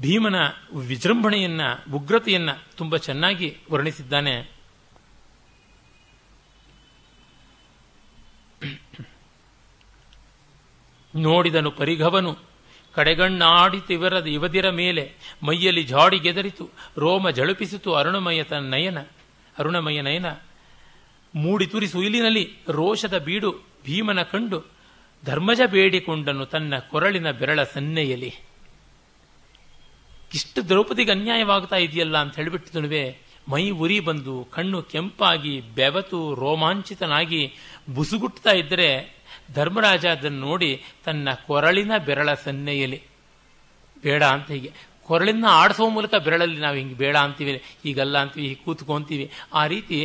[0.00, 0.34] ಭೀಮನ
[0.74, 1.60] ವಿಜೃಂಭಣೆಯನ್ನ,
[1.92, 4.50] ಉಗ್ರತೆಯನ್ನ ತುಂಬ ಚೆನ್ನಾಗಿ ವರ್ಣಿಸಿದ್ದಾನೆ.
[11.16, 12.38] ನೋಡಿದನು ಪರಿಘವನು
[12.94, 18.98] ಕಡೆಗಣ್ಣಾಡಿತಿವರದ ಇವದಿರ ಮೇಲೆ ಮೈಯಲ್ಲಿ ಜಾಡಿ ಗೆದರಿತು, ರೋಮ ಜಳುಪಿಸಿತು ಅರುಣಮಯ ತನ್ನ ನಯನ,
[19.58, 20.26] ಅರುಣಮಯ ನಯನ.
[21.34, 23.52] ಮೂಡಿ ತುರಿಸು ಸುಯಿಲಿನಲ್ಲಿ ರೋಷದ ಬೀಡು
[23.84, 24.64] ಭೀಮನ ಕಂಡು
[25.24, 28.34] ಧರ್ಮಜ ಬೇಡಿಕೊಂಡನು ತನ್ನ ಕೊರಳಿನ ಬೆರಳ ಸನ್ನೆಯಲಿ
[30.34, 33.04] ಇಷ್ಟು ದ್ರೌಪದಿಗೆ ಅನ್ಯಾಯವಾಗ್ತಾ ಇದೆಯಲ್ಲ ಅಂತ ಹೇಳಿಬಿಟ್ಟಿದನುವೆ
[33.52, 37.42] ಮೈ ಉರಿ ಬಂದು, ಕಣ್ಣು ಕೆಂಪಾಗಿ, ಬೆವತು ರೋಮಾಂಚಿತನಾಗಿ
[37.94, 38.88] ಬುಸುಗುಟ್ತಾ ಇದ್ದರೆ
[39.54, 40.70] ಧರ್ಮರಾಜ ಅದನ್ನು ನೋಡಿ
[41.04, 43.00] ತನ್ನ ಕೊರಳಿನ ಬೆರಳ ಸನ್ನೆಯಲ್ಲಿ,
[44.02, 44.70] ಬೇಡ ಅಂತ ಹೀಗೆ,
[45.02, 49.98] ಕೊರಳಿನ ಆಡಿಸೋ ಮೂಲಕ ಬೆರಳಲ್ಲಿ ನಾವು ಹಿಂಗೆ ಬೇಡ ಅಂತೀವಿ ಹೀಗಲ್ಲ ಅಂತೀವಿ, ಹೀಗೆ ಕೂತ್ಕೊಂತೀವಿ ಆ ರೀತಿ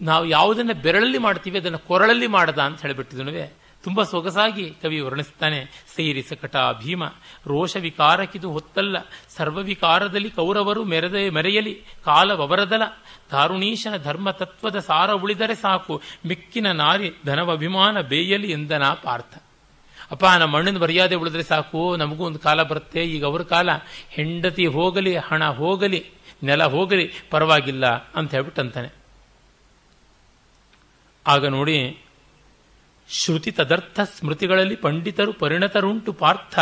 [0.00, 5.64] ನಾವು ಯಾವುದನ್ನು ಬೆರಳಲ್ಲಿ ಮಾಡ್ತೀವಿ, ಅದನ್ನು ಕೊರಳಲ್ಲಿ ಮಾಡದ ಅಂತ ಹೇಳಿಬಿಟ್ಟಿದನುವೆ ತುಂಬ ಸೊಗಸಾಗಿ ಕವಿ ವರ್ಣಿಸ್ತಾನೆ.
[5.96, 7.04] ಸೇರಿ ಸಕಟ ಭೀಮ
[7.46, 8.96] ರೋಷ ವಿಕಾರಕ್ಕಿದು ಹೊತ್ತಲ್ಲ.
[9.36, 12.82] ಸರ್ವವಿಕಾರದಲ್ಲಿ ಕೌರವರು ಮೆರೆದ ಮೆರೆಯಲಿ ಕಾಲವರದಲ
[13.30, 16.02] ದಾರುಣೀಶನ ಧರ್ಮ ತತ್ವದ ಸಾರ ಉಳಿದರೆ ಸಾಕು.
[16.26, 19.42] ಮಿಕ್ಕಿನ ನಾರಿ ಧನವಭಿಮಾನ ಬೇಯಲಿ ಎಂದನ ಪಾರ್ಥ.
[20.10, 21.96] ಅಪ್ಪ, ನಮ್ಮ ಮಣ್ಣಿನ ಮರ್ಯಾದೆ ಉಳಿದ್ರೆ ಸಾಕು.
[21.96, 23.04] ನಮಗೂ ಒಂದು ಕಾಲ ಬರುತ್ತೆ.
[23.04, 23.68] ಈಗ ಅವರ ಕಾಲ,
[24.10, 26.06] ಹೆಂಡತಿ ಹೋಗಲಿ, ಹಣ ಹೋಗಲಿ,
[26.42, 28.88] ನೆಲ ಹೋಗಲಿ, ಪರವಾಗಿಲ್ಲ ಅಂತ ಹೇಳ್ಬಿಟ್ಟಂತಾನೆ.
[31.26, 31.98] ಆಗ ನೋಡಿ
[33.12, 36.58] ಶ್ರುತಿ ತದರ್ಥ ಸ್ಮೃತಿಗಳಲ್ಲಿ ಪಂಡಿತರು ಪರಿಣತರುಂಟು ಪಾರ್ಥ.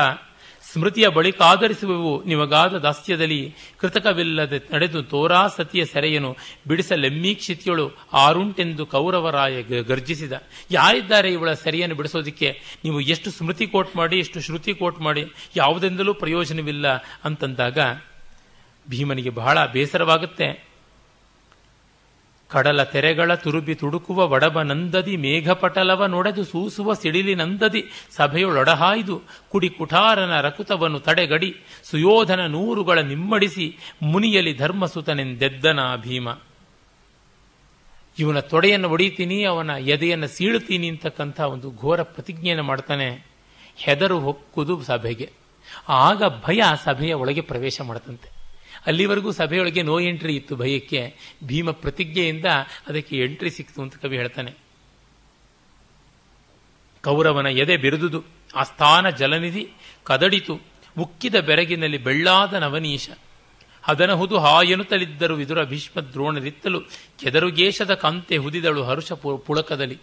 [0.72, 3.54] ಸ್ಮೃತಿಯ ಬಳಿಕ ಬಳಿಕಾದರಿಸುವೆವು ನಿಮಗಾದ ದಾಸ್ಯದಲ್ಲಿ.
[3.78, 6.36] ಕೃತಕವಿಲ್ಲದೆ ನಡೆದು ತೋರಾ ಸತಿಯ ಸೆರೆಯನು
[6.68, 10.32] ಬಿಡಿಸಲೆಮ್ಮೀಕ್ಷಿತಿಯಳು ಆರುಂಟೆಂದು ಕೌರವರಾಯ ಗರ್ಜಿಸಿದ.
[10.70, 12.78] ಯಾರಿದ್ದಾರೆ ಇವಳ ಸೆರೆಯನ್ನು ಬಿಡಿಸೋದಿಕ್ಕೆ?
[12.84, 15.24] ನೀವು ಎಷ್ಟು ಸ್ಮೃತಿ ಕೋಟ್ ಮಾಡಿ, ಎಷ್ಟು ಶ್ರುತಿ ಕೋಟ್ ಮಾಡಿ,
[15.56, 16.88] ಯಾವುದೆಂದಲೂ ಪ್ರಯೋಜನವಿಲ್ಲ
[17.24, 17.78] ಅಂತಂದಾಗ
[18.88, 20.67] ಭೀಮನಿಗೆ ಬಹಳ ಬೇಸರವಾಗುತ್ತೆ.
[22.48, 27.84] ಕಡಲ ತೆರೆಗಳ ತುರುಬಿ ತುಡುಕುವ ಒಡಬ ನಂದದಿ, ಮೇಘಪಟಲವ ನೊಡೆದು ಸೂಸುವ ಸಿಡಿಲಿ ನಂದದಿ,
[28.16, 36.28] ಸಭೆಯೊಳೊಡಹಾಯ್ದು ಕುಡಿ ಕುಠಾರನ ರಕುತವನ್ನು ತಡೆಗಡಿ, ಸುಯೋಧನ ನೂರುಗಳ ನಿಮ್ಮಡಿಸಿ ಮುನಿಯಲಿ ಧರ್ಮಸುತನೆಂದೆದ್ದನ ಭೀಮ.
[38.18, 43.26] ಇವನ ತೊಡೆಯನ್ನು ಒಡಿತೀನಿ ಅವನ ಎದೆಯನ್ನು ಸೀಳುತ್ತೀನಿ ಅಂತಕ್ಕಂಥ ಒಂದು ಘೋರ ಪ್ರತಿಜ್ಞೆಯನ್ನು ಮಾಡ್ತಾನೆ.
[43.76, 45.30] ಹೆದರು ಹೊಕ್ಕುದು ಸಭೆಗೆ.
[45.88, 48.37] ಆಗ ಭಯ ಸಭೆಯ ಒಳಗೆ ಪ್ರವೇಶ ಮಾಡತಂತೆ.
[48.88, 51.14] ಅಲ್ಲಿವರೆಗೂ ಸಭೆಯೊಳಗೆ ನೋ ಎಂಟ್ರಿ ಇತ್ತು ಭಯಕ್ಕೆ.
[51.44, 52.44] ಭೀಮ ಪ್ರತಿಜ್ಞೆಯಿಂದ
[52.88, 54.54] ಅದಕ್ಕೆ ಎಂಟ್ರಿ ಸಿಕ್ತು ಅಂತ ಕವಿ ಹೇಳ್ತಾನೆ.
[57.04, 58.24] ಕೌರವನ ಎದೆ ಬಿರುದುದು
[58.56, 59.68] ಆಸ್ಥಾನ ಜಲನಿಧಿ
[60.04, 60.60] ಕದಡಿತು,
[60.98, 63.10] ಉಕ್ಕಿದ ಬೆರಗಿನಲ್ಲಿ ಬೆಳ್ಳಾದ ನವನೀಶ.
[63.82, 66.80] ಹದನಹುದು ಹಾಯನುತಲಿದ್ದರು ವಿದುರ ಭೀಷ್ಮ ದ್ರೋಣರಿತ್ತಲು,
[67.18, 69.98] ಕೆದರುಗೇಶದ ಕಂತೆ ಹುದಿದಳು ಹರುಷ ಪುಳಕದಲ್ಲಿ.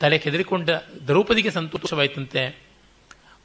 [0.00, 0.70] ತಲೆ ಕೆದರಿಕೊಂಡ
[1.06, 2.71] ದ್ರೌಪದಿಗೆ ಸಂತೋಷವಾಯಿತಂತೆ.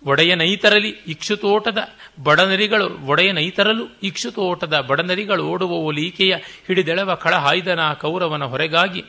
[0.05, 1.77] ಒಡೆಯ ನೈತರಲಿ ಇಕ್ಷುತೋಟದ
[2.23, 6.35] ಬಡನರಿಗಳು ಒಡೆಯ ನೈತರಲು ಇಕ್ಷುತೋಟದ ಬಡನರಿಗಳು ಓಡುವ ಲೀಕೆಯ
[6.67, 9.03] ಹಿಡಿದೆಳವ ಕಳ ಹಾಯ್ದನ ಕೌರವನ ಹೊರೆಗಾಗಿ.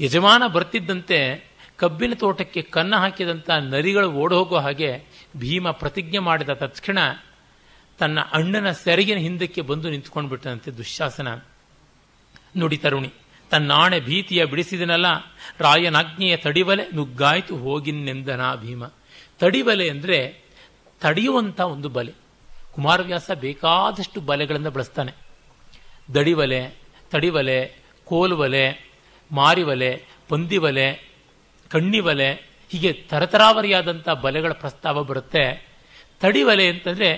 [0.00, 5.02] ಯಜಮಾನ ಬರ್ತಿದ್ದಂತೆ ಕಬ್ಬಿನ ತೋಟಕ್ಕೆ ಕನ್ನ ಹಾಕಿದಂಥ ನರಿಗಳು ಓಡೋಗೋ ಹಾಗೆ
[5.36, 6.98] ಭೀಮ ಪ್ರತಿಜ್ಞೆ ಮಾಡಿದ ತತ್ಕ್ಷಣ
[7.98, 11.34] ತನ್ನ ಅಣ್ಣನ ಸೆರಗಿನ ಹಿಂದಕ್ಕೆ ಬಂದು ನಿಂತ್ಕೊಂಡು ಬಿಟ್ಟಂತೆ ದುಶ್ಯಾಸನ
[12.58, 13.12] ನುಡಿ ತರುಣಿ,
[13.50, 15.06] ತನ್ನಾಣೆ ಭೀತಿಯ ಬಿಡಿಸಿದನಲ್ಲ,
[15.58, 18.84] ರಾಯನಾಜ್ಞೆಯ ತಡಿವಲೆ ನುಗ್ಗಾಯ್ತು ಹೋಗಿನ್ನೆಂದನಾ ಭೀಮ.
[19.42, 20.18] ತಡಿಬಲೆ ಅಂದರೆ
[21.00, 22.12] ತಡೆಯುವಂಥ ಒಂದು ಬಲೆ.
[22.72, 25.12] ಕುಮಾರವ್ಯಾಸ ಬೇಕಾದಷ್ಟು ಬಲೆಗಳನ್ನು ಬಳಸ್ತಾನೆ.
[26.14, 26.60] ದಡಿವಲೆ
[27.10, 27.58] ತಡಿವಲೆ
[28.04, 28.64] ಕೋಲುವಲೆ
[29.32, 29.90] ಮಾರಿವಲೆ
[30.28, 30.86] ಪಂದಿವಲೆ
[31.68, 32.30] ಕಣ್ಣಿವಲೆ
[32.70, 35.44] ಹೀಗೆ ತರತರಾವರಿಯಾದಂಥ ಬಲೆಗಳ ಪ್ರಸ್ತಾವ ಬರುತ್ತೆ.
[36.20, 37.10] ತಡಿವಲೆ ಅಂತಂದರೆ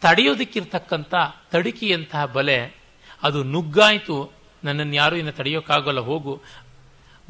[0.00, 1.14] ತಡೆಯೋದಕ್ಕಿರ್ತಕ್ಕಂಥ
[1.50, 2.76] ತಡಿಕೆಯಂತಹ ಬಲೆ.
[3.22, 4.32] ಅದು ನುಗ್ಗಾಯಿತು,
[4.64, 6.40] ನನ್ನನ್ನು ಯಾರೂ ಇನ್ನು ತಡೆಯೋಕ್ಕಾಗಲ್ಲ, ಹೋಗು.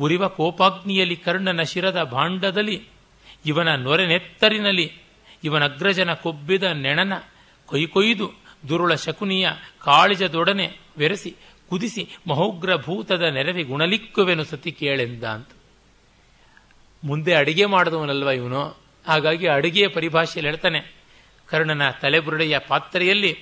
[0.01, 3.00] ಉರಿವ ಕೋಪಾಗ್ನಿಯಲ್ಲಿ ಕರ್ಣನ ಶಿರದ ಭಾಂಡದಲ್ಲಿ
[3.45, 4.87] ಇವನ ನೊರೆ ನೆತ್ತರಿನಲ್ಲಿ
[5.45, 7.13] ಇವನ ಅಗ್ರಜನ ಕೊಬ್ಬಿದ ನೆಣನ
[7.67, 8.27] ಕೊಯ್ಕೊಯ್ದು
[8.69, 9.49] ದುರುಳ ಶಕುನಿಯ
[9.85, 10.67] ಕಾಳಿಜದೊಡನೆ
[10.99, 11.31] ಬೆರೆಸಿ
[11.69, 15.51] ಕುದಿಸಿ ಮಹೋಗ್ರ ಭೂತದ ನೆರವಿ ಗುಣಲಿಕ್ಕುವೆನು ಸತಿ ಕೇಳೆಂದ ಅಂತ
[17.05, 18.63] ಮುಂದೆ ಅಡಿಗೆ ಮಾಡಿದವನಲ್ವ ಇವನು?
[19.07, 20.81] ಹಾಗಾಗಿ ಅಡಿಗೆಯ ಪರಿಭಾಷೆಯಲ್ಲಿ ಹೇಳ್ತಾನೆ,
[21.49, 23.33] ಕರ್ಣನ ತಲೆಬುರುಡೆಯ ಪಾತ್ರೆಯಲ್ಲಿ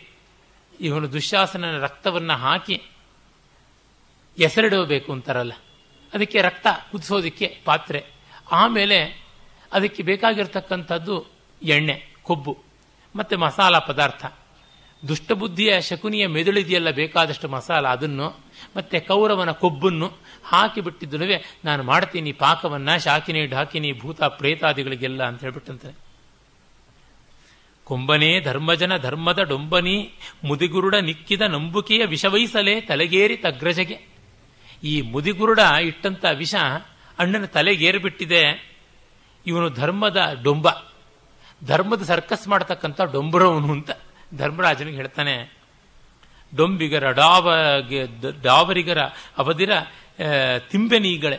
[0.80, 2.76] ಇವನು ದುಶ್ಯಾಸನನ ರಕ್ತವನ್ನು ಹಾಕಿ
[4.38, 5.52] ಎಸರಿಡಬೇಕು ಅಂತಾರಲ್ಲ,
[6.12, 8.04] ಅದಕ್ಕೆ ರಕ್ತ ಕುದಿಸೋದಕ್ಕೆ ಪಾತ್ರೆ.
[8.52, 9.27] ಆಮೇಲೆ
[9.72, 11.16] ಅದಕ್ಕೆ ಬೇಕಾಗಿರ್ತಕ್ಕಂಥದ್ದು
[11.62, 12.52] ಎಣ್ಣೆ, ಕೊಬ್ಬು
[13.14, 14.24] ಮತ್ತು ಮಸಾಲ ಪದಾರ್ಥ.
[15.02, 18.26] ದುಷ್ಟಬುದ್ಧಿಯ ಶಕುನಿಯ ಮೆದುಳಿದೆಯೆಲ್ಲ ಬೇಕಾದಷ್ಟು ಮಸಾಲ ಅದನ್ನು
[18.76, 20.08] ಮತ್ತು ಕೌರವನ ಕೊಬ್ಬನ್ನು
[20.50, 25.90] ಹಾಕಿಬಿಟ್ಟಿದ್ದನುವೆ ನಾನು ಮಾಡ್ತೀನಿ, ಪಾಕವನ್ನು ಶಾಕಿನಿ ಢಾಕಿನಿ ಭೂತ, ಪ್ರೇತಾದಿಗಳಿಗೆಲ್ಲ ಅಂತ ಹೇಳ್ಬಿಟ್ಟಂತೆ.
[27.86, 29.96] ಕೊಂಬನೇ ಧರ್ಮಜನ ಧರ್ಮದ ಡೊಂಬನಿ,
[30.44, 33.98] ಮುದಿಗುರುಡ ನಿಕ್ಕಿದ ನಂಬುಕೆಯ ವಿಷವಹಿಸಲೇ ತಲೆಗೇರಿ ತಗ್ರಜಗೆ
[34.82, 35.60] ಈ ಮುದಿಗುರುಡ
[35.90, 36.54] ಇಟ್ಟಂತ ವಿಷ
[37.18, 38.42] ಅಣ್ಣನ ತಲೆಗೇರಿಬಿಟ್ಟಿದೆ
[39.46, 40.68] ಇವನು ಧರ್ಮದ ಡೊಂಬ.
[41.66, 43.90] ಧರ್ಮದ ಸರ್ಕಸ್ ಮಾಡತಕ್ಕಂಥ ಡೊಂಬರವನು ಅಂತ
[44.36, 45.34] ಧರ್ಮರಾಜನಿಗೆ ಹೇಳ್ತಾನೆ.
[46.56, 47.52] ಡೊಂಬಿಗರ ಡಾವ
[48.42, 49.00] ಡಾವರಿಗರ
[49.38, 49.70] ಅವಧಿರ
[50.70, 51.38] ತಿಂಬೆನೀಗಳೇ.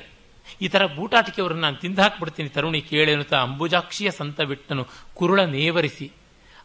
[0.61, 2.49] ಈ ಥರ ಬೂಟಾಟಿಕೆಯವರನ್ನು ನಾನು ತಿಂದು ಹಾಕ್ಬಿಡ್ತೀನಿ.
[2.49, 4.87] ತರುಣಿ ಕೇಳೇನುತ್ತಾ ಅಂಬುಜಾಕ್ಷಿಯ ಸಂತ ಬಿಟ್ಟನು.
[5.13, 6.07] ಕುರುಳ ನೇವರಿಸಿ.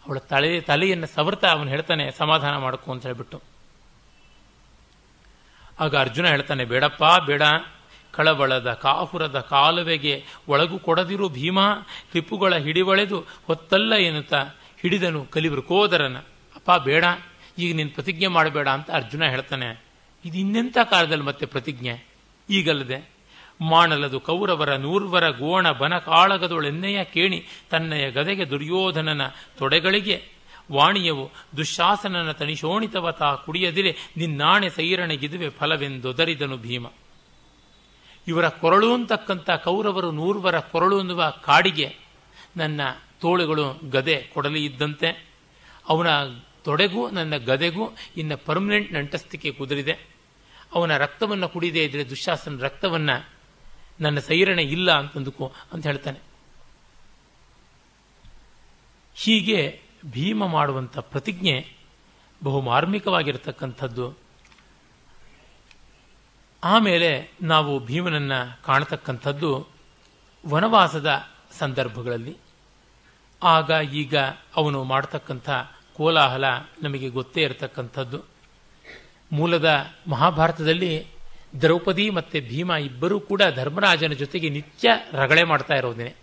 [0.07, 3.43] ಅವಳ ತಲೆ, ತಲೆಯನ್ನು ಸವರ್ತಾ ಅವನು ಹೇಳ್ತಾನೆ, ಸಮಾಧಾನ ಮಾಡ್ಕೊ ಅಂತ ಹೇಳ್ಬಿಟ್ಟು.
[5.81, 7.43] ಆಗ ಅರ್ಜುನ ಹೇಳ್ತಾನೆ, ಬೇಡಪ್ಪ, ಬೇಡ.
[8.17, 10.15] ಕಳವಳದ ಕಾಹುರದ ಕಾಲುವೆಗೆ
[10.49, 11.59] ಒಳಗು ಕೊಡದಿರು ಭೀಮ
[12.15, 14.41] ರಿಪುಗಳ ಹಿಡಿವಳೆದು ಹೊತ್ತಲ್ಲ ಎನ್ನುತ್ತಾ
[14.81, 16.17] ಹಿಡಿದನು ಕಲಿವರು ಕೋದರನ.
[16.55, 17.05] ಅಪ್ಪ ಬೇಡ,
[17.59, 19.69] ಈಗ ನೀನು ಪ್ರತಿಜ್ಞೆ ಮಾಡಬೇಡ ಅಂತ ಅರ್ಜುನ ಹೇಳ್ತಾನೆ.
[20.25, 21.95] ಇದು ಇನ್ನೆಂಥ ಕಾಲದಲ್ಲಿ ಮತ್ತೆ ಪ್ರತಿಜ್ಞೆ?
[22.49, 22.99] ಈಗಲ್ಲದೆ
[23.61, 27.39] ಮಾಡಲದು ಕೌರವರ ನೂರ್ವರ ಗೋಣ ಬನ ಕಾಳಗದೊಳೆನ್ನೆಯ ಕೇಣಿ
[27.71, 29.23] ತನ್ನಯ ಗದೆಗೆ ದುರ್ಯೋಧನನ
[29.59, 30.17] ತೊಡೆಗಳಿಗೆ,
[30.73, 31.25] ವಾಣಿಯವು
[31.57, 36.87] ದುಶ್ಶಾಸನನ ತನಿಶೋಣಿತವತಾ ಕುಡಿಯದಿರೆ ನಿನ್ನಾಣೆ ಸೈರಣೆಗಿದುವೆ ಫಲವೆಂದೊದರಿದನು ಭೀಮ.
[38.29, 41.97] ಇವರ ಕೊರಳು ಅಂತಕ್ಕಂಥ ಕೌರವರು ನೂರ್ವರ ಕೊರಳು ಅನ್ನುವ ಕಾಡಿಗೆ
[42.57, 42.81] ನನ್ನ
[43.21, 45.31] ತೋಳುಗಳು ಗದೆ ಕೊಡಲಿ ಇದ್ದಂತೆ.
[45.89, 46.07] ಅವನ
[46.65, 49.93] ತೊಡೆಗೂ, ನನ್ನ ಗದೆಗೂ ಇನ್ನು ಪರ್ಮನೆಂಟ್ ನಂಟಸ್ತಿಕೆ ಕುದುರಿದೆ.
[50.75, 53.29] ಅವನ ರಕ್ತವನ್ನು ಕುಡಿದೇ ಇದ್ರೆ ದುಶಾಸನ ರಕ್ತವನ್ನು
[54.01, 56.19] ನನ್ನ ಸೈರಣೆ ಇಲ್ಲ ಅಂತಂದುಕು ಅಂತ ಹೇಳ್ತಾನೆ.
[59.15, 61.77] ಹೀಗೆ ಭೀಮ ಮಾಡುವಂಥ ಪ್ರತಿಜ್ಞೆ
[62.45, 64.24] ಬಹು ಮಾರ್ಮಿಕವಾಗಿರತಕ್ಕಂಥದ್ದು
[66.65, 68.33] ಆಮೇಲೆ ನಾವು ಭೀಮನನ್ನ
[68.65, 69.69] ಕಾಣತಕ್ಕಂಥದ್ದು
[70.49, 71.27] ವನವಾಸದ
[71.59, 72.37] ಸಂದರ್ಭಗಳಲ್ಲಿ.
[73.43, 74.17] ಆಗ ಈಗ
[74.57, 75.51] ಅವನು ಮಾಡತಕ್ಕಂಥ
[75.97, 76.45] ಕೋಲಾಹಲ
[76.83, 78.23] ನಮಗೆ ಗೊತ್ತೇ ಇರತಕ್ಕಂಥದ್ದು.
[79.33, 81.07] ಮೂಲದ ಮಹಾಭಾರತದಲ್ಲಿ
[81.61, 86.15] ದ್ರೌಪದಿ ಮತ್ತು ಭೀಮ ಇಬ್ಬರೂ ಕೂಡ ಧರ್ಮರಾಜನ ಜೊತೆಗೆ ನಿತ್ಯ ರಗಳೆ ಮಾಡ್ತಾ ಇರೋದೇನೆ.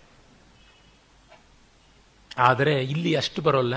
[2.38, 3.74] ಆದರೆ ಇಲ್ಲಿ ಅಷ್ಟು ಬರೋಲ್ಲ.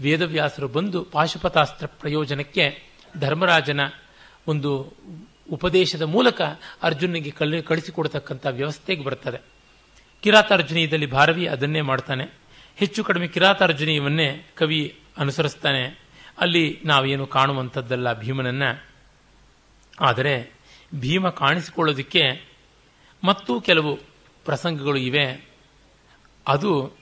[0.00, 2.82] ವೇದವ್ಯಾಸರು ಬಂದು ಪಾಶುಪತಾಸ್ತ್ರ ಪ್ರಯೋಜನಕ್ಕೆ
[3.20, 3.80] ಧರ್ಮರಾಜನ
[4.46, 4.92] ಒಂದು
[5.50, 6.42] ಉಪದೇಶದ ಮೂಲಕ
[6.82, 9.42] ಅರ್ಜುನಿಗೆ ಕಳಿ, ಕಳಿಸಿಕೊಡ್ತಕ್ಕಂಥ ವ್ಯವಸ್ಥೆಗೆ ಬರ್ತದೆ.
[10.22, 12.24] ಕಿರಾತಾರ್ಜುನೀಯದಲ್ಲಿ ಭಾರವಿ ಅದನ್ನೇ ಮಾಡ್ತಾನೆ.
[12.76, 16.08] ಹೆಚ್ಚು ಕಡಿಮೆ ಕಿರಾತಾರ್ಜುನೀಯವನ್ನೇ ಕವಿ ಅನುಸರಿಸ್ತಾನೆ.
[16.38, 18.62] ಅಲ್ಲಿ ನಾವೇನು ಕಾಣುವಂಥದ್ದಲ್ಲ ಭೀಮನನ್ನ.
[20.00, 20.52] ಆದರೆ
[20.94, 22.48] ಭೀಮ ಕಾಣಿಸಿಕೊಳ್ಳೋದಕ್ಕೆ
[23.24, 23.96] ಮತ್ತೂ ಕೆಲವು
[24.44, 25.48] ಪ್ರಸಂಗಗಳು ಇವೆ.
[26.48, 26.92] ಅದು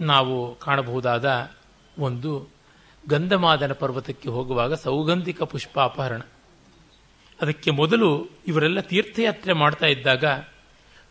[0.00, 1.50] ನಾವು ಕಾಣಬಹುದಾದ
[1.98, 2.48] ಒಂದು
[3.08, 6.20] ಗಂಧಮಾದನ ಪರ್ವತಕ್ಕೆ ಹೋಗುವಾಗ ಸೌಗಂಧಿಕ ಪುಷ್ಪ ಅಪಹರಣ
[7.42, 10.24] ಅದಕ್ಕೆ ಮೊದಲು ಇವರೆಲ್ಲ ತೀರ್ಥಯಾತ್ರೆ ಮಾಡ್ತಾ ಇದ್ದಾಗ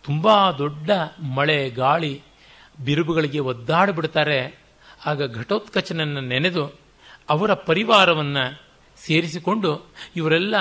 [0.03, 0.91] ತುಂಬ ದೊಡ್ಡ
[1.35, 2.21] ಮಳೆ, ಗಾಳಿ
[2.85, 4.61] ಬಿರುಬುಗಳಿಗೆ ಒದ್ದಾಡಿಬಿಡ್ತಾರೆ.
[5.05, 6.79] ಆಗ ಘಟೋತ್ಕಚನನ್ನು ನೆನೆದು
[7.29, 8.61] ಅವರ ಪರಿವಾರವನ್ನು
[8.97, 10.55] ಸೇರಿಸಿಕೊಂಡು ಇವರೆಲ್ಲ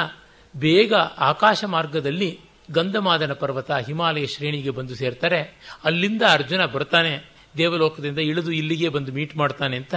[0.56, 2.40] ಬೇಗ ಆಕಾಶ ಮಾರ್ಗದಲ್ಲಿ
[2.70, 5.72] ಗಂಧಮಾದನ ಪರ್ವತ ಹಿಮಾಲಯ ಶ್ರೇಣಿಗೆ ಬಂದು ಸೇರ್ತಾರೆ.
[5.84, 7.30] ಅಲ್ಲಿಂದ ಅರ್ಜುನ ಬರ್ತಾನೆ.
[7.56, 9.94] ದೇವಲೋಕದಿಂದ ಇಳಿದು ಇಲ್ಲಿಗೆ ಬಂದು ಮೀಟ್ ಮಾಡ್ತಾನೆ ಅಂತ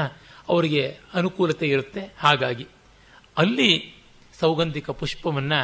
[0.50, 2.14] ಅವರಿಗೆ ಅನುಕೂಲತೆ ಇರುತ್ತೆ.
[2.20, 2.68] ಹಾಗಾಗಿ
[3.38, 3.93] ಅಲ್ಲಿ
[4.44, 5.60] ಸೌಗಂಧಿಕ ಪುಷ್ಪವನ್ನು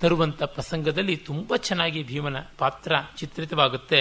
[0.00, 4.00] ತರುವಂಥ ಪ್ರಸಂಗದಲ್ಲಿ ತುಂಬ ಚೆನ್ನಾಗಿ ಭೀಮನ ಪಾತ್ರ ಚಿತ್ರಿತವಾಗುತ್ತೆ.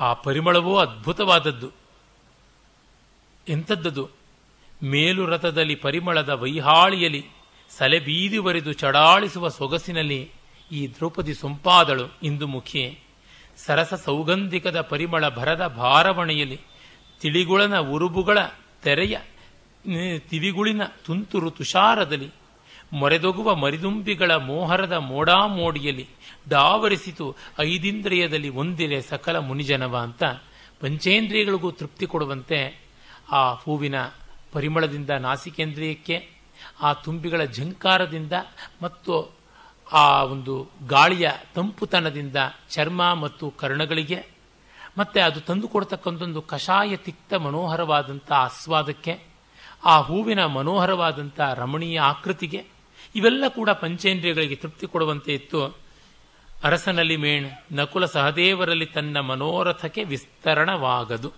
[0.00, 1.70] ಆ ಪರಿಮಳವೂ ಅದ್ಭುತವಾದದ್ದು.
[3.48, 4.04] ಎಂಥದ್ದದು?
[4.82, 7.26] ಮೇಲು ರಥದಲ್ಲಿ ಪರಿಮಳದ ವೈಹಾಳಿಯಲಿ
[7.70, 10.30] ಸಲೆಬೀದಿ ಬರೆದು ಚಡಾಳಿಸುವ ಸೊಗಸಿನಲ್ಲಿ
[10.72, 12.98] ಈ ದ್ರೌಪದಿ ಸೊಂಪಾದಳು ಇಂದು ಮುಖಿ
[13.56, 16.60] ಸರಸ ಸೌಗಂಧಿಕದ ಪರಿಮಳ ಭರದ ಭಾರವಣೆಯಲ್ಲಿ
[17.20, 18.38] ತಿಳಿಗುಳನ ಉರುಬುಗಳ
[18.82, 19.18] ತೆರೆಯ
[20.28, 22.30] ತಿವಿಗುಳಿನ ತುಂತುರು ತುಷಾರದಲ್ಲಿ
[22.92, 26.08] ಮೊರೆದೊಗುವ ಮರಿದುಂಬಿಗಳ ಮೋಹರದ ಮೋಡಾಮೋಡಿಯಲ್ಲಿ
[26.48, 30.24] ಡಾವರಿಸಿತು ಐದಿಂದ್ರಿಯದಲ್ಲಿ ಒಂದಿರೆ ಸಕಲ ಮುನಿಜನವ ಅಂತ
[30.80, 32.88] ಪಂಚೇಂದ್ರಿಯಗಳಿಗೂ ತೃಪ್ತಿ ಕೊಡುವಂತೆ
[33.32, 33.94] ಆ ಹೂವಿನ
[34.52, 36.28] ಪರಿಮಳದಿಂದ ನಾಸಿಕೇಂದ್ರಿಯಕ್ಕೆ,
[36.80, 38.32] ಆ ತುಂಬಿಗಳ ಝಂಕಾರದಿಂದ
[38.82, 39.34] ಮತ್ತು
[39.92, 42.36] ಆ ಒಂದು ಗಾಳಿಯ ತಂಪುತನದಿಂದ
[42.70, 44.26] ಚರ್ಮ ಮತ್ತು ಕರ್ಣಗಳಿಗೆ
[44.98, 49.27] ಮತ್ತೆ ಅದು ತಂದು ಕೊಡ್ತಕ್ಕಂಥೊಂದು ಕಷಾಯ ತಿಕ್ತ ಮನೋಹರವಾದಂಥ ಆಸ್ವಾದಕ್ಕೆ
[49.84, 52.64] ಆ ಹೂವಿನ ಮನೋಹರವಾದಂಥ ರಮಣೀಯ ಆಕೃತಿಗೆ
[53.14, 55.88] ಇವೆಲ್ಲ ಕೂಡ ಪಂಚೇಂದ್ರಿಯಗಳಿಗೆ ತೃಪ್ತಿ ಕೊಡುವಂತೆ ಇತ್ತು.
[56.64, 61.32] ಅರಸನಲ್ಲಿ ಮೇಣ್ ನಕುಲ ಸಹದೇವರಲ್ಲಿ ತನ್ನ ಮನೋರಥಕ್ಕೆ ವಿಸ್ತರಣವಾಗದು.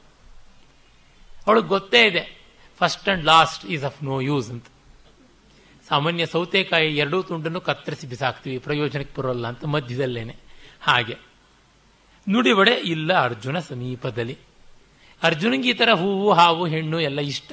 [1.47, 2.41] ಅವಳಿಗೆ ಗೊತ್ತೇ ಇದೆ
[2.79, 4.65] first and last is of no use ಅಂತ.
[5.89, 10.37] ಸಾಮಾನ್ಯ ಸೌತೆಕಾಯಿ ಎರಡೂ ತುಂಡನ್ನು ಕತ್ತರಿಸಿ ಬಿಸಾಕ್ತೀವಿ, ಪ್ರಯೋಜನಕ್ಕೆ ಬರೋಲ್ಲ ಅಂತ ಮಧ್ಯದಲ್ಲೇನೆ.
[10.81, 11.17] ಹಾಗೆ.
[12.29, 14.39] ನುಡಿವಡೆ ಇಲ್ಲ ಅರ್ಜುನ ಸಮೀಪದಲ್ಲಿ.
[15.23, 17.53] ಅರ್ಜುನಿಗೆ ಈ ಥರ ಹೂವು, ಹಾವು, ಹೆಣ್ಣು ಎಲ್ಲ ಇಷ್ಟ.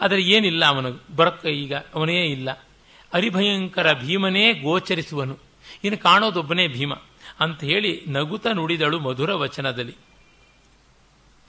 [0.00, 1.16] ಆದರೆ ಏನಿಲ್ಲ ಅವನು.
[1.16, 2.50] ಬರಕ್ಕ ಈಗ ಅವನೇ ಇಲ್ಲ.
[3.12, 5.38] ಅರಿಭಯಂಕರ ಭೀಮನೇ ಗೋಚರಿಸುವನು.
[5.84, 6.94] ಇನ್ನು ಕಾಣೋದೊಬ್ಬನೇ ಭೀಮ
[7.40, 9.94] ಅಂತ ಹೇಳಿ ನಗುತ ನುಡಿದಳು ಮಧುರ ವಚನದಲ್ಲಿ.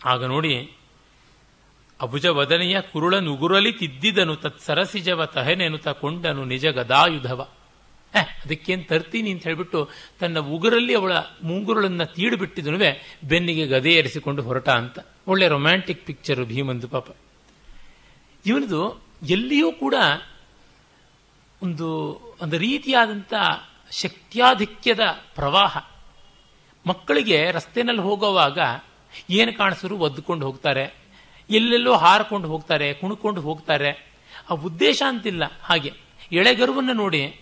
[0.06, 0.72] ಆಗ ನೋಡಿ
[2.02, 7.48] ಅಭುಜ ವದನೆಯ ಕುರುಳ ನುಗುರಲಿ ತಿದ್ದಿದನು ತತ್ಸರಸಿಜವ ತಹನೆನು ಕೊಂಡನು ನಿಜ ಗದಾಯುಧವ.
[8.14, 9.90] ಅದಕ್ಕೇನು ತರ್ತೀನಿ ಅಂತ ಹೇಳಿಬಿಟ್ಟು
[10.20, 11.12] ತನ್ನ ಉಗುರಲ್ಲಿ ಅವಳ
[11.44, 15.00] ಮುಂಗುರುಳನ್ನು ತೀಡ್ಬಿಟ್ಟಿದನುವೆ, ಬೆನ್ನಿಗೆ ಗದೆ ಏರಿಸಿಕೊಂಡು ಹೊರಟ ಅಂತ.
[15.28, 17.08] ಒಳ್ಳೆ ರೊಮ್ಯಾಂಟಿಕ್ ಪಿಕ್ಚರು ಭೀಮಂದು ಪಾಪ.
[18.46, 19.96] ಇವನದು ಎಲ್ಲಿಯೂ ಕೂಡ
[21.64, 21.88] ಒಂದು
[22.42, 23.34] ಒಂದು ರೀತಿಯಾದಂಥ
[23.92, 25.00] ಶಕ್ತ್ಯಾಧಿಕ್ಯದ
[25.36, 25.78] ಪ್ರವಾಹ.
[26.88, 28.60] ಮಕ್ಕಳಿಗೆ ರಸ್ತೆನಲ್ಲಿ ಹೋಗುವಾಗ
[29.30, 30.96] ಏನು ಕಾಣಿಸಿದ್ರು ಒದ್ದುಕೊಂಡು ಹೋಗ್ತಾರೆ,
[31.50, 34.14] ಎಲ್ಲೆಲ್ಲೋ ಹಾರ್ಕೊಂಡು ಹೋಗ್ತಾರೆ, ಕುಣ್ಕೊಂಡು ಹೋಗ್ತಾರೆ.
[34.50, 35.44] ಆ ಉದ್ದೇಶ ಅಂತಿಲ್ಲ.
[35.62, 35.94] ಹಾಗೆ
[36.32, 37.40] ಎಳೆಗರುವನ್ನು ನೋಡಿ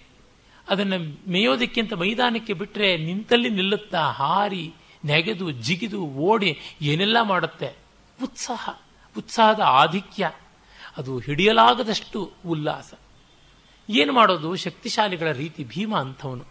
[0.69, 4.73] ಅದನ್ನು ಮೇಯೋದಕ್ಕಿಂತ ಮೈದಾನಕ್ಕೆ ಬಿಟ್ಟರೆ ನಿಂತಲ್ಲಿ ನಿಲ್ಲುತ್ತಾ ಹಾರಿ
[5.05, 7.75] ನೆಗೆದು ಜಿಗಿದು ಓಡಿ ಏನೆಲ್ಲ ಮಾಡುತ್ತೆ?
[8.23, 8.69] ಉತ್ಸಾಹ,
[9.17, 10.31] ಉತ್ಸಾಹದ ಆಧಿಕ್ಯ.
[10.97, 12.93] ಅದು ಹಿಡಿಯಲಾಗದಷ್ಟು ಉಲ್ಲಾಸ.
[13.89, 14.55] ಏನು ಮಾಡೋದು?
[14.55, 16.45] ಶಕ್ತಿಶಾಲಿಗಳ ರೀತಿ ಭೀಮ ಅಂಥವನು.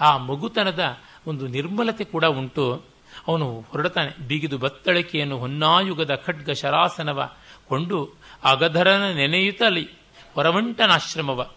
[0.00, 0.84] ಆ ಮಗುತನದ
[1.26, 2.82] ಒಂದು ನಿರ್ಮಲತೆ ಕೂಡ ಉಂಟು.
[3.28, 7.30] ಅವನು ಹೊರಡ್ತಾನೆ ಬಿಗಿದು ಬತ್ತಳಿಕೆಯನ್ನು ಹೊನ್ನಾಯುಗದ ಖಡ್ಗ ಶರಾಸನವ
[7.68, 9.88] ಕೊಂಡು ಅಗಧರನ ನೆನೆಯುತ್ತಲಿ.
[10.34, 11.50] ಹೊರವಂಟನಾಶ್ರಮವ.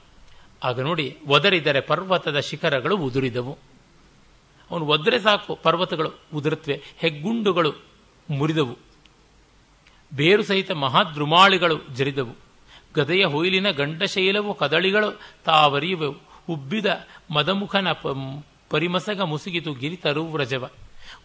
[0.63, 3.57] ಆಗ ನೋಡಿ, ಒದರಿದರೆ ಪರ್ವತದ ಶಿಖರಗಳು ಉದುರಿದವು.
[4.71, 7.73] ಅವನು ಒದ್ರೆ ಸಾಕು, ಪರ್ವತಗಳು ಉದುರುತ್ತವೆ ಹೆಗ್ಗುಂಡುಗಳು
[8.29, 8.94] ಮುರಿದವು.
[10.11, 12.33] ಬೇರು ಸಹಿತ ಮಹಾದ್ರುಮಾಳಿಗಳು ಜರಿದವು.
[12.95, 15.09] ಗದೆಯ ಹೊಯ್ಲಿನ ಗಂಟಶೈಲವು ಕದಳಿಗಳು
[15.45, 16.17] ತಾವರಿಯುವೆವು.
[16.49, 16.85] ಉಬ್ಬಿದ
[17.31, 17.91] ಮದಮುಖನ
[18.69, 20.69] ಪರಿಮಸಗ ಮುಸುಗಿತು ಗಿರಿತರು ವ್ರಜವ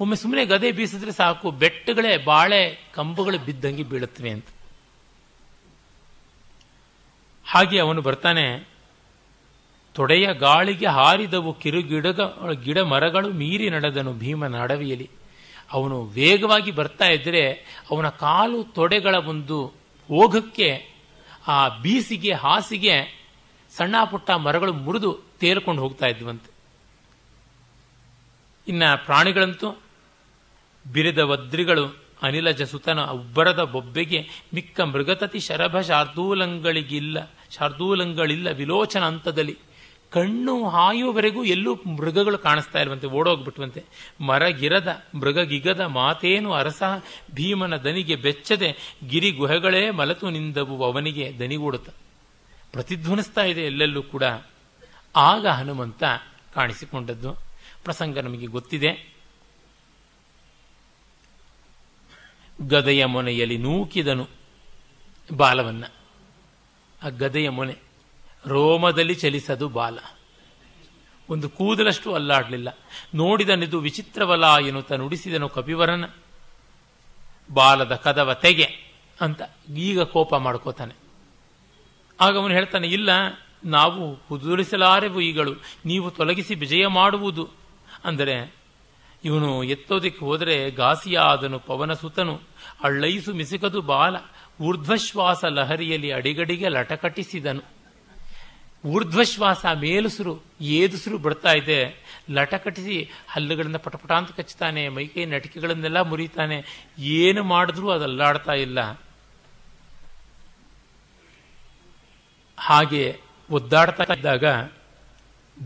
[0.01, 2.63] ಒಮ್ಮೆ ಸುಮ್ಮನೆ ಗದೆ ಬೀಸಿದ್ರೆ ಸಾಕು, ಬೆಟ್ಟಗಳೇ, ಬಾಳೆ,
[2.95, 4.49] ಕಂಬಗಳು ಬಿದ್ದಂಗೆ ಬೀಳುತ್ತವೆ ಅಂತ.
[7.47, 8.45] ಹಾಗೆ ಅವನು ಬರ್ತಾನೆ,
[9.95, 12.21] ತೊಡೆಯ ಗಾಳಿಗೆ ಹಾರಿದವು ಕಿರುಗಿಡಗ
[12.65, 15.11] ಗಿಡ ಮರಗಳು ಮೀರಿ ನಡೆದನು ಭೀಮನ ಅಡವಿಯಲ್ಲಿ.
[15.73, 17.43] ಅವನು ವೇಗವಾಗಿ ಬರ್ತಾ ಇದ್ದರೆ
[17.91, 19.73] ಅವನ ಕಾಲು ತೊಡೆಗಳ ಒಂದು
[20.11, 20.87] ಓಘಕ್ಕೆ
[21.49, 23.21] ಆ ಬೀಸಿಗೆ, ಹಾಸಿಗೆ
[23.77, 26.51] ಸಣ್ಣ ಪುಟ್ಟ ಮರಗಳು ಮುರಿದು ತೇಲ್ಕೊಂಡು ಹೋಗ್ತಾ ಇದ್ವಂತೆ.
[28.69, 29.83] ಇನ್ನ ಪ್ರಾಣಿಗಳಂತೂ
[30.93, 31.85] ಬಿರಿದ ವದ್ರಿಗಳು
[32.23, 39.59] ಅನಿಲಜ ಸುತನ ಉಬ್ಬರದ ಬೊಬ್ಬೆಗೆ ಮಿಕ್ಕ ಮೃಗತತಿ ಶರಭ ಶಾರ್ದೂಲಂಗಳಿಗಿಲ್ಲ, ಶಾರ್ದೂಲಂಗಳಿಲ್ಲ, ವಿಲೋಚನ ಹಂತದಲ್ಲಿ.
[40.11, 43.85] ಕಣ್ಣು ಹಾಯುವವರೆಗೂ ಎಲ್ಲೂ ಮೃಗಗಳು ಕಾಣಿಸ್ತಾ ಇರುವಂತೆ ಓಡೋಗ್ಬಿಟ್ಟುವಂತೆ
[44.21, 46.83] ಮರಗಿರದ ಮೃಗಗಿಗದ ಮಾತೇನು ಅರಸ,
[47.35, 51.91] ಭೀಮನ ದನಿಗೆ ಬೆಚ್ಚದೆ, ಗಿರಿ ಗುಹೆಗಳೇ ಮಲತು ನಿಂದವು ಅವನಿಗೆ ದನಿಗೂಡುತ್ತ.
[52.73, 54.23] ಪ್ರತಿಧ್ವನಿಸ್ತಾ ಇದೆ ಎಲ್ಲೆಲ್ಲೂ ಕೂಡ.
[55.17, 56.05] ಆಗ ಹನುಮಂತ
[56.55, 57.33] ಕಾಣಿಸಿಕೊಂಡದ್ದು.
[57.85, 59.15] ಪ್ರಸಂಗ ನಮಗೆ ಗೊತ್ತಿದೆ.
[62.69, 64.29] ಗದೆಯ ಮೊನೆಯಲ್ಲಿ ನೂಕಿದನು
[65.37, 65.85] ಬಾಲವನ್ನ.
[67.03, 67.90] ಆ ಗದೆಯ ಮೊನೆ
[68.47, 69.99] ರೋಮದಲ್ಲಿ ಚಲಿಸದು ಬಾಲ.
[71.29, 72.79] ಒಂದು ಕೂದಲಷ್ಟು ಅಲ್ಲಾಡಲಿಲ್ಲ.
[73.15, 76.05] ನೋಡಿದನಿದು ವಿಚಿತ್ರವಲ ಎನ್ನುತ್ತ ನುಡಿಸಿದನು ಕಪಿವರನ.
[77.53, 79.43] ಬಾಲದ ಕದವ ತೆಗೆ ಅಂತ
[79.77, 80.95] ಈಗ ಕೋಪ ಮಾಡ್ಕೋತಾನೆ.
[82.21, 83.11] ಆಗ ಅವನು ಹೇಳ್ತಾನೆ, ಇಲ್ಲ,
[83.65, 85.55] ನಾವು ಕುದುರಿಸಲಾರೆವು ಈಗಳು.
[85.87, 87.49] ನೀವು ತೊಲಗಿಸಿ ವಿಜಯ ಮಾಡುವುದು.
[88.05, 88.55] ಅಂದರೆ,
[89.25, 92.41] ಇವನು ಎತ್ತೋದಕ್ಕೆ ಹೋದರೆ ಘಾಸಿಯಾದನು ಪವನ ಸುತನು
[92.83, 94.17] ಅಳ್ಳೈಸು ಮಿಸುಕದು ಬಾಲ.
[94.61, 97.80] ಊರ್ಧ್ವಶ್ವಾಸ ಲಹರಿಯಲ್ಲಿ ಅಡಿಗಡಿಗೆ ಲಟಕಟಿಸಿದನು
[98.85, 102.05] ಊರ್ಧ್ವಶ್ವಾಸ ಮೇಲುಸುರು, ಏದುಸುರು ಬಿಡ್ತಾ ಇದೆ.
[102.31, 106.87] ಲಟಕಟಿಸಿ ಹಲ್ಲುಗಳನ್ನ ಪಟಪಟ ಅಂತ ಕಚ್ಚುತ್ತಾನೆ ಮೈಕೈ ನಟಿಕೆಗಳನ್ನೆಲ್ಲ ಮುರಿತಾನೆ.
[106.99, 109.01] ಏನು ಮಾಡಿದ್ರೂ ಅದಲ್ಲಾಡ್ತಾ ಇಲ್ಲ.
[112.59, 113.21] ಹಾಗೆ
[113.51, 114.45] ಒದ್ದಾಡ್ತಾ ಇದ್ದಾಗ,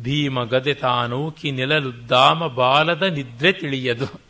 [0.02, 4.20] ಭೀಮ ಗದೆ ತಾನೂಕಿ ನೆಲಲುದ್ದಾಮ ಬಾಲದ ನಿದ್ರೆ ತಿಳಿಯದು.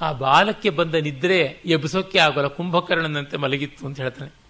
[0.00, 4.45] ಆ ಬಾಲಕ್ಕೆ ಬಂದ ನಿದ್ರೆ ಎಬ್ಸೋಕೆ ಆಗೋಲ್ಲ, ಕುಂಭಕರ್ಣನಂತೆ ಮಲಗಿತ್ತು ಅಂತ ಹೇಳ್ತಾನೆ.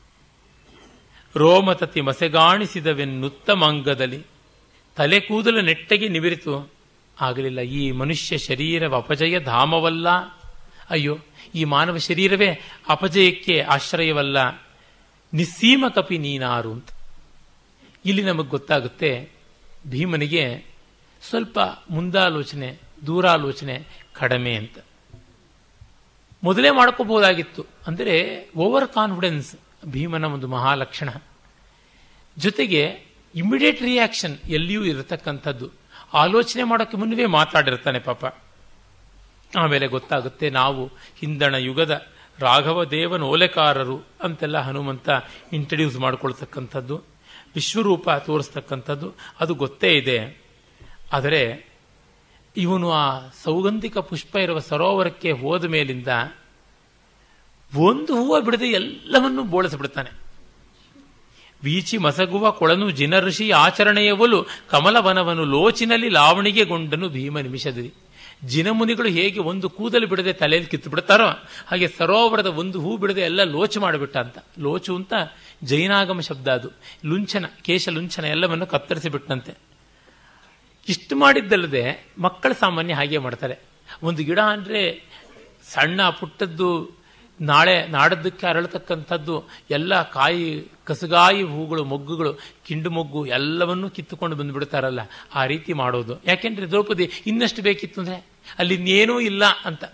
[1.37, 4.24] ರೋಮತತಿ ಮಸೆಗಾಣಿಸಿದವೆನ್ನುತ್ತಮಂಗದಲ್ಲಿ
[4.97, 6.76] ತಲೆ ಕೂದಲು ನೆಟ್ಟಗೆ ನಿವಿರಿತು.
[7.16, 10.09] ಆಗಲಿಲ್ಲ, ಈ ಮನುಷ್ಯ ಶರೀರವ ಅಪಜಯ ಧಾಮವಲ್ಲ.
[10.91, 11.18] ಅಯ್ಯೋ,
[11.55, 14.62] ಈ ಮಾನವ ಶರೀರವೇ ಅಪಜಯಕ್ಕೆ ಆಶ್ರಯವಲ್ಲ.
[15.32, 16.89] ನಿಸ್ಸೀಮ ಕಪಿ ನೀನಾರು ಅಂತ.
[18.05, 19.30] ಇಲ್ಲಿ ನಮಗೆ ಗೊತ್ತಾಗುತ್ತೆ,
[19.87, 20.64] ಭೀಮನಿಗೆ
[21.22, 21.59] ಸ್ವಲ್ಪ
[21.91, 24.78] ಮುಂದಾಲೋಚನೆ, ದೂರಾಲೋಚನೆ ಕಡಿಮೆ ಅಂತ.
[26.43, 29.57] ಮೊದಲೇ ಮಾಡ್ಕೋಬಹುದಾಗಿತ್ತು ಅಂದರೆ ಓವರ್ ಕಾನ್ಫಿಡೆನ್ಸ್
[29.89, 31.09] ಭೀಮನ ಒಂದು ಮಹಾಲಕ್ಷಣ.
[32.39, 35.70] ಜೊತೆಗೆ ಇಮಿಡಿಯೇಟ್ ರಿಯಾಕ್ಷನ್ ಎಲ್ಲಿಯೂ ಇರತಕ್ಕಂಥದ್ದು.
[36.14, 38.24] ಆಲೋಚನೆ ಮಾಡೋಕ್ಕೆ ಮುನ್ನವೇ ಮಾತಾಡಿರ್ತಾನೆ ಪಾಪ.
[39.59, 40.87] ಆಮೇಲೆ ಗೊತ್ತಾಗುತ್ತೆ ನಾವು
[41.18, 42.07] ಹಿಂದಣ ಯುಗದ
[42.39, 45.09] ರಾಘವ ದೇವನ ಓಲೆಕಾರರು ಅಂತೆಲ್ಲ ಹನುಮಂತ
[45.53, 47.03] ಇಂಟ್ರಡ್ಯೂಸ್ ಮಾಡಿಕೊಳ್ತಕ್ಕಂಥದ್ದು.
[47.55, 49.12] ವಿಶ್ವರೂಪ ತೋರಿಸ್ತಕ್ಕಂಥದ್ದು.
[49.41, 50.43] ಅದು ಗೊತ್ತೇ ಇದೆ.
[51.12, 51.68] ಆದರೆ
[52.57, 56.09] ಇವನು ಆ ಸೌಗಂಧಿಕ ಪುಷ್ಪ ಇರುವ ಸರೋವರಕ್ಕೆ ಹೋದ ಮೇಲಿಂದ
[57.75, 60.11] ಒಂದು ಹೂವು ಬಿಡದೆ ಎಲ್ಲವನ್ನೂ ಬೋಳಿಸಿಬಿಡ್ತಾನೆ.
[61.62, 67.95] ವೀಚಿ ಮಸಗುವ ಕೊಳನು ಜಿನಋಷಿ ಆಚರಣೆಯವಲು ಕಮಲವನವನು ಲೋಚಿನಲ್ಲಿ ಲಾವಣಿಗೆಗೊಂಡನು ಭೀಮ ನಿಮಿಷದಲ್ಲಿ.
[68.45, 71.27] ಜಿನಮುನಿಗಳು ಹೇಗೆ ಒಂದು ಕೂದಲು ಬಿಡದೆ ತಲೆಯಲ್ಲಿ ಕಿತ್ತು ಬಿಡ್ತಾರೋ
[71.67, 74.39] ಹಾಗೆ ಸರೋವರದ ಒಂದು ಹೂ ಬಿಡದೆ ಎಲ್ಲ ಲೋಚ ಮಾಡಿಬಿಟ್ಟ ಅಂತ.
[74.59, 75.12] ಲೋಚು ಅಂತ
[75.64, 76.69] ಜೈನಾಗಮ ಶಬ್ದ ಅದು.
[77.05, 79.59] ಲುಂಚನ ಕೇಶ ಲುಂಛನ ಎಲ್ಲವನ್ನು ಕತ್ತರಿಸಿಬಿಟ್ಟಂತೆ.
[80.89, 83.59] ಇಷ್ಟು ಮಾಡಿದ್ದಲ್ಲದೆ ಮಕ್ಕಳು ಸಾಮಾನ್ಯ ಹಾಗೆ ಮಾಡ್ತಾರೆ.
[84.03, 85.05] ಒಂದು ಗಿಡ ಅಂದರೆ
[85.64, 86.95] ಸಣ್ಣ ಪುಟ್ಟದ್ದು
[87.41, 95.01] ನಾಳೆ ನಾಡದ್ದಕ್ಕೆ ಅರಳತಕ್ಕಂಥದ್ದು ಎಲ್ಲ ಕಾಯಿ ಕಸಗಾಯಿ ಹೂಗಳು, ಮೊಗ್ಗುಗಳು, ಕಿಂಡು ಮೊಗ್ಗು ಎಲ್ಲವನ್ನೂ ಕಿತ್ತುಕೊಂಡು ಬಂದುಬಿಡ್ತಾರಲ್ಲ.
[95.34, 96.18] ಆ ರೀತಿ ಮಾಡೋದು.
[96.24, 98.26] ಯಾಕೆಂದ್ರೆ ದ್ರೌಪದಿ ಇನ್ನಷ್ಟು ಬೇಕಿತ್ತು ಅಂದರೆ
[98.59, 99.84] ಅಲ್ಲಿ ಇನ್ನೇನೂ ಇಲ್ಲ ಅಂತ.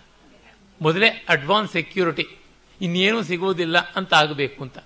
[0.81, 2.27] ಮೊದಲೇ ಅಡ್ವಾನ್ಸ್ ಸೆಕ್ಯೂರಿಟಿ
[2.81, 4.77] ಇನ್ನೇನೂ ಸಿಗುವುದಿಲ್ಲ ಅಂತ ಆಗಬೇಕು ಅಂತ.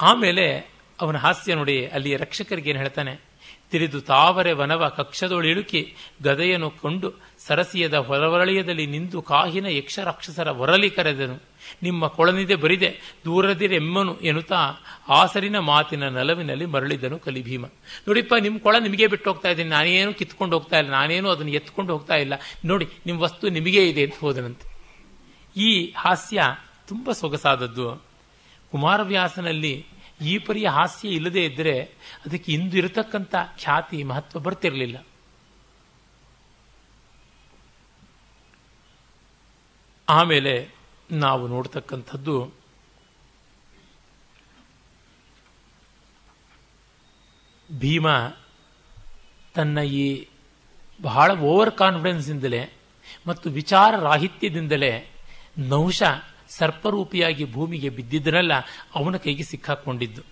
[0.00, 3.29] ಆಮೇಲೆ ಅವನ ಹಾಸ್ಯ ನೋಡಿ ಅಲ್ಲಿ ರಕ್ಷಕರಿಗೆ ಏನು ಹೇಳ್ತಾನೆ?
[3.70, 7.12] ತಿರಿದು ತಾವರೆ ವನವ ಕಕ್ಷದೊಳಿಳುಕಿ ಗದೆಯನ್ನು ಕೊಂಡು
[7.46, 11.42] ಸರಸಿಯದ ಹೊರವರಳಿಯದಲ್ಲಿ ನಿಂತು ಕಾಹಿನ ಯಕ್ಷ ರಾಕ್ಷಸರ ಹೊರಲಿ ಕರೆದನು.
[11.82, 14.56] ನಿಮ್ಮ ಕೊಳನಿದೆ ಬರಿದೆ, ದೂರದಿರೆಮ್ಮನು ಎನ್ನುತ್ತಾ
[15.08, 17.66] ಆಸರಿನ ಮಾತಿನ ನಲವಿನಲ್ಲಿ ಮರಳಿದನು ಕಲಿಭೀಮ.
[18.08, 19.70] ನೋಡಿಪ್ಪ ನಿಮ್ಮ ಕೊಳ ನಿಮಗೆ ಬಿಟ್ಟು ಹೋಗ್ತಾ ಇದ್ದೀನಿ.
[19.70, 22.34] ನಾನೇನು ಕಿತ್ಕೊಂಡು ಹೋಗ್ತಾ ಇಲ್ಲ, ನಾನೇನು ಅದನ್ನು ಎತ್ಕೊಂಡು ಹೋಗ್ತಾ ಇಲ್ಲ.
[22.64, 24.66] ನೋಡಿ ನಿಮ್ಮ ವಸ್ತು ನಿಮಗೇ ಇದೆ ಅಂತ ಹೋದನಂತೆ.
[25.56, 26.42] ಈ ಹಾಸ್ಯ
[26.88, 28.02] ತುಂಬ ಸೊಗಸಾದದ್ದು.
[28.70, 29.86] ಕುಮಾರವ್ಯಾಸನಲ್ಲಿ
[30.20, 31.82] ಈ ಪರಿಯ ಹಾಸ್ಯ ಇಲ್ಲದೇ ಇದ್ದರೆ
[32.26, 35.06] ಅದಕ್ಕೆ ಇಂದು ಇರತಕ್ಕಂಥ ಖ್ಯಾತಿ ಮಹತ್ವ ಬರ್ತಿರಲಿಲ್ಲ.
[40.08, 40.68] ಆಮೇಲೆ
[41.10, 42.52] ನಾವು ನೋಡ್ತಕ್ಕಂಥದ್ದು
[47.78, 48.08] ಭೀಮ
[49.54, 50.26] ತನ್ನ ಈ
[51.02, 52.72] ಬಹಳ ಓವರ್ ಕಾನ್ಫಿಡೆನ್ಸ್ನಿಂದಲೇ
[53.26, 55.10] ಮತ್ತು ವಿಚಾರ ರಾಹಿತ್ಯದಿಂದಲೇ
[55.58, 56.02] ನಹುಷ
[56.50, 58.52] ಸರ್ಪರೂಪಿಯಾಗಿ ಭೂಮಿಗೆ ಬಿದ್ದಿದ್ದನಲ್ಲ
[58.94, 60.22] ಅವನ ಕೈಗೆ ಸಿಕ್ಕಾಕೊಂಡಿದ್ದು.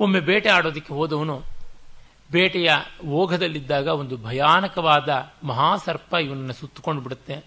[0.00, 1.42] ಒಮ್ಮೆ ಬೇಟೆ ಆಡೋದಕ್ಕೆ ಹೋದವನು
[2.32, 2.70] ಬೇಟೆಯ
[3.06, 7.44] ಓಘದಲ್ಲಿದ್ದಾಗ ಒಂದು ಭಯಾನಕವಾದ ಮಹಾಸರ್ಪ ಇವನನ್ನು ಸುತ್ತಕೊಂಡು ಬಿಡುತ್ತೆ.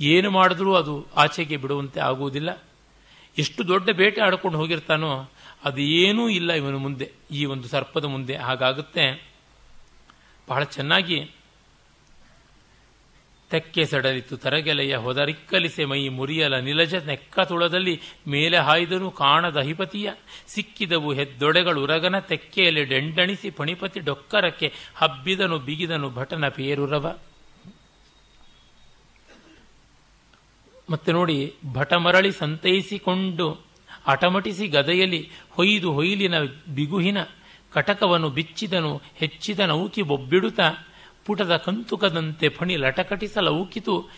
[0.00, 2.62] ಏನು ಮಾಡಿದ್ರೂ ಅದು ಆಚೆಗೆ ಬಿಡುವಂತೆ ಆಗುವುದಿಲ್ಲ.
[3.38, 5.28] ಎಷ್ಟು ದೊಡ್ಡ ಬೇಟೆ ಆಡಿಕೊಂಡು ಹೋಗಿರ್ತಾನೋ
[5.64, 7.10] ಅದು ಏನೂ ಇಲ್ಲ ಇವನ ಮುಂದೆ.
[7.30, 9.32] ಈ ಒಂದು ಸರ್ಪದ ಮುಂದೆ ಹಾಗಾಗುತ್ತೆ.
[10.48, 11.30] ಬಹಳ ಚೆನ್ನಾಗಿ
[13.52, 17.94] ತೆಕ್ಕೆ ಸಡಲಿತು ತರಗೆಲೆಯ ಹೊದರಿಕ್ಕಲಿಸೆ ಮೈ ಮುರಿಯಲ ನಿಲಜ ನೆಕ್ಕ ತುಳದಲ್ಲಿ
[18.28, 20.10] ಮೇಲೆ ಹಾಯ್ದನು ಕಾಣದ ಹಿಪತಿಯ
[20.46, 27.06] ಸಿಕ್ಕಿದವು ಹೆದ್ದೊಡೆಗಳು ಉರಗನ ತೆಕ್ಕೆಯಲ್ಲಿ ಡೆಂಡಣಿಸಿ ಪಣಿಪತಿ ಡೊಕ್ಕರಕ್ಕೆ ಹಬ್ಬಿದನು ಬಿಗಿದನು ಭಟನ ಪೇರುರವ.
[30.90, 31.36] ಮತ್ತೆ ನೋಡಿ
[31.72, 33.46] ಭಟ ಮರಳಿ ಸಂತೈಸಿಕೊಂಡು
[34.06, 36.36] ಅಟಮಟಿಸಿ ಗದೆಯಲ್ಲಿ ಹೊಯ್ದು ಹೊಯ್ಲಿನ
[36.74, 37.18] ಬಿಗುಹಿನ
[37.72, 40.60] ಕಟಕವನ್ನು ಬಿಚ್ಚಿದನು ಹೆಚ್ಚಿದ ನೌಕಿ ಬೊಬ್ಬಿಡುತ್ತ
[41.26, 44.10] ಪುಟದ ಕಂತುಕದಂತೆ ಫಣಿ ಲಟಕಟಿಸಲೌಕಿತು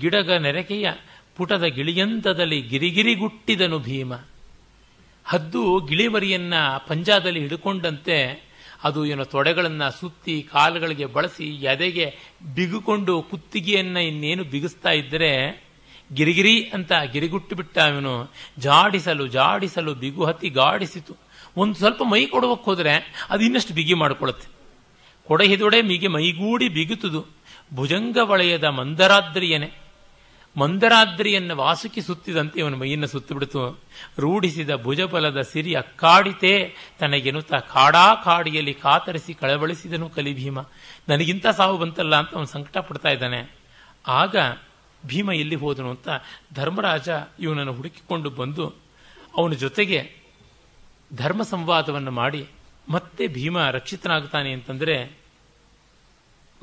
[0.00, 0.92] ಗಿಡಗ ನೆರಕೆಯ
[1.36, 4.14] ಪುಟದ ಗಿಳಿಯಂತದಲ್ಲಿ ಗಿರಿಗಿರಿಗುಟ್ಟಿದನು ಭೀಮ.
[5.24, 6.54] ಹದ್ದು ಗಿಳಿಮರಿಯನ್ನ
[6.88, 8.46] ಪಂಜಾದಲ್ಲಿ ಹಿಡ್ಕೊಂಡಂತೆ
[8.84, 12.06] ಅದು ಏನೋ ತೊಡೆಗಳನ್ನು ಸುತ್ತಿ ಕಾಲುಗಳಿಗೆ ಬಳಸಿ ಎದೆಗೆ
[12.54, 15.30] ಬಿಗುಕೊಂಡು ಕುತ್ತಿಗೆಯನ್ನ ಇನ್ನೇನು ಬಿಗಿಸ್ತಾ ಇದ್ದರೆ
[16.14, 18.32] ಗಿರಿಗಿರಿ ಅಂತ ಗಿರಿಗುಟ್ಟು ಬಿಟ್ಟ ಅವನು.
[18.58, 21.16] ಜಾಡಿಸಲು ಜಾಡಿಸಲು ಬಿಗುಹತಿ ಗಾಡಿಸಿತು.
[21.56, 24.55] ಒಂದು ಸ್ವಲ್ಪ ಮೈ ಕೊಡುವಕ್ಕೆ ಹೋದರೆ ಅದು ಇನ್ನಷ್ಟು ಬಿಗಿ ಮಾಡಿಕೊಳ್ಳುತ್ತೆ
[25.26, 27.26] ಕೊಡಹಿದೊಡೆ ಮಿಗೆ ಮೈಗೂಡಿ ಬಿಗುತ್ತುದು
[27.74, 29.86] ಭುಜಂಗ ವಲಯದ ಮಂದರಾದ್ರಿಯನೆ.
[30.56, 33.80] ಮಂದರಾದ್ರಿಯನ್ನು ವಾಸುಕಿ ಸುತ್ತಿದಂತೆ ಇವನು ಮೈಯನ್ನು ಸುತ್ತಿಬಿಡ್ತು.
[34.18, 40.60] ರೂಢಿಸಿದ ಭುಜಬಲದ ಸಿರಿ ಅಕ್ಕಾಡಿತೇ ತನಗೆನುತ ಕಾಡಾ ಕಾಡಿಯಲ್ಲಿ ಕಾತರಿಸಿ ಕಳವಳಿಸಿದನು ಕಲಿಭೀಮ.
[41.08, 43.56] ನನಗಿಂತ ಸಾವು ಬಂತಲ್ಲ ಅಂತ ಅವನು ಸಂಕಟ ಪಡ್ತಾ ಇದ್ದಾನೆ.
[44.06, 44.36] ಆಗ
[45.06, 46.08] ಭೀಮ ಎಲ್ಲಿ ಹೋದನು ಅಂತ
[46.54, 47.08] ಧರ್ಮರಾಜ
[47.40, 48.74] ಇವನನ್ನು ಹುಡುಕಿಕೊಂಡು ಬಂದು
[49.36, 50.12] ಅವನ ಜೊತೆಗೆ
[51.14, 52.46] ಧರ್ಮ ಸಂವಾದವನ್ನು ಮಾಡಿ
[52.88, 55.18] ಮತ್ತೆ ಭೀಮ ರಕ್ಷಿತನಾಗ್ತಾನೆ ಅಂತಂದರೆ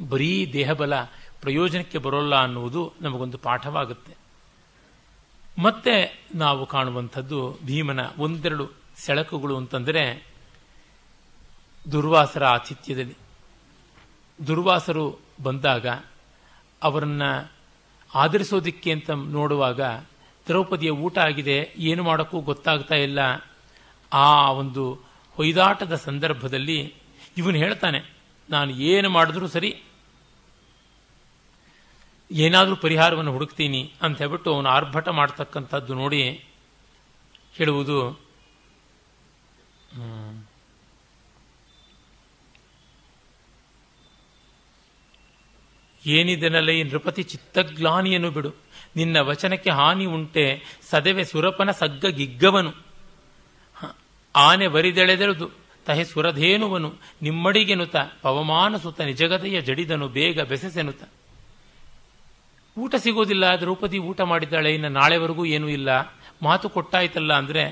[0.10, 1.02] ಬರೀ ದೇಹಬಲ
[1.42, 4.16] ಪ್ರಯೋಜನಕ್ಕೆ ಬರೋಲ್ಲ ಅನ್ನುವುದು ನಮಗೊಂದು ಪಾಠವಾಗುತ್ತೆ.
[5.62, 10.28] ಮತ್ತೆ ನಾವು ಕಾಣುವಂಥದ್ದು ಭೀಮನ ಒಂದೆರಡು ಸೆಳಕುಗಳು ಅಂತಂದರೆ
[11.92, 13.16] ದುರ್ವಾಸರ ಆತಿಥ್ಯದಲ್ಲಿ.
[14.48, 15.88] ದುರ್ವಾಸರು ಬಂದಾಗ
[16.84, 17.52] ಅವರನ್ನು
[18.16, 19.82] ಆಧರಿಸೋದಿಕ್ಕೆ ಅಂತ ನೋಡುವಾಗ,
[20.48, 23.20] ದ್ರೌಪದಿಯ ಊಟ ಆಗಿದೆ, ಏನು ಮಾಡೋಕ್ಕೂ ಗೊತ್ತಾಗ್ತಾ ಇಲ್ಲ.
[24.14, 26.80] ಆ ಒಂದು ಹೊಯ್ದಾಟದ ಸಂದರ್ಭದಲ್ಲಿ
[27.42, 28.00] ಇವನು ಹೇಳ್ತಾನೆ,
[28.50, 29.72] ನಾನು ಏನು ಮಾಡಿದ್ರೂ ಸರಿ,
[32.32, 36.22] ಏನಾದರೂ ಪರಿಹಾರವನ್ನು ಹುಡುಕ್ತೀನಿ ಅಂತ ಹೇಳ್ಬಿಟ್ಟು ಅವನು ಆರ್ಭಟ ಮಾಡ್ತಕ್ಕಂಥದ್ದು ನೋಡಿ
[37.58, 37.98] ಹೇಳುವುದು
[46.04, 48.50] ಏನಿದೆನಲೈ ನೃಪತಿ ಚಿತ್ತಗ್ಲಾನಿಯನ್ನು ಬಿಡು.
[49.00, 50.46] ನಿನ್ನ ವಚನಕ್ಕೆ ಹಾನಿ ಉಂಟೆ,
[50.90, 52.72] ಸದೆವೆ ಸುರಪನ ಸಗ್ಗ ಗಿಗ್ಗವನು
[54.36, 55.48] ಆನೆ ಬರಿದೆಳೆದೆಳೆದು
[55.88, 56.90] ತಹೆ ಸುರಧೇನುವನು
[57.26, 61.04] ನಿಮ್ಮಡಿಗೆನುತ ಪವಮಾನ ಸುತ ನಿಜಗದೆಯ ಜಡಿದನು ಬೇಗ ಬೆಸೆಸೆನುತ
[62.78, 65.90] ಊಟ ಸಿಗೋದಿಲ್ಲ ದ್ರೌಪದಿ ಊಟ ಮಾಡಿದ್ದಾಳೆ, ಇನ್ನು ನಾಳೆವರೆಗೂ ಏನೂ ಇಲ್ಲ.
[66.42, 67.64] ಮಾತು ಕೊಟ್ಟಾಯ್ತಲ್ಲ ಅಂದರೆ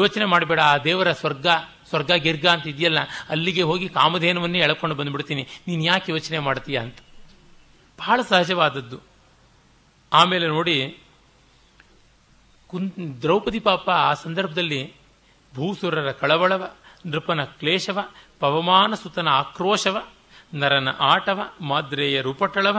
[0.00, 1.46] ಯೋಚನೆ ಮಾಡಬೇಡ, ಆ ದೇವರ ಸ್ವರ್ಗ
[1.90, 3.00] ಸ್ವರ್ಗ ಗಿರ್ಗ ಅಂತ ಇದೆಯಲ್ಲ
[3.32, 6.98] ಅಲ್ಲಿಗೆ ಹೋಗಿ ಕಾಮಧೇನವನ್ನೇ ಎಳ್ಕೊಂಡು ಬಂದ್ಬಿಡ್ತೀನಿ, ನೀನು ಯಾಕೆ ಯೋಚನೆ ಮಾಡ್ತೀಯ ಅಂತ.
[7.98, 8.98] ಬಹಳ ಸಹಜವಾದದ್ದು.
[10.12, 10.76] ಆಮೇಲೆ ನೋಡಿ,
[12.70, 12.88] ಕುನ್
[13.22, 14.80] ದ್ರೌಪದಿ ಪಾಪ ಆ ಸಂದರ್ಭದಲ್ಲಿ
[15.54, 16.70] ಭೂಸುರರ ಕಳವಳವ,
[17.06, 17.98] ನೃಪನ ಕ್ಲೇಶವ,
[18.40, 20.06] ಪವಮಾನ ಸುತನ ಆಕ್ರೋಶವ,
[20.54, 22.78] ನರನ ಆಟವ, ಮಾದ್ರೇಯ ರೂಪಟಳವ.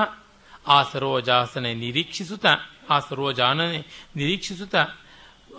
[0.68, 2.46] ಆ ಸರೋಜಾಸನೆ ನಿರೀಕ್ಷಿಸುತ್ತ,
[2.90, 4.76] ಆ ಸರೋಜಾನನೆ ನಿರೀಕ್ಷಿಸುತ್ತ,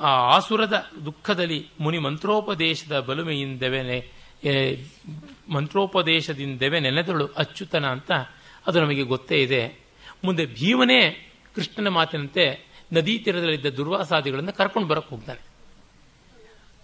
[0.01, 4.11] ಆ ಆಸುರದ ದುಃಖದಲ್ಲಿ ಮುನಿ ಮಂತ್ರೋಪದೇಶದ ಬಲುಮೆಯಿಂದೆವೆನೆ
[5.49, 8.13] ಮಂತ್ರೋಪದೇಶದಿಂದೆವೆ ನೆನೆದಳು ಅಚ್ಯುತನ ಅಂತ
[8.67, 9.87] ಅದು ನಮಗೆ ಗೊತ್ತೇ ಇದೆ.
[10.25, 15.46] ಮುಂದೆ ಭೀಮನೇ ಕೃಷ್ಣನ ಮಾತಿನಂತೆ ನದಿ ತೀರದಲ್ಲಿದ್ದ ದುರ್ವಾಸಾದಿಗಳನ್ನು ಕರ್ಕೊಂಡು ಬರಕ್ಕೆ ಹೋಗ್ತಾನೆ.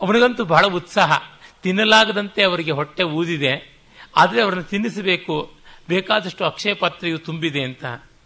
[0.03, 1.19] ಅವನಿಗಂತೂ ಬಹಳ ಉತ್ಸಾಹ.
[1.63, 3.79] ತಿನ್ನಲಾಗದಂತೆ ಅವರಿಗೆ ಹೊಟ್ಟೆ ಊದಿದೆ.
[4.17, 5.53] ಆದರೆ ಅವರನ್ನು ತಿನ್ನಿಸಬೇಕು.
[5.89, 7.85] ಬೇಕಾದಷ್ಟು ಅಕ್ಷಯ ಪಾತ್ರೆಯು ತುಂಬಿದೆ ಅಂತ.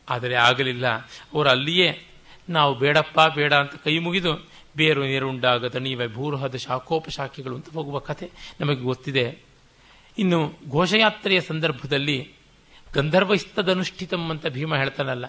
[0.08, 0.86] ಆದರೆ ಆಗಲಿಲ್ಲ.
[1.34, 2.02] ಅವರು ಅಲ್ಲಿಯೇ,
[2.48, 8.80] ನಾವು ಬೇಡಪ್ಪ, ಬೇಡ ಅಂತ ಕೈ ಮುಗಿದು, ಬೇರು ನೀರುಂಡಾಗ ತಣಿವೆ ಭೂರಹದ ಶಾಖೋಪಶಾಖೆಗಳು ಅಂತ ಹೋಗುವ ಕಥೆ ನಮಗೆ
[8.80, 9.38] ಗೊತ್ತಿದೆ.
[10.18, 12.32] ಇನ್ನು ಘೋಷಯಾತ್ರೆಯ ಸಂದರ್ಭದಲ್ಲಿ
[12.94, 15.24] ಗಂಧರ್ವಸ್ತದನುಷ್ಠಿತಂ ಅಂತ ಭೀಮ ಹೇಳ್ತಾನಲ್ಲ.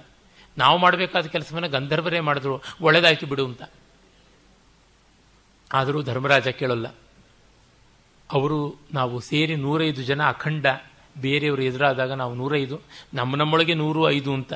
[0.58, 2.62] ನಾವು ಮಾಡಬೇಕಾದ ಕೆಲಸವನ್ನು ಗಂಧರ್ವರೇ ಮಾಡಿದ್ರು.
[2.82, 3.64] ಒಳ್ಳೇದಾಯ್ತು ಬಿಡು ಅಂತ.
[5.74, 6.88] ಆದರೂ ಧರ್ಮರಾಜ ಕೇಳಲ್ಲ.
[8.32, 10.66] ಅವರು ನಾವು ಸೇರಿ ನೂರೈದು ಜನ ಅಖಂಡ
[11.22, 12.80] ಬೇರೆಯವರು ಎದುರಾದಾಗ ನಾವು ನೂರೈದು,
[13.14, 14.54] ನಮ್ಮ ನಮ್ಮೊಳಗೆ ನೂರು ಐದು ಅಂತ.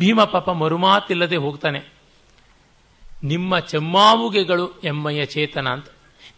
[0.00, 1.92] ಭೀಮ ಪಾಪ ಮರುಮಾತಿಲ್ಲದೆ ಹೋಗ್ತಾನೆ.
[3.24, 5.86] ನಿಮ್ಮ ಚೆಮ್ಮಾವುಗೆಗಳು ಎಮ್ಮಯ್ಯ ಚೇತನ ಅಂತ.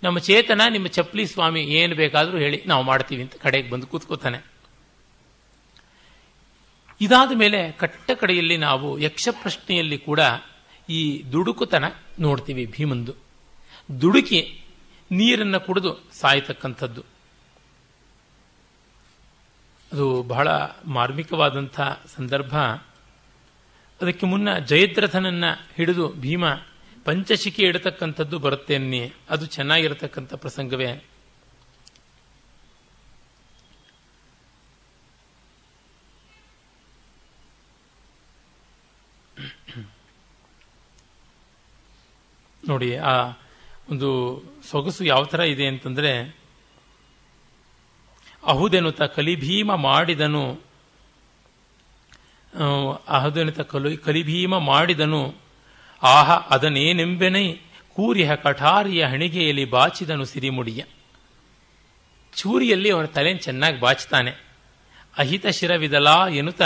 [0.03, 4.39] ನಮ್ಮ ಚೇತನ, ನಿಮ್ಮ ಚಪ್ಪಲಿ ಸ್ವಾಮಿ ಏನು ಬೇಕಾದರೂ ಹೇಳಿ ನಾವು ಮಾಡ್ತೀವಿ ಅಂತ ಕಡೆಗೆ ಬಂದು ಕೂತ್ಕೋತಾನೆ.
[7.01, 10.21] ಇದಾದ ಮೇಲೆ ಕಟ್ಟ ಕಡೆಯಲ್ಲಿ ನಾವು ಯಕ್ಷ ಪ್ರಶ್ನೆಯಲ್ಲಿ ಕೂಡ
[10.89, 11.85] ಈ ದುಡುಕುತನ
[12.21, 13.22] ನೋಡ್ತೀವಿ ಭೀಮಂದು.
[14.01, 14.63] ದುಡುಕಿ
[15.11, 17.05] ನೀರನ್ನು ಕುಡಿದು ಸಾಯತಕ್ಕಂಥದ್ದು.
[19.93, 20.49] ಅದು ಬಹಳ
[20.85, 21.81] ಮಾರ್ಮಿಕವಾದಂಥ
[22.17, 22.57] ಸಂದರ್ಭ.
[24.03, 25.45] ಅದಕ್ಕೆ ಮುನ್ನ ಜಯದ್ರಥನನ್ನ
[25.77, 26.45] ಹಿಡಿದು ಭೀಮ
[27.05, 31.05] ಪಂಚಶಿಕೆ ಇಡತಕ್ಕಂಥದ್ದು ಬರುತ್ತೇನೆ ಅದು ಚೆನ್ನಾಗಿರತಕ್ಕಂಥ ಪ್ರಸಂಗವೇ.
[42.69, 43.31] ನೋಡಿ, ಆ
[43.91, 46.43] ಒಂದು ಸೊಗಸು ಯಾವ ಥರ ಇದೆ ಅಂತಂದರೆ
[48.47, 50.61] ಅಹುದೆನುತ ಕಲಿಭೀಮ ಮಾಡಿದನು.
[53.09, 55.35] ಅಹುದೆನುತ ಕಲು, ಕಲಿಭೀಮ ಮಾಡಿದನು.
[56.03, 57.55] ಆಹ ಅದನೇನೆಂಬೆನೈ
[57.97, 60.85] ಕೂರಿಹ ಕಠಾರಿಯ ಹಣಿಗೆಯಲ್ಲಿ ಬಾಚಿದನು ಸಿರಿಮುಡಿಯ.
[62.37, 64.31] ಚೂರಿಯಲ್ಲಿ ಅವನ ತಲೆ ಚೆನ್ನಾಗಿ ಬಾಚ್ತಾನೆ.
[65.19, 66.63] ಅಹಿತ ಶಿರವಿದಲಾ ಎನ್ನುತ್ತ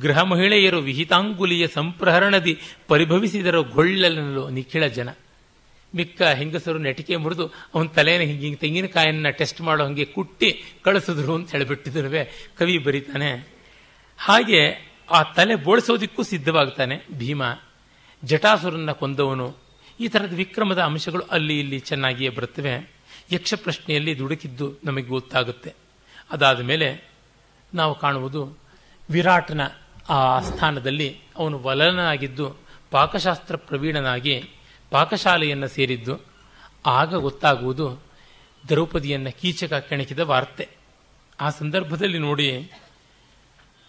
[0.00, 5.08] ಗೃಹ ಮಹಿಳೆಯರು ವಿಹಿತಾಂಗುಲಿಯ ಸಂಪ್ರಹರಣದಿ ಪರಿಭವಿಸಿದರು ಗೊಳ್ಳಲು ನಿಖಿಳ ಜನ.
[5.98, 7.44] ಮಿಕ್ಕ ಹೆಂಗಸರು ನೆಟಿಕೆ ಮುರಿದು
[7.74, 10.50] ಅವನ ತಲೆನ ಹಿಂಗೆ ತೆಂಗಿನಕಾಯನ್ನ ಟೆಸ್ಟ್ ಮಾಡೋ ಹಂಗೆ ಕುಟ್ಟಿ
[10.84, 12.10] ಕಳಿಸಿದ್ರು ಅಂತ ಹೇಳಿಬಿಟ್ಟಿದ್ರು
[12.58, 13.30] ಕವಿ ಬರೀತಾನೆ,
[14.18, 14.60] ಹಾಗೆ
[15.10, 17.42] ಆ ತಲೆ ಬೋಳಿಸೋದಿಕ್ಕೂ ಸಿದ್ಧವಾಗ್ತಾನೆ ಭೀಮ.
[18.22, 19.48] ಜಟಾಸುರನ್ನ ಕೊಂದವನು.
[20.00, 22.74] ಈ ಥರದ ವಿಕ್ರಮದ ಅಂಶಗಳು ಅಲ್ಲಿ ಇಲ್ಲಿ ಚೆನ್ನಾಗಿಯೇ ಬರುತ್ತವೆ.
[23.32, 25.70] ಯಕ್ಷ ಪ್ರಶ್ನೆಯಲ್ಲಿ ದುಡುಕಿದ್ದು ನಮಗೆ ಗೊತ್ತಾಗುತ್ತೆ.
[26.30, 26.88] ಅದಾದ ಮೇಲೆ
[27.74, 28.42] ನಾವು ಕಾಣುವುದು
[29.08, 29.62] ವಿರಾಟನ
[30.08, 32.46] ಆ ಸ್ಥಾನದಲ್ಲಿ ಅವನು ವಲನಾಗಿದ್ದು
[32.90, 34.36] ಪಾಕಶಾಸ್ತ್ರ ಪ್ರವೀಣನಾಗಿ
[34.90, 36.20] ಪಾಕಶಾಲೆಯನ್ನು ಸೇರಿದ್ದು
[36.86, 38.02] ಆಗ ಗೊತ್ತಾಗುವುದು
[38.68, 40.68] ದ್ರೌಪದಿಯನ್ನು ಕೀಚಕ ಕೆಣಕಿದ ವಾರ್ತೆ.
[41.40, 42.70] ಆ ಸಂದರ್ಭದಲ್ಲಿ ನೋಡಿ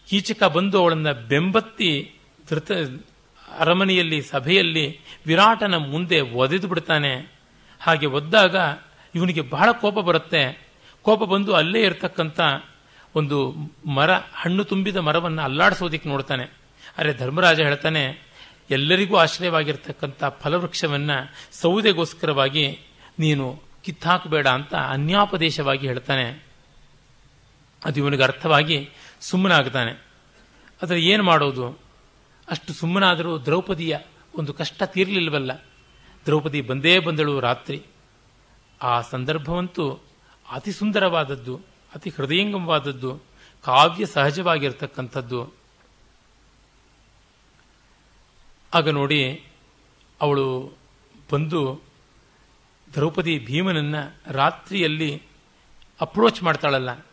[0.10, 2.12] ಕೀಚಕ ಬಂದು ಅವಳನ್ನು ಬೆಂಬತ್ತಿ
[2.50, 2.72] ಧೃತ
[3.58, 7.32] ಅರಮನೆಯಲ್ಲಿ ಸಭೆಯಲ್ಲಿ ವಿರಾಟನ ಮುಂದೆ ಒದೆದು ಬಿಡ್ತಾನೆ.
[7.82, 8.56] ಹಾಗೆ ಒದ್ದಾಗ
[9.16, 10.68] ಇವನಿಗೆ ಬಹಳ ಕೋಪ ಬರುತ್ತೆ.
[11.02, 12.40] ಕೋಪ ಬಂದು ಅಲ್ಲೇ ಇರತಕ್ಕಂಥ
[13.16, 13.54] ಒಂದು
[13.90, 16.44] ಮರ, ಹಣ್ಣು ತುಂಬಿದ ಮರವನ್ನು ಅಲ್ಲಾಡಿಸೋದಿಕ್ಕೆ ನೋಡ್ತಾನೆ.
[16.98, 18.27] ಅರೆ ಧರ್ಮರಾಜ ಹೇಳ್ತಾನೆ
[18.70, 22.80] ಎಲ್ಲರಿಗೂ ಆಶ್ರಯವಾಗಿರ್ತಕ್ಕಂಥ ಫಲವೃಕ್ಷವನ್ನು ಸೌದೆಗೋಸ್ಕರವಾಗಿ
[23.20, 26.46] ನೀನು ಕಿತ್ತಾಕಬೇಡ ಅಂತ ಅನ್ಯಾಪದೇಶವಾಗಿ ಹೇಳ್ತಾನೆ.
[27.86, 28.90] ಅದು ಇವನಿಗೆ ಅರ್ಥವಾಗಿ
[29.22, 30.06] ಸುಮ್ಮನಾಗ್ತಾನೆ.
[30.84, 31.80] ಆದರೆ ಏನು ಮಾಡೋದು?
[32.50, 33.98] ಅಷ್ಟು ಸುಮ್ಮನಾದರೂ ದ್ರೌಪದಿಯ
[34.38, 35.52] ಒಂದು ಕಷ್ಟ ತೀರಲಿಲ್ಲವಲ್ಲ
[36.26, 37.84] ದ್ರೌಪದಿ ಬಂದೇ ಬಂದಳು ರಾತ್ರಿ.
[38.82, 40.00] ಆ ಸಂದರ್ಭವಂತೂ
[40.52, 41.62] ಅತಿ ಸುಂದರವಾದದ್ದು,
[41.96, 43.22] ಅತಿ ಹೃದಯಂಗಮವಾದದ್ದು,
[43.62, 45.57] ಕಾವ್ಯ ಸಹಜವಾಗಿರ್ತಕ್ಕಂಥದ್ದು.
[48.74, 49.44] ಆಗ ನೋಡಿ
[50.22, 50.74] ಅವಳು
[51.32, 51.82] ಬಂದು
[52.94, 53.96] ದ್ರೌಪದಿ ಭೀಮನನ್ನ
[54.28, 55.22] ರಾತ್ರಿಯಲ್ಲಿ
[56.02, 57.06] ಅಪ್ರೋಚ್ ಮಾಡ್ತಾಳಲ್ಲ.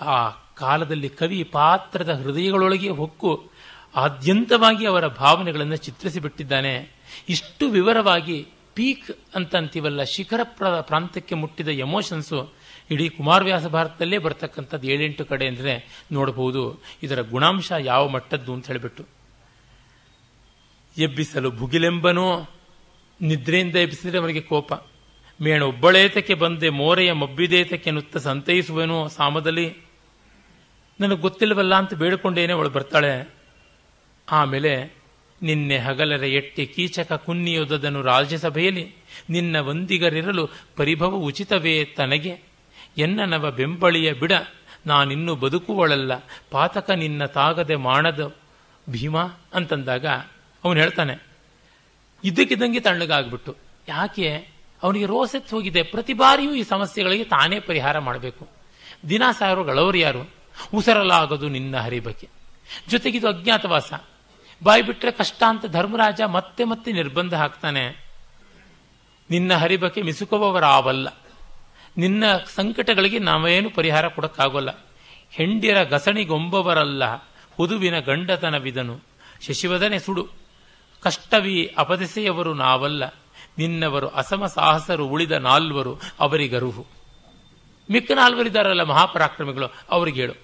[0.00, 3.50] ಆ ಕಾಲದಲ್ಲಿ ಕವಿ ಪಾತ್ರದ ಹೃದಯಗಳೊಳಗೆ ಹೊಕ್ಕು
[3.96, 6.90] ಆದ್ಯಂತವಾಗಿ ಅವರ ಭಾವನೆಗಳನ್ನು ಚಿತ್ರಿಸಿಬಿಟ್ಟಿದ್ದಾನೆ.
[7.28, 10.40] ಇಷ್ಟು ವಿವರವಾಗಿ ಪೀಕ್ ಅಂತ ಅಂತೀವಲ್ಲ ಶಿಖರ
[10.80, 12.54] ಪ್ರಾಂತಕ್ಕೆ ಮುಟ್ಟಿದ ಎಮೋಷನ್ಸು
[12.90, 19.23] ಇಡೀ ಕುಮಾರವ್ಯಾಸ ಭಾರತದಲ್ಲೇ ಬರ್ತಕ್ಕಂಥದ್ದು ಏಳೆಂಟು ಕಡೆ ಅಂದರೆ ನೋಡಬಹುದು ಇದರ ಗುಣಾಂಶ ಯಾವ ಮಟ್ಟದ್ದು ಅಂತ ಹೇಳಿಬಿಟ್ಟು.
[20.98, 22.46] ಎಬ್ಬಿಸಲು ಭುಗಿಲೆಂಬನೋ,
[23.20, 24.72] ನಿದ್ರೆಯಿಂದ ಎಬ್ಬಿಸಿದರೆ ಅವನಿಗೆ ಕೋಪ.
[25.42, 29.76] ಮೇಣ ಒಬ್ಬಳೇತಕ್ಕೆ ಬಂದೆ, ಮೋರೆಯ ಮಬ್ಬಿದೇತಕ್ಕೆ ನುತ್ತ ಸಂತೈಸುವೆನೋ ಸಾಮದಲ್ಲಿ.
[31.00, 33.34] ನನಗೆ ಗೊತ್ತಿಲ್ಲವಲ್ಲ ಅಂತ ಬೇಡಿಕೊಂಡೇನೆ ಅವಳು ಬರ್ತಾಳೆ.
[34.30, 34.96] ಆಮೇಲೆ
[35.42, 38.94] ನಿನ್ನೆ ಹಗಲರ ಎಟ್ಟೆ ಕೀಚಕ ಕುನ್ನಿಯುದದನು ರಾಜ್ಯಸಭೆಯಲ್ಲಿ,
[39.30, 42.34] ನಿನ್ನ ಒಂದಿಗರಿರಲು ಪರಿಭವ ಉಚಿತವೇ ತನಗೆ.
[42.98, 44.32] ಎನ್ನನವ ಬೆಂಬಳಿಯ ಬಿಡ,
[44.86, 46.12] ನಾನಿನ್ನೂ ಬದುಕುವಳಲ್ಲ,
[46.50, 48.34] ಪಾತಕ ನಿನ್ನ ತಾಗದೆ ಮಾಡದ
[48.90, 49.18] ಭೀಮ
[49.54, 50.06] ಅಂತಂದಾಗ
[50.64, 51.26] ಅವನು ಹೇಳ್ತಾನೆ,
[52.24, 53.56] ಇದ್ದಕ್ಕಿದ್ದಂಗೆ ತಣ್ಣಗಾಗ್ಬಿಟ್ಟು
[53.88, 54.48] ಯಾಕೆ?
[54.82, 55.82] ಅವನಿಗೆ ರೋಸೆತ್ ಹೋಗಿದೆ.
[55.82, 58.48] ಪ್ರತಿ ಬಾರಿಯೂ ಈ ಸಮಸ್ಯೆಗಳಿಗೆ ತಾನೇ ಪರಿಹಾರ ಮಾಡಬೇಕು.
[59.08, 60.30] ದಿನ ಸಾವಿರಗಳವರು ಯಾರು?
[60.74, 62.28] ಉಸರಲಾಗದು ನಿನ್ನ ಹರಿಬಕ್ಕೆ.
[62.88, 63.92] ಜೊತೆಗಿದು ಅಜ್ಞಾತವಾಸ.
[64.62, 68.04] ಬಾಯಿ ಬಿಟ್ಟರೆ ಕಷ್ಟ ಅಂತ ಧರ್ಮರಾಜ ಮತ್ತೆ ಮತ್ತೆ ನಿರ್ಬಂಧ ಹಾಕ್ತಾನೆ.
[69.30, 71.08] ನಿನ್ನ ಹರಿಬಕ್ಕೆ ಮಿಸುಕುವವರಾವಲ್ಲ.
[71.96, 72.24] ನಿನ್ನ
[72.54, 74.84] ಸಂಕಟಗಳಿಗೆ ನಾವೇನು ಪರಿಹಾರ ಕೊಡಕ್ಕಾಗೋಲ್ಲ.
[75.30, 77.14] ಹೆಂಡಿರ ಗಸಣಿಗೊಂಬವರಲ್ಲ.
[77.56, 79.00] ಹುದುವಿನ ಗಂಡತನವಿದನು.
[79.40, 80.43] ಶಶಿವದನೆ ಸುಡು.
[81.04, 83.14] ಕಷ್ಟವಿ ಅಪದಿಸೆಯವರು ನಾವಲ್ಲ.
[83.58, 86.86] ನಿನ್ನವರು ಅಸಮ ಸಾಹಸರು ಉಳಿದ ನಾಲ್ವರು ಅವರಿಗರುಹು
[87.90, 89.66] ಮಿಕ್ಕ ನಾಲ್ವರಿದ್ದಾರಲ್ಲ ಮಹಾಪರಾಕ್ರಮಿಗಳು?
[89.90, 90.34] ಅವರಿಗೆ ಹೇಳು.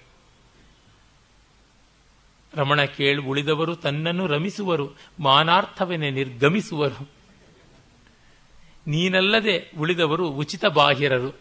[2.54, 7.08] ರಮಣ ಕೇಳು ಉಳಿದವರು ತನ್ನನ್ನು ರಮಿಸುವರು ಮಾನಾರ್ಥವನ್ನೇ ನಿರ್ಗಮಿಸುವರು.
[8.86, 11.32] ನೀನಲ್ಲದೆ ಉಳಿದವರು ಉಚಿತ ಬಾಹಿರರು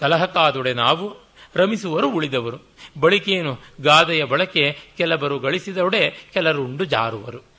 [0.00, 2.56] ಕಲಹಕಾದೊಡೆ ನಾವು, ರಮಿಸುವರು ಉಳಿದವರು.
[3.00, 7.50] ಬಳಿಕೇನು ಗಾದೆಯ ಬಳಕೆ, ಕೆಲವರು ಗಳಿಸಿದೊಡೆ, ಕೆಲರುಂಡು ಜಾರುವರು.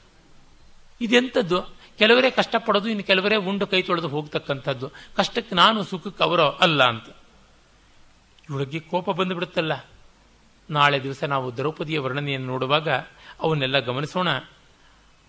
[1.02, 1.61] ಇದೆಂಥದ್ದು?
[1.98, 4.91] ಕೆಲವರೇ ಕಷ್ಟಪಡೋದು, ಇನ್ನು ಕೆಲವರೇ ಉಂಡು ಕೈ ತೊಳೆದು ಹೋಗ್ತಕ್ಕಂಥದ್ದು.
[5.18, 7.10] ಕಷ್ಟಕ್ಕೆ ನಾನು ಸುಖಕ್ಕೆ ಅವರೋ ಅಲ್ಲ ಅಂತ.
[8.49, 9.86] ಇವಳಿಗೆ ಕೋಪ ಬಂದುಬಿಡುತ್ತಲ್ಲ.
[10.69, 12.90] ನಾಳೆ ದಿವಸ ನಾವು ದ್ರೌಪದಿಯ ವರ್ಣನೆಯನ್ನು ನೋಡುವಾಗ
[13.40, 14.28] ಅವನ್ನೆಲ್ಲ ಗಮನಿಸೋಣ.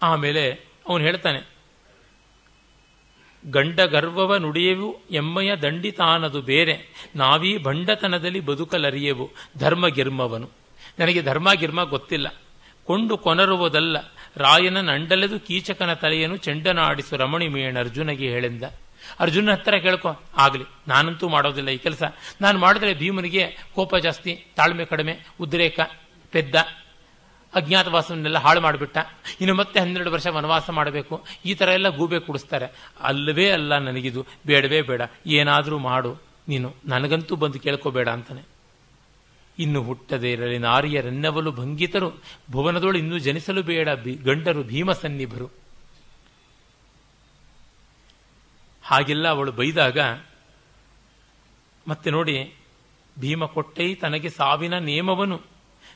[0.03, 0.53] ಆಮೇಲೆ
[0.89, 1.53] ಅವನು ಹೇಳ್ತಾನೆ,
[3.51, 7.07] ಗಂಡ ಗರ್ವವ ನುಡಿಯೆವು, ಎಮ್ಮಯ ದಂಡಿತಾನದು ಬೇರೆ.
[7.17, 10.51] ನಾವೀ ಭಂಡತನದಲ್ಲಿ ಬದುಕಲರಿಯೆವು ಧರ್ಮ ಗಿರ್ಮವನು
[10.99, 12.35] ನನಗೆ ಧರ್ಮ, ಗಿರ್ಮ ಗೊತ್ತಿಲ್ಲ.
[12.87, 13.97] ಕೊಂಡು ಕೊನರುವುದಲ್ಲ.
[14.37, 18.63] ರಾಯನ ನಂಡಲೆದು ಕೀಚಕನ ತಲೆಯನ್ನು ಚೆಂಡನಾಡಿಸು ರಮಣಿ ಮೇಣ ಅರ್ಜುನಗೆ ಹೇಳಿಂದ.
[19.21, 22.03] ಅರ್ಜುನ ಹತ್ತಿರ ಕೇಳ್ಕೊ, ಆಗಲಿ, ನಾನಂತೂ ಮಾಡೋದಿಲ್ಲ ಈ ಕೆಲಸ.
[22.41, 25.81] ನಾನು ಮಾಡಿದ್ರೆ ಭೀಮನಿಗೆ ಕೋಪ ಜಾಸ್ತಿ, ತಾಳ್ಮೆ ಕಡಿಮೆ, ಉದ್ರೇಕ,
[26.31, 26.55] ಪೆದ್ದ.
[27.55, 28.99] ಅಜ್ಞಾತವಾಸವನ್ನೆಲ್ಲ ಹಾಳು ಮಾಡಿಬಿಟ್ಟ.
[29.41, 31.25] ಇನ್ನು ಮತ್ತೆ ಹನ್ನೆರಡು ವರ್ಷ ವನವಾಸ ಮಾಡಬೇಕು.
[31.45, 32.67] ಈ ಥರ ಎಲ್ಲ ಗೂಬೆ ಕುಡಿಸ್ತಾರೆ.
[33.01, 34.27] ಅಲ್ಲವೇ ಅಲ್ಲ ನನಗಿದು.
[34.47, 35.03] ಬೇಡವೇ ಬೇಡ.
[35.27, 36.23] ಏನಾದರೂ ಮಾಡು.
[36.49, 38.52] ನೀನು ನನಗಂತೂ ಬಂದು ಕೇಳ್ಕೋಬೇಡ ಅಂತಾನೆ.
[39.59, 40.59] ಇನ್ನು ಹುಟ್ಟದೇ ಇರಲಿ.
[40.59, 42.23] ನಾರಿಯರೆನ್ನವಲು ಭಂಗಿತರು.
[42.51, 43.89] ಭುವನದೊಳು ಇನ್ನೂ ಜನಿಸಲು ಬೇಡ.
[44.23, 45.51] ಗಂಡರು ಭೀಮಸನ್ನಿಭರು.
[48.85, 49.99] ಹಾಗೆಲ್ಲ ಅವಳು ಬೈದಾಗ,
[51.89, 52.55] ಮತ್ತೆ ನೋಡಿ
[53.19, 55.41] ಭೀಮ ಕೊಟ್ಟೈ ತನಗೆ ಸಾವಿನ ನೇಮವನು.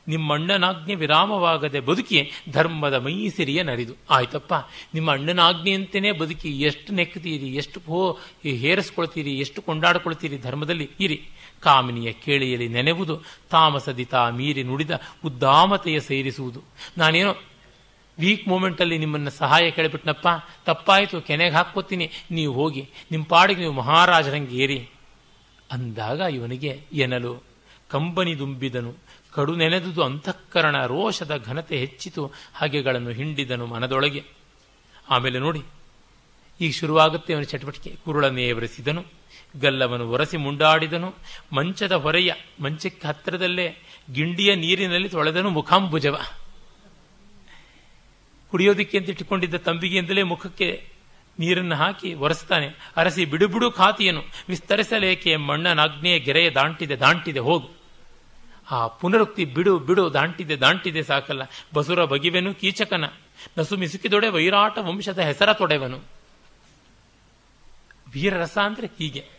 [0.09, 3.95] ನಿಮ್ಮಣ್ಣನಾಜ್ಞೆ ವಿರಾಮವಾಗದೆ ಬದುಕಿ ಧರ್ಮದ ಮೈಸಿರಿಯ ನರಿದು.
[4.11, 4.55] ಆಯ್ತಪ್ಪ.
[4.95, 9.39] ನಿಮ್ಮ ಅಣ್ಣನಾಜ್ಞೆಯಂತೆಯೇ ಬದುಕಿ ಎಷ್ಟು ನೆಕ್ತೀರಿ ಎಷ್ಟು ಹೋ ಹೇರಿಸ್ಕೊಳ್ತೀರಿ?
[9.39, 10.91] ಎಷ್ಟು ಕೊಂಡಾಡ್ಕೊಳ್ತೀರಿ ಧರ್ಮದಲ್ಲಿ?
[11.01, 11.31] ಇರಿ.
[11.63, 13.15] ಕಾಮಿನಿಯ ಕೇಳಿಯಲ್ಲಿ ನೆನೆವುದು,
[13.51, 16.61] ತಾಮಸದಿ ಮೀರಿ ನುಡಿದ ಉದ್ದಾಮತೆಯ ಸೇರಿಸುವುದು.
[16.99, 17.33] ನಾನೇನೋ
[18.19, 20.27] ವೀಕ್ ಮೂಮೆಂಟಲ್ಲಿ ನಿಮ್ಮನ್ನು ಸಹಾಯ ಕೇಳಿಬಿಟ್ನಪ್ಪ,
[20.65, 24.79] ತಪ್ಪಾಯಿತು, ಕೆನೆಗೆ ಹಾಕ್ಕೋತೀನಿ, ನೀವು ಹೋಗಿ ನಿಮ್ಮ ಪಾಡಿಗೆ ನೀವು ಮಹಾರಾಜರಂಗೆ ಏರಿ.
[25.73, 27.33] ಅಂದಾಗ ಇವನಿಗೆ ಎನಲು,
[27.91, 28.93] ಕಂಬನಿ ದುಂಬಿದನು,
[29.35, 32.23] ಕಡು ನೆನೆದುದು ಅಂತಃಕರಣ ರೋಷದ ಘನತೆ ಹೆಚ್ಚಿತು,
[32.55, 34.23] ಹಾಗೆಗಳನ್ನು ಹಿಂಡಿದನು ಮನದೊಳಗೆ.
[35.11, 35.63] ಆಮೇಲೆ ನೋಡಿ,
[36.61, 37.91] ಈಗ ಶುರುವಾಗುತ್ತೆ ಅವನ ಚಟುವಟಿಕೆ.
[38.05, 39.03] ಕುರುಳನ್ನೇ ಎವರಿಸಿದನು
[39.61, 41.15] ಗಲ್ಲವನು ಒರೆಸಿ ಮುಂಡಾಡಿದನು.
[41.53, 43.77] ಮಂಚದ ಹೊರೆಯ ಮಂಚಕ್ಕೆ ಹತ್ತಿರದಲ್ಲೇ
[44.13, 46.21] ಗಿಂಡಿಯ ನೀರಿನಲ್ಲಿ ತೊಳೆದನು ಮುಖಾಂಬುಜವ.
[48.51, 50.89] ಕುಡಿಯೋದಿಕ್ಕೆ ಅಂತ ಇಟ್ಟುಕೊಂಡಿದ್ದ ತಂಬಿಗೆಯಿಂದಲೇ ಮುಖಕ್ಕೆ
[51.39, 52.93] ನೀರನ್ನು ಹಾಕಿ ಒರೆಸ್ತಾನೆ.
[52.97, 57.69] ಅರಸಿ ಬಿಡುಬಿಡು ಬಿಡು, ಖಾತಿಯನು, ವಿಸ್ತರಿಸಲೇಕೆ ಮಣ್ಣನಾಗ್ನೇಯ ಗೆರೆಯ ದಾಂಟಿದೆ ದಾಂಟಿದೆ, ಹೋಗು.
[58.71, 61.43] ಆ ಪುನರುಕ್ತಿ ಬಿಡು ಬಿಡು, ದಾಂಟಿದೆ ದಾಂಟಿದೆ ಸಾಕಲ್ಲ.
[61.75, 63.05] ಬಸುರ ಬಗಿವೆನು, ಕೀಚಕನ.
[63.59, 65.99] ನಸು ಮಿಸುಕಿದೊಡೆ ವೈರಾಟ ವಂಶದ ಹೆಸರ ತೊಡೆವನು.
[68.13, 69.36] ವೀರರಸ ಅಂದ್ರೆ ಹೀಗೆ.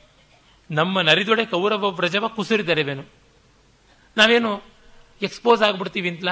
[0.72, 3.04] ನಮ್ಮ ನರಿದೊಡೆ ಕೌರವ ವ್ರಜವ ಕುಸಿರಿದರೆವೇನು.
[4.18, 4.64] ನಾವೇನು
[5.22, 6.30] ಎಕ್ಸ್ಪೋಸ್ ಆಗ್ಬಿಡ್ತೀವಿ ಅಂತಲ?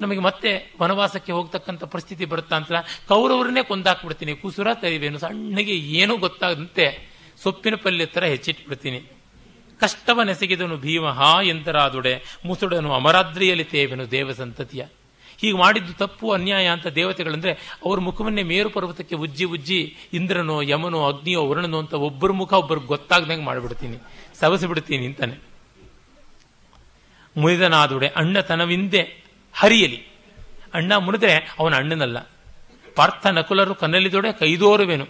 [0.00, 2.74] ನಮಗೆ ಮತ್ತೆ ವನವಾಸಕ್ಕೆ ಹೋಗ್ತಕ್ಕಂಥ ಪರಿಸ್ಥಿತಿ ಬರುತ್ತಾ ಅಂತಲ?
[3.08, 9.00] ಕೌರವರನ್ನೇ ಕೊಂದಾಕ್ಬಿಡ್ತೀನಿ, ಕುಸುರ ತರಿವೇನು, ಸಣ್ಣಗೆ ಏನೂ ಗೊತ್ತಾಗದಂತೆ ಸೊಪ್ಪಿನ ಪಲ್ಯ ತರ ಹೆಚ್ಚಿಟ್ಬಿಡ್ತೀನಿ.
[9.80, 14.86] ಕಷ್ಟವನೆಸಗಿದನು ಭೀಮ ಹಾ ಎಂದರಾದೊಡೆ, ಮುಸುಡನು ಅಮರಾದ್ರಿಯಲ್ಲಿ ತೇವೆನು ದೇವ ಸಂತತಿಯ
[15.38, 21.46] ಹೀಗೆ ಮಾಡಿದ್ದು ತಪ್ಪು ಅನ್ಯಾಯ ಅಂತ ದೇವತೆಗಳಂದ್ರೆ ಅವ್ರ ಮುಖವನ್ನೇ ಮೇರು ಪರ್ವತಕ್ಕೆ ಉಜ್ಜಿ ಉಜ್ಜಿ ಇಂದ್ರನೋ, ಯಮನೋ, ಅಗ್ನಿಯೋ,
[21.46, 23.96] ವರುಣನೋ ಅಂತ ಒಬ್ಬರ ಮುಖ ಒಬ್ಬರಿಗೆ ಗೊತ್ತಾಗ್ದಂಗೆ ಮಾಡಿಬಿಡ್ತೀನಿ.
[24.40, 25.56] ಸವಸಿಬಿಡ್ತೀನಿ ಅಂತಾನೆ.
[27.36, 30.06] ಮುನಿದನಾದುಡೆ ಅಣ್ಣತನವಿಂದೆ ಹರಿಯಲಿ.
[30.74, 32.18] ಅಣ್ಣ ಮುನಿದ್ರೆ ಅವನ ಅಣ್ಣನಲ್ಲ.
[32.96, 35.06] ಪಾರ್ಥ ನಕುಲರು ಕನ್ನಲಿದೋಡೆ ಕೈದೋರುವೆನು.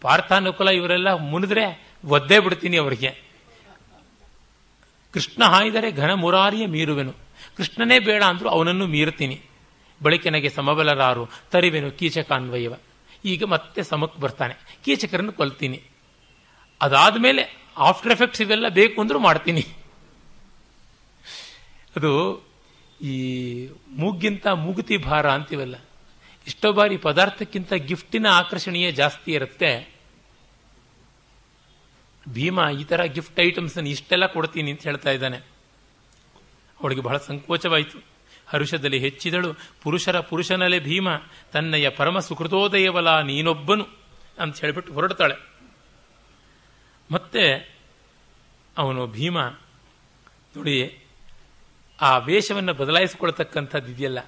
[0.00, 3.22] ಪಾರ್ಥ ನಕುಲ ಇವರೆಲ್ಲ ಮುನಿದ್ರೆ ಒದ್ದೇ ಬಿಡ್ತೀನಿ ಅವರಿಗೆ.
[5.14, 7.27] ಕೃಷ್ಣ ಹಾಯ್ದರೆ ಘನ ಮುರಾರಿಯ ಮೀರುವೆನು.
[7.58, 9.36] ಕೃಷ್ಣನೇ ಬೇಡ ಅಂದರೂ ಅವನನ್ನು ಮೀರ್ತೀನಿ
[10.00, 12.74] ಬಳಿಕೆನಗೆ ಸಮಬಲರಾರು, ತರಿವೆನು ಕೀಚಕಾನ್ವಯವ.
[13.24, 14.54] ಈಗ ಮತ್ತೆ ಸಮಕ್ಕೆ ಬರ್ತಾನೆ.
[14.84, 15.78] ಕೀಚಕರನ್ನು ಕೊಲ್ತೀನಿ.
[16.80, 17.44] ಅದಾದ್ಮೇಲೆ
[17.88, 19.64] ಆಫ್ಟರ್ ಎಫೆಕ್ಟ್ಸ್ ಇವೆಲ್ಲ ಬೇಕು ಅಂದರೂ ಮಾಡ್ತೀನಿ.
[21.96, 22.12] ಅದು
[23.10, 23.16] ಈ
[24.00, 25.76] ಮೂಗಿಂತ ಮೂಗುತಿ ಭಾರ ಅಂತೀವಲ್ಲ,
[26.46, 29.70] ಎಷ್ಟೋ ಬಾರಿ ಪದಾರ್ಥಕ್ಕಿಂತ ಗಿಫ್ಟಿನ ಆಕರ್ಷಣೀಯ ಜಾಸ್ತಿ ಇರುತ್ತೆ.
[32.26, 35.38] ಭೀಮ ಈ ಥರ ಗಿಫ್ಟ್ ಐಟಮ್ಸ್ ಇಷ್ಟೆಲ್ಲ ಕೊಡ್ತೀನಿ ಅಂತ ಹೇಳ್ತಾ ಇದ್ದಾನೆ.
[36.80, 37.98] ಅವಳಿಗೆ ಬಹಳ ಸಂಕೋಚವಾಯಿತು.
[38.46, 41.08] ಹರುಷದಲ್ಲಿ ಹೆಚ್ಚಿದಳು, ಪುರುಷರ ಪುರುಷನಲೆ ಭೀಮ,
[41.52, 43.84] ತನ್ನಯ ಪರಮ ಸುಕೃತೋದಯವಲ ನೀನೊಬ್ಬನು
[44.38, 45.36] ಅಂತ ಹೇಳಿಬಿಟ್ಟು ಹೊರಡ್ತಾಳೆ.
[47.10, 47.42] ಮತ್ತೆ
[48.78, 49.40] ಅವನು ಭೀಮ,
[50.56, 51.06] ನೋಡಿ,
[52.00, 54.18] ಆ ವೇಷವನ್ನು ಬದಲಾಯಿಸಿಕೊಳ್ತಕ್ಕಂಥದ್ದು ಇದೆಯಲ್ಲ,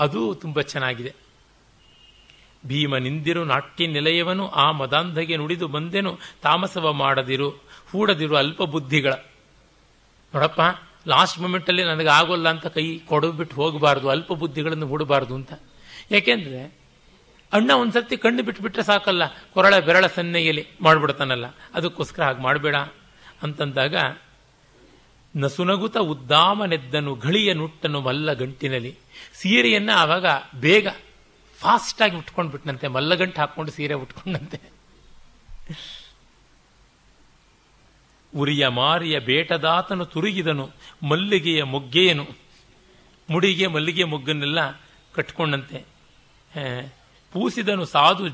[0.00, 1.14] ಅದು ತುಂಬ ಚೆನ್ನಾಗಿದೆ.
[2.66, 7.50] ಭೀಮ ನಿಂದಿರು ನಾಟ್ಯ ನಿಲಯವನು, ಆ ಮದಾಂಧಗೆ ನುಡಿದು ಬಂದೆನು, ತಾಮಸವ ಮಾಡದಿರು,
[7.90, 9.12] ಹೂಡದಿರು ಅಲ್ಪ ಬುದ್ಧಿಗಳ.
[10.34, 10.60] ನೋಡಪ್ಪ
[11.08, 15.52] ಲಾಸ್ಟ್ ಮೂಮೆಂಟಲ್ಲಿ ನನಗೆ ಆಗೋಲ್ಲ ಅಂತ ಕೈ ಕೊಡಬಿಟ್ಟು ಹೋಗಬಾರ್ದು, ಅಲ್ಪ ಬುದ್ಧಿಗಳನ್ನು ಹೂಡಬಾರ್ದು ಅಂತ.
[16.10, 16.60] ಯಾಕೆಂದ್ರೆ
[17.52, 19.22] ಅಣ್ಣ ಒಂದ್ಸರ್ತಿ ಕಣ್ಣು ಬಿಟ್ಟುಬಿಟ್ರೆ ಸಾಕಲ್ಲ,
[19.54, 21.46] ಕೊರಳ ಬೆರಳ ಸನ್ನೆಯಲ್ಲಿ ಮಾಡಿಬಿಡ್ತಾನಲ್ಲ.
[21.74, 22.76] ಅದಕ್ಕೋಸ್ಕರ ಹಾಗೆ ಮಾಡಬೇಡ
[23.42, 23.96] ಅಂತಂದಾಗ,
[25.36, 28.98] ನಸುನಗುತ ಉದ್ದಾಮನೆದ್ದನು ಘಳಿಯ ನುಟ್ಟನು ಮಲ್ಲ ಗಂಟಿನಲ್ಲಿ.
[29.34, 30.88] ಸೀರೆಯನ್ನು ಆವಾಗ ಬೇಗ
[31.58, 34.60] ಫಾಸ್ಟ್ ಆಗಿ ಉಟ್ಕೊಂಡು ಬಿಟ್ನಂತೆ ಮಲ್ಲಗಂಟು ಹಾಕ್ಕೊಂಡು ಸೀರೆ ಉಟ್ಕೊಂಡಂತೆ.
[38.36, 40.70] ಉರಿಯ ಮಾರಿಯ ಬೇಟದಾತನು ತುರುಗಿದನು,
[41.08, 42.26] ಮಲ್ಲಿಗೆಯ ಮೊಗ್ಗೆಯನು.
[43.30, 44.70] ಮುಡಿಗೆ ಮಲ್ಲಿಗೆ ಮೊಗ್ಗನ್ನೆಲ್ಲ
[45.14, 45.84] ಕಟ್ಕೊಂಡಂತೆ.
[47.32, 48.28] ಪೂಸಿದನು ಸಾಧು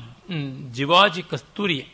[0.73, 1.87] ಜಿವಾಜಿ ಕಸ್ತೂರಿ.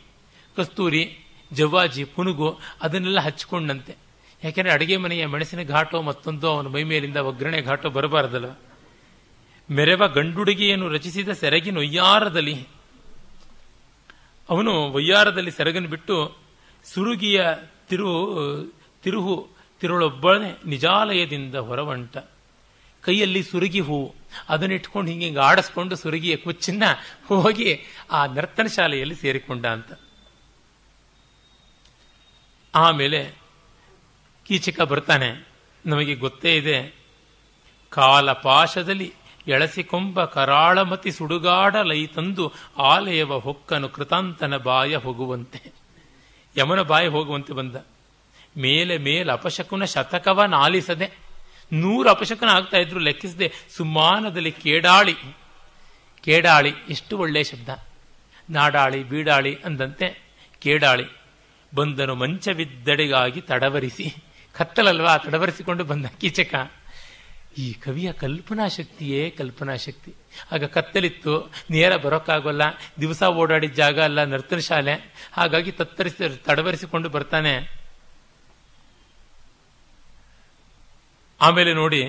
[0.58, 1.18] ಕಸ್ತೂರಿ
[1.54, 3.96] ಜವಾಜಿ ಪುನುಗು ಅದನ್ನೆಲ್ಲ ಹಚ್ಕೊಂಡಂತೆ.
[4.44, 8.60] ಯಾಕೆಂದ್ರೆ ಅಡುಗೆ ಮನೆಯ ಮೆಣಸಿನ ಘಾಟೋ ಮತ್ತೊಂದು ಅವನ ಮೈ ಮೇಲಿಂದ ಒಗ್ಗರಣೆ ಘಾಟೋ ಬರಬಾರದಲ್ಲ.
[9.70, 12.68] ಮೆರವ ಗಂಡುಡುಗಿಯನ್ನು ರಚಿಸಿದ ಸೆರಗಿನ ಒಯ್ಯಾರದಲ್ಲಿ
[14.50, 16.38] ಅವನು ಒಯ್ಯಾರದಲ್ಲಿ ಸೆರಗನ್ನು ಬಿಟ್ಟು
[16.86, 17.46] ಸುರುಗಿಯ
[17.92, 18.14] ತಿರು,
[19.04, 19.36] ತಿರುಹು,
[19.82, 22.18] ತಿರುಳೊಬ್ಬಳನೆ ನಿಜಾಲಯದಿಂದ ಹೊರವಂಟ.
[23.04, 24.08] ಕೈಯಲ್ಲಿ ಸುರುಗಿ ಹೂವು
[24.50, 26.84] ಅದನ್ನಿಟ್ಕೊಂಡು ಹಿಂಗೆ ಹಿಂಗೆ ಆಡಿಸ್ಕೊಂಡು ಸುರುಗಿಯ ಕುಚ್ಚನ್ನ
[27.28, 27.70] ಹೋಗಿ
[28.12, 29.92] ಆ ನರ್ತನ ಶಾಲೆಯಲ್ಲಿ ಸೇರಿಕೊಂಡ ಅಂತ.
[32.74, 33.22] ಆಮೇಲೆ
[34.46, 35.30] ಕೀಚಕ ಬರ್ತಾನೆ,
[35.86, 36.78] ನಮಗೆ ಗೊತ್ತೇ ಇದೆ
[37.92, 39.10] ಕಾಲ ಪಾಶದಲ್ಲಿ
[39.48, 42.46] ಎಳಸಿಕೊಂಬ ಕರಾಳಮತಿ ಸುಡುಗಾಡಲೈ ತಂದು
[42.90, 45.81] ಆಲಯವ ಹೊಕ್ಕನು ಕೃತಾಂತನ ಬಾಯ ಹೋಗುವಂತೆ.
[46.58, 47.76] ಯಮನ ಬಾಯಿ ಹೋಗುವಂತೆ ಬಂದ.
[48.58, 51.12] ಮೇಲೆ ಮೇಲೆ ಅಪಶಕುನ ಶತಕವ ನಾಲಿಸದೆ,
[51.74, 55.16] ನೂರು ಅಪಶಕನ ಆಗ್ತಾ ಇದ್ರು, ಲೆಕ್ಕಿಸದೆ ಸುಮಾನದಲ್ಲಿ ಕೇಡಾಳಿ.
[56.24, 57.70] ಕೇಡಾಳಿ, ಎಷ್ಟು ಒಳ್ಳೆಯ ಶಬ್ದ.
[58.50, 60.22] ನಾಡಾಳಿ, ಬೀಡಾಳಿ ಅಂದಂತೆ
[60.60, 61.06] ಕೇಡಾಳಿ.
[61.76, 64.16] ಬಂದನು ಮಂಚವಿದ್ದಡೆಗಾಗಿ ತಡವರಿಸಿ.
[64.54, 66.72] ಕತ್ತಲಲ್ವಾ, ತಡವರಿಸಿಕೊಂಡು ಬಂದ ಕೀಚಕ.
[67.58, 70.14] ಈ ಕವಿಯ ಕಲ್ಪನಾ ಶಕ್ತಿಯೇ ಕಲ್ಪನಾ ಶಕ್ತಿ.
[70.52, 72.62] ಆಗ ಕತ್ತಲಿತ್ತು, ನೇರ ಬರೋಕ್ಕಾಗೋಲ್ಲ,
[73.02, 74.94] ದಿವಸ ಓಡಾಡಿದ ಜಾಗ ಅಲ್ಲ, ನರ್ತನ ಶಾಲೆ.
[75.34, 77.54] ಹಾಗಾಗಿ ತತ್ತರಿಸಿ, ತಡವರಿಸಿಕೊಂಡು ಬರ್ತಾನೆ.
[81.42, 82.02] ಆಮೇಲೆ ನೋಡಿ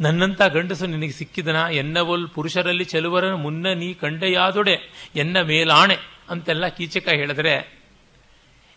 [0.00, 4.76] ನನ್ನಂತ ಗಂಡಸು ನಿನಗೆ ಸಿಕ್ಕಿದನ, ಎನ್ನವಲ್ ಪುರುಷರಲ್ಲಿ ಚೆಲುವರನ್ನು ಮುನ್ನ ನೀ ಕಂಡೆಯಾದೊಡೆ
[5.16, 5.96] ಎನ್ನ ಮೇಲಾಣೆ
[6.30, 7.54] ಅಂತೆಲ್ಲ ಕೀಚಕ ಹೇಳಿದ್ರೆ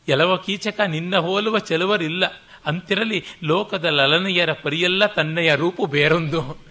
[0.08, 2.24] ಎಲವ ಕೀಚಕ, ನಿನ್ನ ಹೋಲುವ ಚೆಲುವರಿಲ್ಲ.
[2.66, 6.66] ಅಂತಿರಲಿ, ಲೋಕದ ಲಲನೆಯರ ಪರಿಯೆಲ್ಲ ತನ್ನಯ ರೂಪು ಬೇರೊಂದು.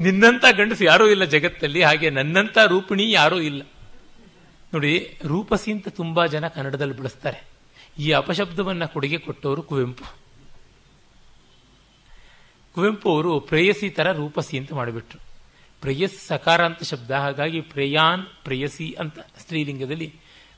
[0.00, 3.62] ನಿನ್ನಂತ ಗಂಡಸು ಯಾರೂ ಇಲ್ಲ ಜಗತ್ತಲ್ಲಿ, ಹಾಗೆ ನನ್ನಂತ ರೂಪಿಣಿ ಯಾರೂ ಇಲ್ಲ.
[4.74, 7.44] ನೋಡಿ, ರೂಪಸಿ ಅಂತ ತುಂಬಾ ಜನ ಕನ್ನಡದಲ್ಲಿ ಬಳಸ್ತಾರೆ.
[7.98, 10.04] ಈ ಅಪಶಬ್ದವನ್ನ ಕೊಡುಗೆ ಕೊಟ್ಟವರು ಕುವೆಂಪು.
[12.74, 15.20] ಕುವೆಂಪು ಅವರು ಪ್ರೇಯಸಿ ತರ ರೂಪಸಿ ಅಂತ ಮಾಡಿಬಿಟ್ರು.
[15.80, 20.14] ಪ್ರೇಯಸ್ ಸಕಾರ ಅಂತ ಶಬ್ದ, ಹಾಗಾಗಿ ಪ್ರೇಯಾನ್, ಪ್ರೇಯಸಿ ಅಂತ ಸ್ತ್ರೀಲಿಂಗದಲ್ಲಿ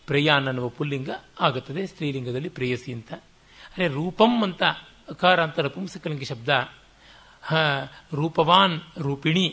[0.06, 1.10] ಪ್ರೇಯಾನ್ ಅನ್ನುವ ಪುಲ್ಲಿಂಗ
[1.40, 3.12] ಆಗುತ್ತದೆ, ಸ್ತ್ರೀಲಿಂಗದಲ್ಲಿ ಪ್ರೇಯಸಿ ಅಂತ.
[3.76, 4.62] ಅರೆ ರೂಪಂ ಅಂತ
[5.08, 6.48] ಅಕಾರ ಅಂತ ನಪುಂಸಕಲಿಂಗ ಶಬ್ದ
[8.14, 9.46] ರೂಪವಾನ್, ರೂಪಿಣಿ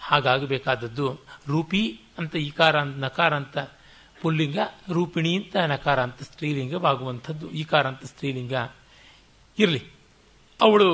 [0.00, 1.20] ಹಾಗಾಗಬೇಕಾದದ್ದು.
[1.48, 3.58] ರೂಪಿ ಅಂತ ಈಕಾರ ನಕಾರ ಅಂತ
[4.22, 4.58] ಪುಲ್ಲಿಂಗ,
[4.92, 7.50] ರೂಪಿಣಿ ಅಂತ ನಕಾರ ಅಂತ ಸ್ತ್ರೀಲಿಂಗವಾಗುವಂಥದ್ದು.
[7.50, 8.52] ಈಕಾರ ಅಂತ ಸ್ತ್ರೀಲಿಂಗ.
[9.58, 9.82] ಇರಲಿ.
[10.60, 10.88] ಅವಳು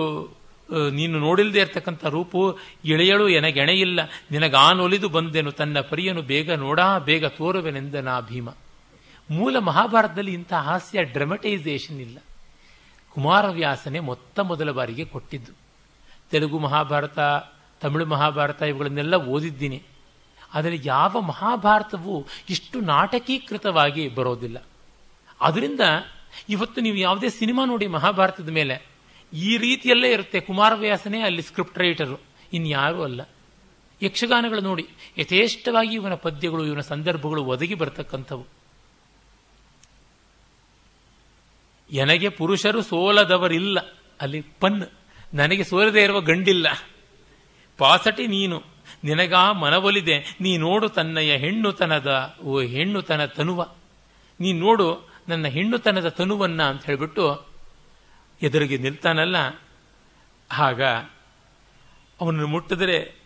[0.90, 8.20] ನೀನು ನೋಡಿಲ್ಲದೆ ಇರ್ತಕ್ಕಂಥ ರೂಪು ಇಳೆಯಳು ಎನಗೆಣೆಯಿಲ್ಲ ನಿನಗಾನೊಲಿದು ಬಂದೆನು ತನ್ನ ಪರಿಯನು ಬೇಗ ನೋಡಾ, ಬೇಗ ತೋರುವೆನೆಂದ ನಾ
[8.20, 8.48] ಭೀಮ.
[9.30, 12.18] ಮೂಲ ಮಹಾಭಾರತದಲ್ಲಿ ಇಂಥ ಹಾಸ್ಯ ಡ್ರಮಟೈಸೇಷನ್ ಇಲ್ಲ.
[13.15, 15.53] ಕುಮಾರವ್ಯಾಸನೆ ಮೊತ್ತ ಮೊದಲ ಬಾರಿಗೆ ಕೊಟ್ಟಿದ್ದು.
[16.31, 17.19] ತೆಲುಗು ಮಹಾಭಾರತ,
[17.81, 19.82] ತಮಿಳು ಮಹಾಭಾರತ ಇವುಗಳನ್ನೆಲ್ಲ ಓದಿದ್ದೀನಿ.
[20.55, 24.62] ಆದರೆ ಯಾವ ಮಹಾಭಾರತವು ಇಷ್ಟು ನಾಟಕೀಕೃತವಾಗಿ ಬರೋದಿಲ್ಲ.
[25.41, 25.81] ಅದರಿಂದ
[26.49, 28.87] ಇವತ್ತು ನೀವು ಯಾವುದೇ ಸಿನಿಮಾ ನೋಡಿ ಮಹಾಭಾರತದ ಮೇಲೆ,
[29.32, 32.20] ಈ ರೀತಿಯಲ್ಲೇ ಇರುತ್ತೆ ಕುಮಾರವ್ಯಾಸನೇ ಅಲ್ಲಿ ಸ್ಕ್ರಿಪ್ಟ್ ರೈಟರು,
[32.53, 33.20] ಇನ್ಯಾರೂ ಅಲ್ಲ.
[34.03, 34.89] ಯಕ್ಷಗಾನಗಳು ನೋಡಿ,
[35.19, 38.60] ಯಥೇಷ್ಟವಾಗಿ ಇವನ ಪದ್ಯಗಳು, ಇವನ ಸಂದರ್ಭಗಳು ಒದಗಿ ಬರ್ತಕ್ಕಂಥವು.
[41.91, 43.79] ಎನಗೆ ಪುರುಷರು ಸೋಲದವರಿಲ್ಲ.
[44.21, 44.83] ಅಲ್ಲಿ ಪನ್
[45.35, 46.67] ನನಗೆ ಸೋಲದೇ ಇರುವ ಗಂಡಿಲ್ಲ.
[47.79, 48.62] ಪಾಸಟಿ ನೀನು.
[49.05, 50.37] ನಿನಗಾ ಮನವೊಲಿದೆ.
[50.41, 53.69] ನೀ ನೋಡು ತನ್ನಯ ಹೆಣ್ಣುತನದ, ಓ ಹೆಣ್ಣುತನ ತನುವ.
[54.41, 57.47] ನೀ ನೋಡು ನನ್ನ ಹೆಣ್ಣುತನದ ತನುವನ್ನ ಅಂತ ಹೇಳಿಬಿಟ್ಟು
[58.43, 59.37] ಎದುರಿಗೆ ನಿಲ್ತಾನಲ್ಲ.
[60.53, 60.83] ಆಗ
[62.21, 63.19] ಅವನನ್ನು ಮುಟ್ಟಿದರೆ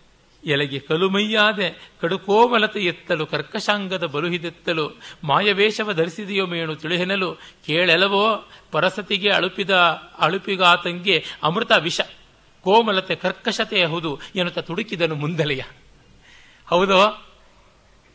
[0.44, 7.34] ಎಲೆಗೆ ಕಲುಮೈಯಾದೆ ಕಡುಕೋಮಲತೆ ಎತ್ತಲು ಕರ್ಕಶಾಂಗದ ಬಲುಹಿದೆತ್ತಲು ಮಾಯವೇಷವ ಧರಿಸಿದೆಯೋ ಮೇಣು ತಿಳಿಹೆನಲು,
[7.66, 9.70] ಕೇಳೆಲವೋ ಪರಸತಿಗೆ ಅಳುಪಿದ
[10.18, 12.00] ಅಳುಪಿಗಾತಂಗೆ ಅಮೃತ ವಿಷ,
[12.60, 15.62] ಕೋಮಲತೆ ಕರ್ಕಶತೆಯ ಹೌದು ಎನ್ನುತ್ತ ತುಡುಕಿದನು ಮುಂದಲೆಯ.
[16.68, 17.26] ಹೌದೋ?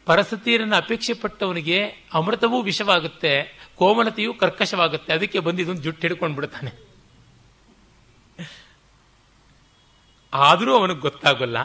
[0.05, 1.83] ಪರಸತಿಯರನ್ನು ಅಪೇಕ್ಷೆ ಪಟ್ಟವನಿಗೆ
[2.13, 6.89] ಅಮೃತವೂ ವಿಷವಾಗುತ್ತೆ, ಕೋಮಲತೆಯೂ ಕರ್ಕಶವಾಗುತ್ತೆ, ಅದಕ್ಕೆ ಬಂದಿದ್ದೊಂದು ಜುಟ್ಟು ಹಿಡ್ಕೊಂಡು ಬಿಡ್ತಾನೆ.
[10.33, 11.57] ಆದರೂ ಅವನಿಗೆ ಗೊತ್ತಾಗಲ್ಲ.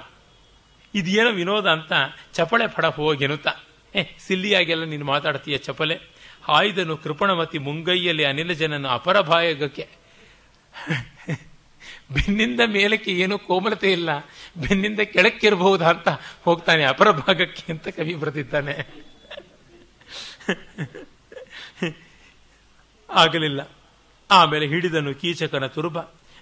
[0.94, 1.92] ಇದೇನೋ ವಿನೋದ ಅಂತ
[2.32, 3.48] ಚಪಳೆ ಫಡ ಹೋಗೆನುತ್ತ.
[3.96, 6.00] ಏ, ಸಿಲ್ಲಿಯಾಗೆಲ್ಲ ನೀನು ಮಾತಾಡ್ತೀಯ ಚಪಲೆ
[6.42, 9.88] ಹಾಯ್ದನು ಕೃಪಣಮತಿ ಮುಂಗೈಯಲ್ಲಿ ಅನಿಲ ಜನನ ಅಪರಭಾಯಗಕ್ಕೆ
[12.10, 14.18] ಬೆನ್ನಿಂದ ಮೇಲಕ್ಕೆ ಏನೂ ಕೋಮಲತೆ ಇಲ್ಲ.
[14.56, 16.08] ಬೆನ್ನಿಂದ ಕೆಳಕ್ಕಿರಬಹುದಾ ಅಂತ
[16.44, 19.04] ಹೋಗ್ತಾನೆ ಅಪರ ಭಾಗಕ್ಕೆ ಅಂತ ಕವಿ ಬರೆದಿದ್ದಾನೆ.
[23.10, 23.70] ಆಗಲಿಲ್ಲ.
[24.30, 25.98] ಆಮೇಲೆ ಹಿಡಿದನು ಕೀಚಕನ ತುರುಬ.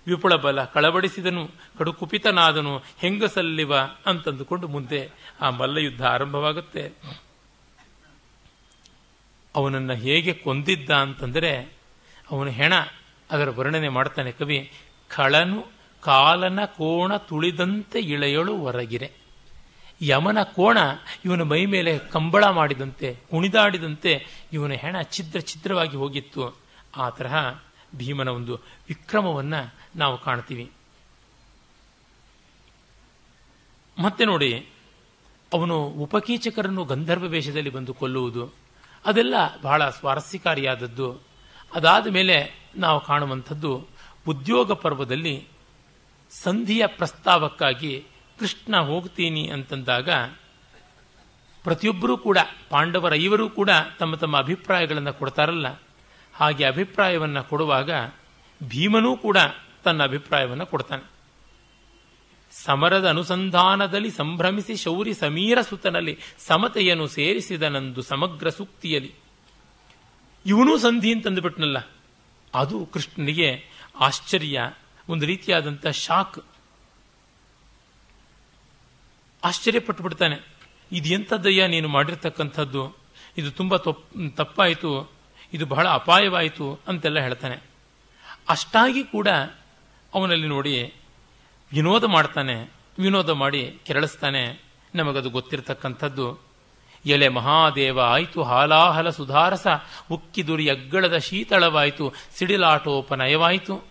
[0.07, 1.49] ವಿಪುಳ ಬಲ ಕಳವಡಿಸಿದನು,
[1.79, 3.77] ಕಡುಕುಪಿತನಾದನು, ಹೆಂಗಸಲ್ಲಿವ
[4.07, 5.11] ಅಂತಂದುಕೊಂಡು ಮುಂದೆ
[5.41, 6.93] ಆ ಮಲ್ಲಯುದ್ಧ ಆರಂಭವಾಗುತ್ತೆ.
[9.57, 11.77] ಅವನನ್ನ ಹೇಗೆ ಕೊಂದಿದ್ದ ಅಂತಂದರೆ,
[12.31, 12.73] ಅವನ ಹೆಣ,
[13.31, 14.73] ಅದರ ವರ್ಣನೆ ಮಾಡ್ತಾನೆ ಕವಿ
[15.09, 15.67] ಖಳನು
[16.01, 19.13] ಕಾಲನ ಕೋಣ ತುಳಿದಂತೆ ಇಳೆಯಳು ಹೊರಗಿರೆ
[20.03, 20.79] ಯಮನ ಕೋಣ
[21.25, 26.57] ಇವನ ಮೈ ಮೇಲೆ ಕಂಬಳ ಮಾಡಿದಂತೆ, ಕುಣಿದಾಡಿದಂತೆ ಇವನ ಹೆಣ ಛಿದ್ರ ಛಿದ್ರವಾಗಿ ಹೋಗಿತ್ತು.
[26.97, 27.11] ಆ
[27.97, 28.55] ಭೀಮನ ಒಂದು
[28.89, 30.71] ವಿಕ್ರಮವನ್ನು ನಾವು ಕಾಣ್ತೀವಿ.
[33.99, 34.69] ಮತ್ತೆ ನೋಡಿ,
[35.53, 38.53] ಅವನು ಉಪಕೀಚಕರನ್ನು ಗಂಧರ್ವ ವೇಷದಲ್ಲಿ ಬಂದು ಕೊಲ್ಲುವುದು,
[39.07, 41.21] ಅದೆಲ್ಲ ಬಹಳ ಸ್ವಾರಸ್ಯಕಾರಿಯಾದದ್ದು.
[41.75, 43.87] ಅದಾದ ಮೇಲೆ ನಾವು ಕಾಣುವಂಥದ್ದು
[44.29, 45.49] ಉದ್ಯೋಗ ಪರ್ವದಲ್ಲಿ
[46.31, 48.05] ಸಂಧಿಯ ಪ್ರಸ್ತಾವಕ್ಕಾಗಿ
[48.39, 50.11] ಕೃಷ್ಣ ಹೋಗ್ತೀನಿ ಅಂತಂದಾಗ
[51.63, 52.39] ಪ್ರತಿಯೊಬ್ಬರೂ ಕೂಡ
[52.71, 55.67] ಪಾಂಡವರ ಐವರೂ ಕೂಡ ತಮ್ಮ ತಮ್ಮ ಅಭಿಪ್ರಾಯಗಳನ್ನು ಕೊಡ್ತಾರಲ್ಲ.
[56.35, 57.91] ಹಾಗೆ ಅಭಿಪ್ರಾಯವನ್ನು ಕೊಡುವಾಗ
[58.63, 59.37] ಭೀಮನೂ ಕೂಡ
[59.85, 61.11] ತನ್ನ ಅಭಿಪ್ರಾಯವನ್ನು ಕೊಡ್ತಾನೆ.
[62.53, 69.15] ಸಮರದ ಅನುಸಂಧಾನದಲ್ಲಿ ಸಂಭ್ರಮಿಸಿ ಶೌರಿ ಸಮೀರ ಸುತನಲ್ಲಿ ಸಮತೆಯನ್ನು ಸೇರಿಸಿದನಂದು ಸಮಗ್ರ ಸೂಕ್ತಿಯಲ್ಲಿ
[70.47, 71.79] ಇವನೂ ಸಂಧಿ ಅಂತಂದುಬಿಟ್ನಲ್ಲ
[72.55, 73.65] ಅದು ಕೃಷ್ಣನಿಗೆ
[74.01, 74.73] ಆಶ್ಚರ್ಯ,
[75.09, 76.39] ಒಂದು ರೀತಿಯಾದಂಥ ಶಾಕ್.
[79.45, 80.37] ಆಶ್ಚರ್ಯಪಟ್ಟು ಬಿಡ್ತಾನೆ.
[80.93, 82.97] ಇದು ಎಂಥದ್ದಯ್ಯ ನೀನು ಮಾಡಿರ್ತಕ್ಕಂಥದ್ದು?
[83.39, 83.77] ಇದು ತುಂಬ
[84.37, 85.22] ತಪ್ಪಾಯಿತು.
[85.53, 87.63] ಇದು ಬಹಳ ಅಪಾಯವಾಯಿತು ಅಂತೆಲ್ಲ ಹೇಳ್ತಾನೆ.
[88.49, 89.29] ಅಷ್ಟಾಗಿ ಕೂಡ
[90.15, 90.95] ಅವನಲ್ಲಿ ನೋಡಿ
[91.73, 94.63] ವಿನೋದ ಮಾಡ್ತಾನೆ, ವಿನೋದ ಮಾಡಿ ಕೆರಳಿಸ್ತಾನೆ.
[94.95, 96.41] ನಮಗದು ಗೊತ್ತಿರತಕ್ಕಂಥದ್ದು,
[97.07, 99.67] ಎಲೆ ಮಹಾದೇವ ಆಯಿತು ಹಾಲಾಹಲ ಸುಧಾರಸ,
[100.11, 103.85] ಉಕ್ಕಿದುರಿ ಅಗ್ಗಳದ ಶೀತಳವಾಯಿತು, ಸಿಡಿಲಾಟೋಪನಯವಾಯಿತು.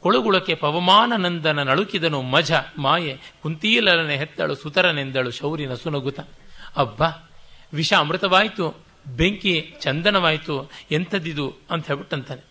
[0.00, 6.20] ಕೊಳುಗುಳಕ್ಕೆ ಪವಮಾನ ನಂದನ ನಳುಕಿದನು ಮಜ, ಮಾಯೆ, ಕುಂತೀಲನೆ ಹೆತ್ತಳು ಸುತರನೆಂದಳು ಶೌರಿನ ಸುನಗುತ
[6.76, 7.02] ಅಬ್ಬ
[7.74, 12.42] ವಿಷ ಅಮೃತವಾಯಿತು ಬೆಂಕಿ ಚಂದನವಾಯಿತು, ಎಂಥದ್ದಿದು ಅಂತ ಹೇಳ್ಬಿಟ್ಟಂತಾನೆ.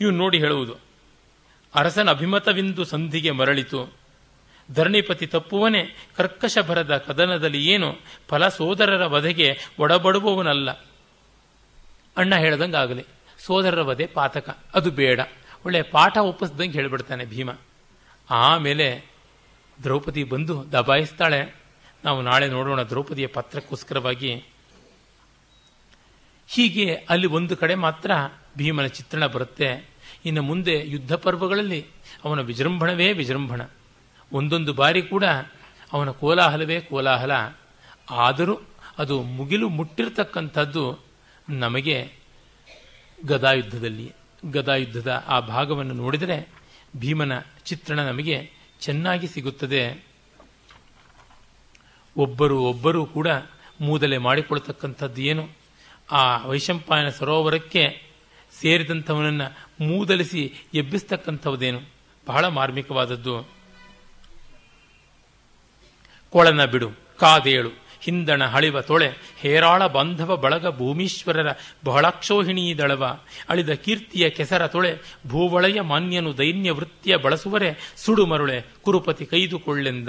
[0.00, 0.74] ಇವು ನೋಡಿ ಹೇಳುವುದು,
[1.74, 3.92] ಅರಸನ ಅಭಿಮತವಿಂದು ಸಂಧಿಗೆ ಮರಳಿತು.
[4.72, 7.96] ಧರಣಿಪತಿ ತಪ್ಪುವನೇ, ಕರ್ಕಶ ಭರದ ಕದನದಲ್ಲಿ ಏನು
[8.28, 10.70] ಫಲ ಸೋದರರ ವಧೆಗೆ ಒಡಬಡುವವನಲ್ಲ.
[12.16, 13.04] ಅಣ್ಣ ಹೇಳ್ದಂಗಾಗಲಿ,
[13.38, 15.20] ಸೋದರರ ವಧೆ ಪಾತಕ, ಅದು ಬೇಡ.
[15.66, 17.50] ಒಳ್ಳೆ ಪಾಠ ಒಪ್ಪಿಸ್ದಂಗೆ ಹೇಳ್ಬಿಡ್ತಾನೆ ಭೀಮ.
[18.30, 19.04] ಆಮೇಲೆ
[19.82, 21.56] ದ್ರೌಪದಿ ಬಂದು ದಬಾಯಿಸ್ತಾಳೆ.
[22.04, 24.44] ನಾವು ನಾಳೆ ನೋಡೋಣ ದ್ರೌಪದಿಯ ಪತ್ರಕ್ಕೋಸ್ಕರವಾಗಿ
[26.52, 28.10] ಹೀಗೆ ಅಲ್ಲಿ ಒಂದು ಕಡೆ ಮಾತ್ರ
[28.56, 29.88] ಭೀಮನ ಚಿತ್ರಣ ಬರುತ್ತೆ.
[30.24, 31.86] ಇನ್ನು ಮುಂದೆ ಯುದ್ಧ ಪರ್ವಗಳಲ್ಲಿ
[32.24, 33.60] ಅವನ ವಿಜೃಂಭಣವೇ ವಿಜೃಂಭಣ.
[34.32, 35.24] ಒಂದೊಂದು ಬಾರಿ ಕೂಡ
[35.92, 37.30] ಅವನ ಕೋಲಾಹಲವೇ ಕೋಲಾಹಲ.
[38.10, 38.60] ಆದರೂ
[38.98, 40.98] ಅದು ಮುಗಿಲು ಮುಟ್ಟಿರ್ತಕ್ಕಂಥದ್ದು
[41.48, 42.12] ನಮಗೆ
[43.24, 44.12] ಗದಾಯುದ್ಧದಲ್ಲಿ.
[44.52, 46.48] ಗದಾಯುದ್ಧದ ಆ ಭಾಗವನ್ನು ನೋಡಿದರೆ
[46.96, 47.32] ಭೀಮನ
[47.64, 48.50] ಚಿತ್ರಣ ನಮಗೆ
[48.80, 50.04] ಚೆನ್ನಾಗಿ ಸಿಗುತ್ತದೆ.
[52.16, 53.28] ಒಬ್ಬರು ಒಬ್ಬರು ಕೂಡ
[53.80, 55.61] ಮೂದಲೆ ಮಾಡಿಕೊಳ್ತಕ್ಕಂಥದ್ದು ಏನು?
[56.12, 58.02] ಆ ವೈಶಂಪಾಯನ ಸರೋವರಕ್ಕೆ
[58.60, 61.80] ಸೇರಿದಂಥವನನ್ನು ಮೂದಲಿಸಿ ಎಬ್ಬಿಸ್ತಕ್ಕಂಥವದೇನು?
[62.28, 63.48] ಬಹಳ ಮಾರ್ಮಿಕವಾದದ್ದು.
[66.30, 67.68] ಕೊಳನ ಬಿಡು, ಕಾದೇಳು,
[68.00, 71.46] ಹಿಂದಣ ಹಳಿವ ತೊಳೆ, ಹೇರಾಳ ಬಾಂಧವ ಬಳಗ ಭೂಮೀಶ್ವರರ
[71.84, 73.18] ಬಹಳಾಕ್ಷೋಹಿಣೀ ದಳವ,
[73.48, 80.08] ಅಳಿದ ಕೀರ್ತಿಯ ಕೆಸರ ತೊಳೆ ಭೂವಳಯ ಮಾನ್ಯನು ದೈನ್ಯ ವೃತ್ತಿಯ ಬಳಸುವರೆ ಸುಡುಮರುಳೆ, ಕುರುಪತಿ ಕೈದುಕೊಳ್ಳೆಂದ.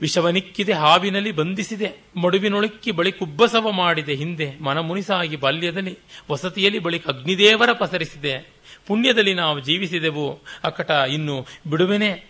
[0.00, 5.98] ವಿಷವನಿಕ್ಕಿದೆ, ಹಾವಿನಲ್ಲಿ ಬಂಧಿಸಿದೆ, ಮಡುವಿನೊಳಕ್ಕಿ ಬಳಿ ಕುಬ್ಬಸವ ಮಾಡಿದೆ, ಹಿಂದೆ ಮನಮುನಿಸಾಗಿ ಬಾಲ್ಯದಲ್ಲಿ
[6.30, 8.52] ವಸತಿಯಲ್ಲಿ ಬಳಿಕ ಅಗ್ನಿದೇವರ ಪಸರಿಸಿದೆ.
[8.86, 10.42] ಪುಣ್ಯದಲ್ಲಿ ನಾವು ಜೀವಿಸಿದೆವು.
[10.64, 12.24] ಅಕಟ, ಇನ್ನು ಬಿಡುವೆನೆ.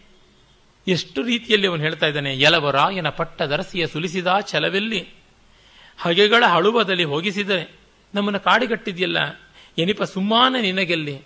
[0.88, 5.08] ಎಷ್ಟು ರೀತಿಯಲ್ಲಿ ಅವನು ಹೇಳ್ತಾ ಇದ್ದಾನೆ, ಯಲವರಾಯನ ಪಟ್ಟದರಸಿಯ ಸುಲಿಸಿದ ಛಲವೆಲ್ಲಿ?
[5.98, 7.78] ಹಗೆಗಳ ಹಳುವದಲ್ಲಿ ಹೋಗಿಸಿದರೆ
[8.14, 9.40] ನಮ್ಮನ್ನು ಕಾಡಿಗಟ್ಟಿದೆಯಲ್ಲ,
[9.78, 11.18] ಎನಿಪ ಸುಮ್ಮಾನ ನಿನಗೆಲ್ಲಿ?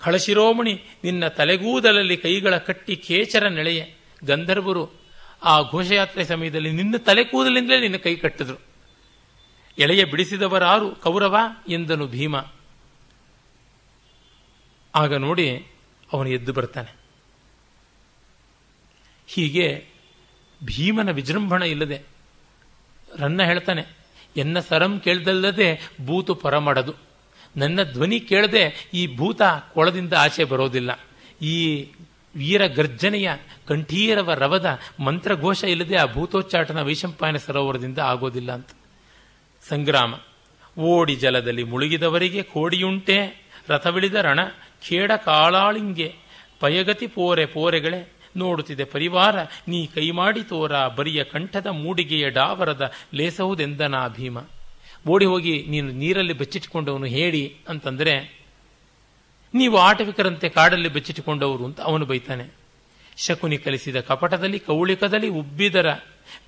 [0.00, 3.84] ಕಳಶಿರೋಮಣಿ, ನಿನ್ನ ತಲೆಗೂದಲಲ್ಲಿ ಕೈಗಳ ಕಟ್ಟಿ ಕೇಚರ ನೆಳೆಯ.
[4.24, 5.05] ಗಂಧರ್ವರು
[5.42, 8.56] ಆ ಘೋಷಯಾತ್ರೆ ಸಮಯದಲ್ಲಿ ನಿನ್ನ ತಲೆ ಕೂದಲಿಂದಲೇ ನಿನ್ನ ಕೈ ಕಟ್ಟಿದ್ರು.
[9.78, 11.36] ಎಳೆಯ ಬಿಡಿಸಿದವರಾರು ಕೌರವ
[11.68, 12.36] ಎಂದನು ಭೀಮ.
[14.94, 15.66] ಆಗ ನೋಡಿ
[16.12, 16.96] ಅವನು ಎದ್ದು ಬರ್ತಾನೆ.
[19.26, 19.86] ಹೀಗೆ
[20.64, 22.02] ಭೀಮನ ವಿಜೃಂಭಣ ಇಲ್ಲದೆ
[23.16, 23.84] ರನ್ನ ಹೇಳ್ತಾನೆ,
[24.36, 26.94] ಎನ್ನ ಸರಂ ಕೇಳ್ದಲ್ಲದೆ ಭೂತು ಪರಮಡದು.
[27.56, 31.00] ನನ್ನ ಧ್ವನಿ ಕೇಳದೆ ಈ ಭೂತ ಕೊಳದಿಂದ ಆಚೆ ಬರೋದಿಲ್ಲ.
[31.42, 31.86] ಈ
[32.36, 33.30] ವೀರ ಗರ್ಜನೆಯ
[33.68, 38.68] ಕಂಠೀರವ ರವದ ಮಂತ್ರಘೋಷ ಇಲ್ಲದೆ ಆ ಭೂತೋಚ್ಚಾಟನ ವೈಶಂಪಾಯನ ಸರೋವರದಿಂದ ಆಗೋದಿಲ್ಲ ಅಂತ.
[39.68, 40.14] ಸಂಗ್ರಾಮ,
[40.80, 44.44] ಓಡಿ ಜಲದಲ್ಲಿ ಮುಳುಗಿದವರಿಗೆ ಕೋಡಿಯುಂಟೆ, ರಥವಿಳಿದ ರಣ,
[44.88, 46.14] ಖೇಡ ಕಾಳಾಳಿಂಗೆ,
[46.60, 49.36] ಪಯಗತಿ ಪೋರೆ ಪೋರೆಗಳೇ, ನೋಡುತ್ತಿದೆ ಪರಿವಾರ,
[49.68, 54.38] ನೀ ಕೈ ಮಾಡಿ ತೋರ, ಬರಿಯ ಕಂಠದ ಮೂಡಿಗೆಯ ಡಾವರದ ಲೇಸಹುದೆಂದನಾ ಭೀಮ.
[55.08, 58.35] ಓಡಿ ಹೋಗಿ ನೀನು ನೀರಲ್ಲಿ ಬಚ್ಚಿಟ್ಕೊಂಡವನು ಹೇಳಿ ಅಂತಂದ್ರೆ
[59.56, 62.46] ನೀವು ಆಟವಿಕರಂತೆ ಕಾಡಲ್ಲಿ ಬೆಚ್ಚಿಟ್ಟುಕೊಂಡವರು ಅಂತ ಅವನು ಬೈತಾನೆ.
[63.16, 65.86] ಶಕುನಿ ಕಲಿಸಿದ ಕಪಟದಲ್ಲಿ, ಕೌಳಿಕದಲ್ಲಿ ಉಬ್ಬಿದರ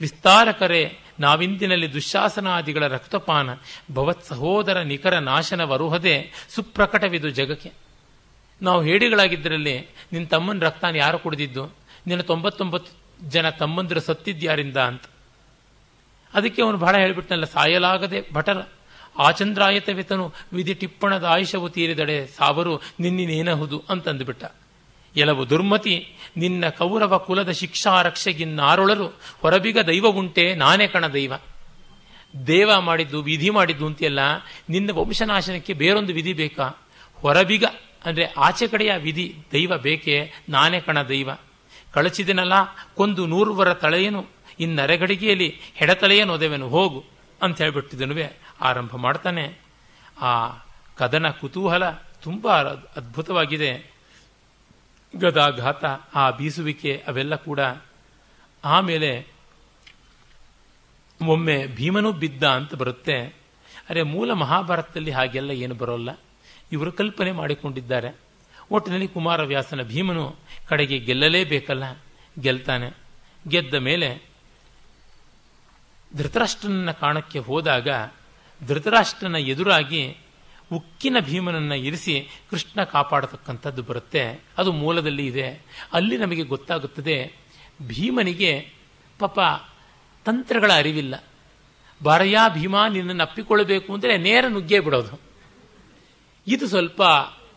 [0.01, 3.51] ವಿಸ್ತಾರಕರೇ ನಾವಿಂದಿನಲ್ಲಿ ದುಶ್ಶಾಸನಾದಿಗಳ ರಕ್ತಪಾನ,
[3.95, 7.73] ಭವತ್ ಸಹೋದರ ನಿಖರ ನಾಶನ ವರುಹದೆ ಸುಪ್ರಕಟವಿದು ಜಗಕ್ಕೆ.
[8.63, 9.79] ನಾವು ಹೇಡಿಗಳಾಗಿದ್ದರಲ್ಲಿ
[10.13, 11.67] ನಿನ್ನ ತಮ್ಮನ ರಕ್ತಾನ ಯಾರು ಕುಡಿದಿದ್ದು?
[12.07, 12.93] ನಿನ್ನ ತೊಂಬತ್ತೊಂಬತ್ತು
[13.29, 15.03] ಜನ ತಮ್ಮಂದಿರು ಸತ್ತಿದ್ಯಾರಿಂದ ಅಂತ.
[16.35, 18.57] ಅದಕ್ಕೆ ಅವನು ಬಹಳ ಹೇಳ್ಬಿಟ್ನಲ್ಲ, ಸಾಯಲಾಗದೆ ಭಟರ
[19.19, 24.45] ಆಚಂದ್ರಾಯತವಿತನು ವಿಧಿ ಟಿಪ್ಪಣದ ಆಯುಷವು ತೀರಿದಡೆ ಸಾವರು ನಿನ್ನಿನೇನಹುದು ಅಂತಂದುಬಿಟ್ಟ.
[25.17, 29.07] ಎಲವು ದುರ್ಮತಿ, ನಿನ್ನ ಕೌರವ ಕುಲದ ಶಿಕ್ಷಾ ರಕ್ಷೆಗಿನ್ನಾರೊಳರು
[29.41, 31.33] ಹೊರಬಿಗ ದೈವ ಉಂಟೆ ನಾನೇ ಕಣ ದೈವ.
[32.47, 34.19] ದೇವ ಮಾಡಿದ್ದು, ವಿಧಿ ಮಾಡಿದ್ದು ಅಂತೆಲ್ಲ
[34.69, 36.69] ನಿನ್ನ ವಂಶನಾಶನಕ್ಕೆ ಬೇರೊಂದು ವಿಧಿ ಬೇಕಾ?
[37.15, 37.65] ಹೊರಬಿಗ,
[38.05, 41.31] ಅಂದರೆ ಆಚೆ ಕಡೆಯ ವಿಧಿ, ದೈವ ಬೇಕೆ, ನಾನೇ ಕಣ ದೈವ.
[41.93, 42.53] ಕಳಚಿದನಲ್ಲ,
[42.95, 44.27] ಕೊಂದು ನೂರುವರ ತಳೆಯನು
[44.61, 47.05] ಇನ್ನರೆಗಡಿಗೆಯಲ್ಲಿ ಹೆಡತಲೆಯ ಒದೆವೆನು, ಹೋಗು,
[47.43, 49.59] ಅಂತ ಹೇಳ್ಬಿಟ್ಟಿದ್ದನುವೆ ಆರಂಭ ಮಾಡ್ತಾನೆ.
[50.21, 50.57] ಆ
[50.97, 52.53] ಕದನ ಕುತೂಹಲ ತುಂಬ
[52.97, 53.93] ಅದ್ಭುತವಾಗಿದೆ.
[55.21, 57.61] ಗದಾಘಾತ, ಆ ಬೀಸುವಿಕೆ ಅವೆಲ್ಲ ಕೂಡ
[58.65, 59.27] ಆಮೇಲೆ
[61.27, 63.21] ಒಮ್ಮೆ ಭೀಮನು ಬಿದ್ದ ಅಂತ ಬರುತ್ತೆ.
[63.91, 66.21] ಅರೆ ಮೂಲ ಮಹಾಭಾರತದಲ್ಲಿ ಹಾಗೆಲ್ಲ ಏನು ಬರೋಲ್ಲ.
[66.73, 68.17] ಇವರು ಕಲ್ಪನೆ ಮಾಡಿಕೊಂಡಿದ್ದಾರೆ.
[68.71, 70.37] ಒಟ್ಟಿನಲ್ಲಿ ಕುಮಾರವ್ಯಾಸನ ಭೀಮನು
[70.69, 71.85] ಕಡೆಗೆ ಗೆಲ್ಲಲೇಬೇಕಲ್ಲ,
[72.41, 72.97] ಗೆಲ್ತಾನೆ.
[73.49, 74.23] ಗೆದ್ದ ಮೇಲೆ
[76.17, 77.89] ಧೃತರಾಷ್ಟ್ರನ ಕಾಣಕ್ಕೆ ಹೋದಾಗ
[78.67, 80.17] ಧೃತರಾಷ್ಟ್ರನ ಎದುರಾಗಿ
[80.73, 84.45] ಉಕ್ಕಿನ ಭೀಮನನ್ನು ಇರಿಸಿ ಕೃಷ್ಣ ಕಾಪಾಡತಕ್ಕಂಥದ್ದು ಬರುತ್ತೆ.
[84.59, 85.63] ಅದು ಮೂಲದಲ್ಲಿ ಇದೆ.
[85.93, 87.33] ಅಲ್ಲಿ ನಮಗೆ ಗೊತ್ತಾಗುತ್ತದೆ,
[87.83, 88.73] ಭೀಮನಿಗೆ
[89.19, 89.39] ಪಾಪ
[90.25, 91.25] ತಂತ್ರಗಳ ಅರಿವಿಲ್ಲ.
[92.03, 95.21] ಬಾರಯ್ಯ ಭೀಮ ನಿನ್ನನ್ನು ಅಪ್ಪಿಕೊಳ್ಳಬೇಕು ಅಂದರೆ ನೇರ ನುಗ್ಗೇ ಬಿಡೋದು.
[96.47, 97.03] ಇದು ಸ್ವಲ್ಪ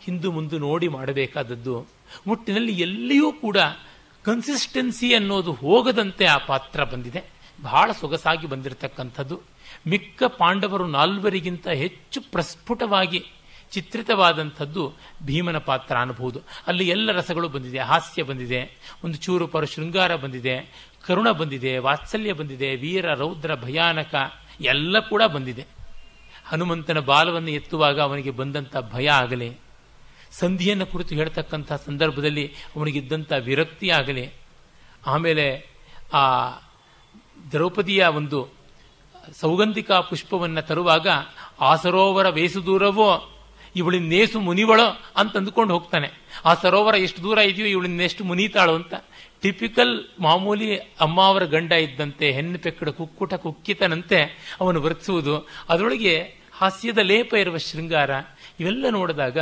[0.02, 1.88] ಹಿಂದು ಮುಂದೆ ನೋಡಿ ಮಾಡಬೇಕಾದದ್ದು.
[2.28, 3.58] ಒಟ್ಟಿನಲ್ಲಿ ಎಲ್ಲಿಯೂ ಕೂಡ
[4.24, 7.24] ಕನ್ಸಿಸ್ಟೆನ್ಸಿ ಅನ್ನೋದು ಹೋಗದಂತೆ ಆ ಪಾತ್ರ ಬಂದಿದೆ.
[7.62, 9.42] ಬಹಳ ಸೊಗಸಾಗಿ ಬಂದಿರತಕ್ಕಂಥದ್ದು.
[9.88, 13.26] ಮಿಕ್ಕ ಪಾಂಡವರು ನಾಲ್ವರಿಗಿಂತ ಹೆಚ್ಚು ಪ್ರಸ್ಫುಟವಾಗಿ
[13.72, 14.94] ಚಿತ್ರಿತವಾದಂಥದ್ದು
[15.24, 17.80] ಭೀಮನ ಪಾತ್ರ ಅನ್ನಬಹುದು ಅಲ್ಲಿ ಎಲ್ಲ ರಸಗಳು ಬಂದಿದೆ.
[17.80, 18.78] ಹಾಸ್ಯ ಬಂದಿದೆ.
[19.04, 20.56] ಒಂದು ಚೂರು ಪರ ಶೃಂಗಾರ ಬಂದಿದೆ.
[21.08, 21.78] ಕರುಣ ಬಂದಿದೆ.
[21.78, 22.76] ವಾತ್ಸಲ್ಯ ಬಂದಿದೆ.
[22.76, 24.16] ವೀರ, ರೌದ್ರ, ಭಯಾನಕ
[24.62, 25.66] ಎಲ್ಲ ಕೂಡ ಬಂದಿದೆ.
[26.46, 29.58] ಹನುಮಂತನ ಬಾಲವನ್ನು ಎತ್ತುವಾಗ ಅವನಿಗೆ ಬಂದಂಥ ಭಯ ಆಗಲಿ,
[30.32, 34.30] ಸಂಧಿಯನ್ನು ಕುರಿತು ಹೇಳ್ತಕ್ಕಂಥ ಸಂದರ್ಭದಲ್ಲಿ ಅವನಿಗಿದ್ದಂಥ ವಿರಕ್ತಿ ಆಗಲಿ,
[35.08, 35.70] ಆಮೇಲೆ
[36.14, 36.50] ಆ
[37.52, 38.50] ದ್ರೌಪದಿಯ ಒಂದು
[39.40, 41.08] ಸೌಗಂಧಿಕ ಪುಷ್ಪವನ್ನು ತರುವಾಗ,
[41.60, 43.32] ಆ ಸರೋವರ ವೇಸು ದೂರವೋ?
[43.76, 45.00] ಇವಳಿನ್ನೇಸು ಮುನಿವಳೋ?
[45.16, 46.10] ಅಂತ ಅಂದುಕೊಂಡು ಹೋಗ್ತಾನೆ.
[46.46, 48.94] ಆ ಸರೋವರ ಎಷ್ಟು ದೂರ ಇದೆಯೋ ಇವಳಿನ್ನೆಷ್ಟು ಮುನೀತಾಳು ಅಂತ.
[49.42, 54.22] ಟಿಪಿಕಲ್ ಮಾಮೂಲಿ ಅಮ್ಮ ಅವರ ಗಂಡ ಇದ್ದಂತೆ, ಹೆಣ್ಣು ಪೆಕ್ಕಡ ಕುಕ್ಕುಟ ಕುಕ್ಕಿತನಂತೆ
[54.62, 58.10] ಅವನು ವರ್ತಿಸುವುದು, ಅದರೊಳಗೆ ಹಾಸ್ಯದ ಲೇಪ ಇರುವ ಶೃಂಗಾರ,
[58.60, 59.38] ಇವೆಲ್ಲ ನೋಡಿದಾಗ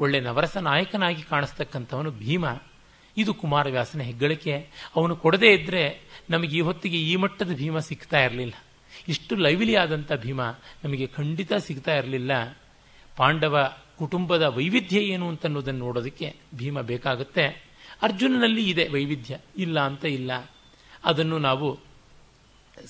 [0.00, 2.44] ಒಳ್ಳೆ ನವರಸ ನಾಯಕನಾಗಿ ಕಾಣಿಸ್ತಕ್ಕಂಥವನು ಭೀಮ.
[3.16, 4.68] ಇದು ಕುಮಾರವ್ಯಾಸನ ಹೆಗ್ಗಳಿಕೆ.
[4.96, 6.00] ಅವನು ಕೊಡದೇ ಇದ್ದರೆ
[6.30, 8.52] ನಮಗೆ ಈ ಹೊತ್ತಿಗೆ ಈ ಮಟ್ಟದ ಭೀಮ ಸಿಗ್ತಾ ಇರಲಿಲ್ಲ.
[9.08, 10.42] ಇಷ್ಟು ಲೈವ್ಲಿ ಆದಂಥ ಭೀಮ
[10.84, 12.58] ನಮಗೆ ಖಂಡಿತ ಸಿಗ್ತಾ ಇರಲಿಲ್ಲ.
[13.16, 17.72] ಪಾಂಡವ ಕುಟುಂಬದ ವೈವಿಧ್ಯ ಏನು ಅಂತ ಅನ್ನೋದನ್ನು ನೋಡೋದಕ್ಕೆ ಭೀಮ ಬೇಕಾಗುತ್ತೆ.
[18.02, 20.50] ಅರ್ಜುನನಲ್ಲಿ ಇದೆ ವೈವಿಧ್ಯ, ಇಲ್ಲ ಅಂತ ಇಲ್ಲ.
[21.04, 21.78] ಅದನ್ನು ನಾವು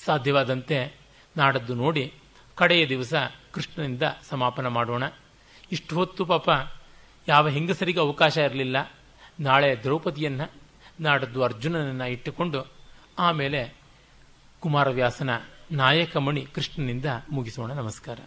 [0.05, 0.97] ಸಾಧ್ಯವಾದಂತೆ
[1.37, 2.13] ನಾಡದ್ದು ನೋಡಿ,
[2.55, 3.15] ಕಡೆಯ ದಿವಸ
[3.53, 5.03] ಕೃಷ್ಣನಿಂದ ಸಮಾಪನ ಮಾಡೋಣ.
[5.73, 6.51] ಇಷ್ಟು ಹೊತ್ತು ಪಾಪ
[7.29, 8.93] ಯಾವ ಹೆಂಗಸರಿಗೆ ಅವಕಾಶ ಇರಲಿಲ್ಲ.
[9.41, 10.53] ನಾಳೆ ದ್ರೌಪದಿಯನ್ನು,
[11.01, 12.67] ನಾಡದ್ದು ಅರ್ಜುನನನ್ನು ಇಟ್ಟುಕೊಂಡು
[13.19, 13.75] ಆಮೇಲೆ
[14.61, 15.31] ಕುಮಾರವ್ಯಾಸನ
[15.73, 17.73] ನಾಯಕಮಣಿ ಕೃಷ್ಣನಿಂದ ಮುಗಿಸೋಣ.
[17.73, 18.19] ನಮಸ್ಕಾರ.